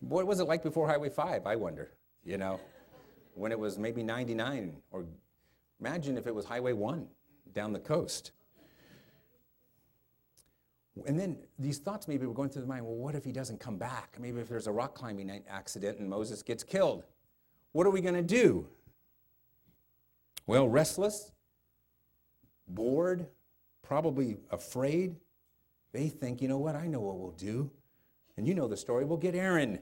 What 0.02 0.28
was 0.28 0.42
it 0.42 0.50
like 0.50 0.64
before 0.64 0.86
Highway 0.86 1.08
5? 1.08 1.48
I 1.48 1.56
wonder, 1.56 1.92
you 2.26 2.38
know, 2.38 2.60
when 3.34 3.54
it 3.54 3.58
was 3.58 3.80
maybe 3.80 4.04
99, 4.04 4.76
or 4.92 5.06
imagine 5.80 6.18
if 6.18 6.28
it 6.28 6.36
was 6.36 6.44
Highway 6.44 6.74
1 6.74 7.08
down 7.54 7.72
the 7.72 7.80
coast. 7.80 8.32
And 11.06 11.20
then 11.20 11.38
these 11.60 11.80
thoughts 11.80 12.08
maybe 12.08 12.26
were 12.26 12.34
going 12.34 12.50
through 12.50 12.62
the 12.62 12.68
mind 12.68 12.86
well, 12.86 12.96
what 12.96 13.16
if 13.16 13.26
he 13.26 13.32
doesn't 13.32 13.60
come 13.60 13.78
back? 13.78 14.18
Maybe 14.20 14.40
if 14.40 14.48
there's 14.48 14.68
a 14.68 14.72
rock 14.72 14.96
climbing 14.96 15.44
accident 15.50 16.00
and 16.00 16.10
Moses 16.10 16.42
gets 16.42 16.64
killed. 16.64 17.04
What 17.74 17.86
are 17.86 17.90
we 17.90 18.00
going 18.00 18.16
to 18.16 18.22
do? 18.22 18.68
Well, 20.48 20.70
restless, 20.70 21.32
bored, 22.68 23.28
probably 23.82 24.38
afraid. 24.52 25.16
They 25.92 26.08
think, 26.08 26.42
you 26.42 26.48
know 26.48 26.58
what, 26.58 26.76
I 26.76 26.88
know 26.88 27.02
what 27.02 27.18
we'll 27.18 27.32
do. 27.32 27.70
And 28.38 28.48
you 28.48 28.54
know 28.54 28.68
the 28.68 28.78
story. 28.78 29.06
We'll 29.06 29.18
get 29.18 29.36
Aaron. 29.36 29.80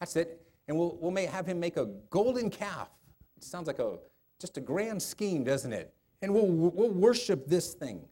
That's 0.00 0.16
it. 0.16 0.44
And 0.68 0.76
we'll, 0.76 0.98
we'll 1.00 1.28
have 1.28 1.46
him 1.46 1.60
make 1.60 1.76
a 1.76 1.86
golden 2.10 2.50
calf. 2.50 2.88
It 3.36 3.44
sounds 3.44 3.66
like 3.66 3.78
a 3.78 3.98
just 4.38 4.56
a 4.56 4.60
grand 4.60 5.00
scheme, 5.00 5.44
doesn't 5.44 5.72
it? 5.72 5.94
And 6.20 6.34
we'll, 6.34 6.46
we'll 6.46 6.90
worship 6.90 7.46
this 7.46 7.74
thing. 7.74 8.02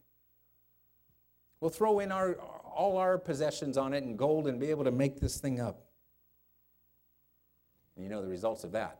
We'll 1.61 1.69
throw 1.69 1.99
in 1.99 2.11
our, 2.11 2.33
all 2.33 2.97
our 2.97 3.17
possessions 3.19 3.77
on 3.77 3.93
it 3.93 4.03
and 4.03 4.17
gold 4.17 4.47
and 4.47 4.59
be 4.59 4.71
able 4.71 4.83
to 4.83 4.91
make 4.91 5.19
this 5.19 5.37
thing 5.37 5.61
up. 5.61 5.85
And 7.95 8.03
you 8.03 8.09
know 8.09 8.21
the 8.21 8.27
results 8.27 8.63
of 8.63 8.71
that. 8.71 8.99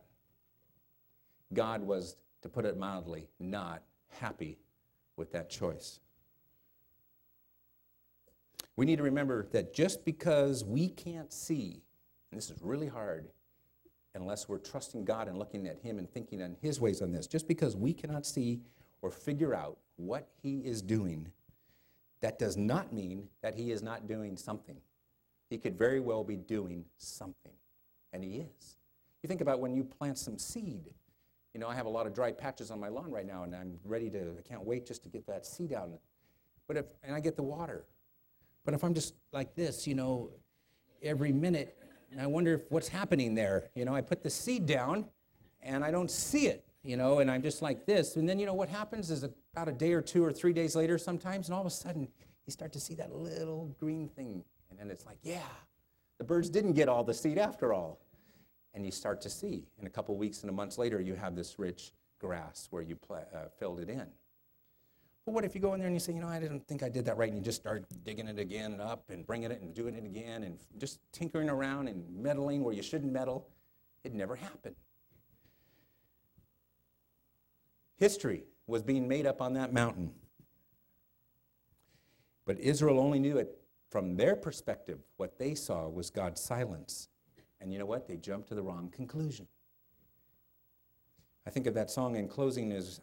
God 1.52 1.82
was, 1.82 2.16
to 2.42 2.48
put 2.48 2.64
it 2.64 2.78
mildly, 2.78 3.28
not 3.38 3.82
happy 4.20 4.58
with 5.16 5.32
that 5.32 5.50
choice. 5.50 6.00
We 8.76 8.86
need 8.86 8.96
to 8.96 9.02
remember 9.02 9.46
that 9.52 9.74
just 9.74 10.04
because 10.04 10.64
we 10.64 10.88
can't 10.88 11.32
see, 11.32 11.82
and 12.30 12.38
this 12.38 12.48
is 12.48 12.62
really 12.62 12.88
hard 12.88 13.28
unless 14.14 14.48
we're 14.48 14.58
trusting 14.58 15.04
God 15.04 15.26
and 15.26 15.38
looking 15.38 15.66
at 15.66 15.78
Him 15.78 15.98
and 15.98 16.08
thinking 16.08 16.42
on 16.42 16.56
His 16.60 16.80
ways 16.80 17.02
on 17.02 17.12
this, 17.12 17.26
just 17.26 17.48
because 17.48 17.76
we 17.76 17.92
cannot 17.92 18.24
see 18.24 18.60
or 19.02 19.10
figure 19.10 19.54
out 19.54 19.78
what 19.96 20.28
He 20.42 20.58
is 20.60 20.80
doing, 20.80 21.30
that 22.22 22.38
does 22.38 22.56
not 22.56 22.92
mean 22.92 23.28
that 23.42 23.54
He 23.54 23.70
is 23.70 23.82
not 23.82 24.08
doing 24.08 24.36
something. 24.36 24.76
He 25.50 25.58
could 25.58 25.76
very 25.76 26.00
well 26.00 26.24
be 26.24 26.36
doing 26.36 26.86
something, 26.96 27.52
and 28.12 28.24
He 28.24 28.38
is. 28.38 28.76
You 29.22 29.28
think 29.28 29.40
about 29.40 29.60
when 29.60 29.74
you 29.74 29.84
plant 29.84 30.18
some 30.18 30.38
seed. 30.38 30.94
You 31.52 31.60
know, 31.60 31.68
I 31.68 31.74
have 31.74 31.86
a 31.86 31.90
lot 31.90 32.06
of 32.06 32.14
dry 32.14 32.32
patches 32.32 32.70
on 32.70 32.80
my 32.80 32.88
lawn 32.88 33.10
right 33.10 33.26
now, 33.26 33.42
and 33.42 33.54
I'm 33.54 33.78
ready 33.84 34.08
to, 34.10 34.34
I 34.38 34.48
can't 34.48 34.64
wait 34.64 34.86
just 34.86 35.02
to 35.02 35.08
get 35.08 35.26
that 35.26 35.44
seed 35.44 35.72
out. 35.72 35.90
But 36.66 36.78
if, 36.78 36.86
and 37.02 37.14
I 37.14 37.20
get 37.20 37.36
the 37.36 37.42
water. 37.42 37.84
But 38.64 38.74
if 38.74 38.82
I'm 38.84 38.94
just 38.94 39.14
like 39.32 39.54
this, 39.54 39.86
you 39.86 39.94
know, 39.94 40.30
every 41.02 41.32
minute, 41.32 41.76
I 42.18 42.26
wonder 42.26 42.54
if 42.54 42.62
what's 42.70 42.88
happening 42.88 43.34
there. 43.34 43.68
You 43.74 43.84
know, 43.84 43.94
I 43.94 44.00
put 44.00 44.22
the 44.22 44.30
seed 44.30 44.66
down, 44.66 45.06
and 45.60 45.84
I 45.84 45.90
don't 45.90 46.10
see 46.10 46.46
it, 46.46 46.64
you 46.82 46.96
know, 46.96 47.18
and 47.18 47.30
I'm 47.30 47.42
just 47.42 47.62
like 47.62 47.84
this. 47.86 48.16
And 48.16 48.28
then, 48.28 48.38
you 48.38 48.46
know, 48.46 48.54
what 48.54 48.68
happens 48.68 49.10
is 49.10 49.22
about 49.52 49.68
a 49.68 49.72
day 49.72 49.92
or 49.92 50.00
two 50.00 50.24
or 50.24 50.32
three 50.32 50.52
days 50.52 50.74
later 50.74 50.96
sometimes, 50.96 51.48
and 51.48 51.54
all 51.54 51.60
of 51.60 51.66
a 51.66 51.70
sudden, 51.70 52.08
you 52.46 52.50
start 52.50 52.72
to 52.72 52.80
see 52.80 52.94
that 52.94 53.14
little 53.14 53.74
green 53.78 54.08
thing. 54.08 54.42
And 54.70 54.78
then 54.78 54.90
it's 54.90 55.04
like, 55.04 55.18
yeah, 55.22 55.40
the 56.18 56.24
birds 56.24 56.48
didn't 56.48 56.72
get 56.72 56.88
all 56.88 57.04
the 57.04 57.14
seed 57.14 57.38
after 57.38 57.72
all 57.72 58.00
and 58.74 58.84
you 58.84 58.90
start 58.90 59.20
to 59.22 59.30
see. 59.30 59.66
In 59.78 59.86
a 59.86 59.90
couple 59.90 60.16
weeks 60.16 60.40
and 60.42 60.50
a 60.50 60.52
month 60.52 60.78
later, 60.78 61.00
you 61.00 61.14
have 61.14 61.36
this 61.36 61.58
rich 61.58 61.92
grass 62.18 62.68
where 62.70 62.82
you 62.82 62.96
pl- 62.96 63.26
uh, 63.34 63.48
filled 63.58 63.80
it 63.80 63.88
in. 63.88 64.06
But 65.24 65.34
what 65.34 65.44
if 65.44 65.54
you 65.54 65.60
go 65.60 65.74
in 65.74 65.78
there 65.78 65.86
and 65.86 65.94
you 65.94 66.00
say, 66.00 66.12
you 66.12 66.20
know, 66.20 66.28
I 66.28 66.40
didn't 66.40 66.66
think 66.66 66.82
I 66.82 66.88
did 66.88 67.04
that 67.04 67.16
right, 67.16 67.28
and 67.28 67.38
you 67.38 67.44
just 67.44 67.60
start 67.60 67.84
digging 68.04 68.26
it 68.28 68.38
again 68.38 68.72
and 68.72 68.80
up 68.80 69.10
and 69.10 69.26
bringing 69.26 69.52
it 69.52 69.60
and 69.60 69.72
doing 69.74 69.94
it 69.94 70.04
again 70.04 70.42
and 70.42 70.58
just 70.78 70.98
tinkering 71.12 71.48
around 71.48 71.88
and 71.88 72.04
meddling 72.10 72.64
where 72.64 72.74
you 72.74 72.82
shouldn't 72.82 73.12
meddle? 73.12 73.48
It 74.02 74.14
never 74.14 74.34
happened. 74.34 74.74
History 77.98 78.44
was 78.66 78.82
being 78.82 79.08
made 79.08 79.26
up 79.26 79.40
on 79.40 79.54
that 79.54 79.72
mountain. 79.72 80.12
But 82.44 82.58
Israel 82.58 82.98
only 82.98 83.18
knew 83.18 83.38
it 83.38 83.58
from 83.90 84.16
their 84.16 84.34
perspective. 84.34 85.00
What 85.16 85.38
they 85.38 85.54
saw 85.54 85.88
was 85.88 86.10
God's 86.10 86.40
silence. 86.40 87.08
And 87.60 87.72
you 87.72 87.78
know 87.78 87.86
what? 87.86 88.08
They 88.08 88.16
jumped 88.16 88.48
to 88.48 88.54
the 88.54 88.62
wrong 88.62 88.88
conclusion. 88.90 89.46
I 91.46 91.50
think 91.50 91.66
of 91.66 91.74
that 91.74 91.90
song 91.90 92.16
in 92.16 92.28
closing 92.28 92.72
as 92.72 93.00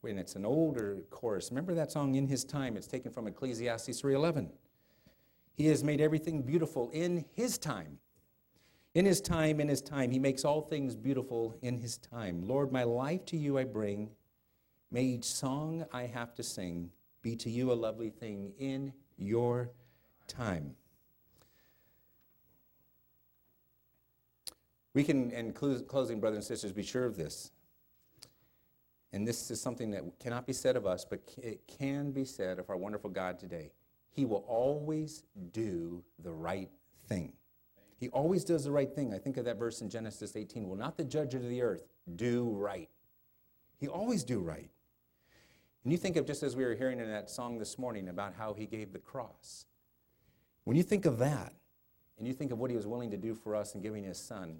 when 0.00 0.18
it's 0.18 0.36
an 0.36 0.44
older 0.44 1.02
chorus. 1.10 1.50
Remember 1.50 1.74
that 1.74 1.90
song 1.90 2.14
in 2.14 2.26
his 2.26 2.44
time? 2.44 2.76
It's 2.76 2.86
taken 2.86 3.12
from 3.12 3.26
Ecclesiastes 3.26 4.00
3:11. 4.00 4.52
He 5.54 5.66
has 5.66 5.82
made 5.82 6.00
everything 6.00 6.42
beautiful 6.42 6.90
in 6.90 7.24
his 7.32 7.58
time. 7.58 7.98
In 8.94 9.04
his 9.04 9.20
time, 9.20 9.60
in 9.60 9.68
his 9.68 9.82
time, 9.82 10.10
he 10.10 10.18
makes 10.18 10.44
all 10.44 10.60
things 10.60 10.96
beautiful 10.96 11.56
in 11.62 11.78
his 11.78 11.98
time. 11.98 12.42
Lord, 12.42 12.72
my 12.72 12.82
life 12.82 13.24
to 13.26 13.36
you 13.36 13.58
I 13.58 13.64
bring. 13.64 14.10
May 14.90 15.02
each 15.02 15.24
song 15.24 15.84
I 15.92 16.04
have 16.04 16.34
to 16.36 16.42
sing 16.42 16.90
be 17.22 17.36
to 17.36 17.50
you 17.50 17.72
a 17.72 17.74
lovely 17.74 18.10
thing 18.10 18.52
in 18.58 18.92
your 19.18 19.70
time. 20.28 20.76
We 24.94 25.04
can, 25.04 25.30
in 25.30 25.52
closing, 25.52 26.20
brothers 26.20 26.36
and 26.36 26.44
sisters, 26.44 26.72
be 26.72 26.82
sure 26.82 27.04
of 27.04 27.16
this. 27.16 27.50
And 29.12 29.26
this 29.26 29.50
is 29.50 29.60
something 29.60 29.90
that 29.90 30.04
cannot 30.20 30.46
be 30.46 30.52
said 30.52 30.76
of 30.76 30.86
us, 30.86 31.04
but 31.04 31.20
it 31.36 31.60
can 31.66 32.12
be 32.12 32.24
said 32.24 32.58
of 32.58 32.70
our 32.70 32.76
wonderful 32.76 33.10
God 33.10 33.38
today. 33.38 33.72
He 34.10 34.24
will 34.24 34.44
always 34.48 35.24
do 35.52 36.02
the 36.22 36.32
right 36.32 36.70
thing. 37.08 37.32
He 37.98 38.08
always 38.08 38.44
does 38.44 38.64
the 38.64 38.70
right 38.70 38.90
thing. 38.90 39.12
I 39.12 39.18
think 39.18 39.36
of 39.36 39.44
that 39.46 39.58
verse 39.58 39.80
in 39.80 39.90
Genesis 39.90 40.36
18. 40.36 40.68
Will 40.68 40.76
not 40.76 40.96
the 40.96 41.04
judge 41.04 41.34
of 41.34 41.42
the 41.42 41.60
earth 41.60 41.88
do 42.14 42.50
right? 42.50 42.88
He 43.78 43.88
always 43.88 44.24
do 44.24 44.40
right. 44.40 44.70
And 45.86 45.92
you 45.92 45.98
think 45.98 46.16
of 46.16 46.26
just 46.26 46.42
as 46.42 46.56
we 46.56 46.64
were 46.64 46.74
hearing 46.74 46.98
in 46.98 47.08
that 47.12 47.30
song 47.30 47.60
this 47.60 47.78
morning 47.78 48.08
about 48.08 48.34
how 48.36 48.54
he 48.54 48.66
gave 48.66 48.92
the 48.92 48.98
cross. 48.98 49.66
When 50.64 50.76
you 50.76 50.82
think 50.82 51.06
of 51.06 51.18
that, 51.18 51.54
and 52.18 52.26
you 52.26 52.34
think 52.34 52.50
of 52.50 52.58
what 52.58 52.70
he 52.70 52.76
was 52.76 52.88
willing 52.88 53.12
to 53.12 53.16
do 53.16 53.36
for 53.36 53.54
us 53.54 53.76
in 53.76 53.82
giving 53.82 54.02
his 54.02 54.18
son, 54.18 54.56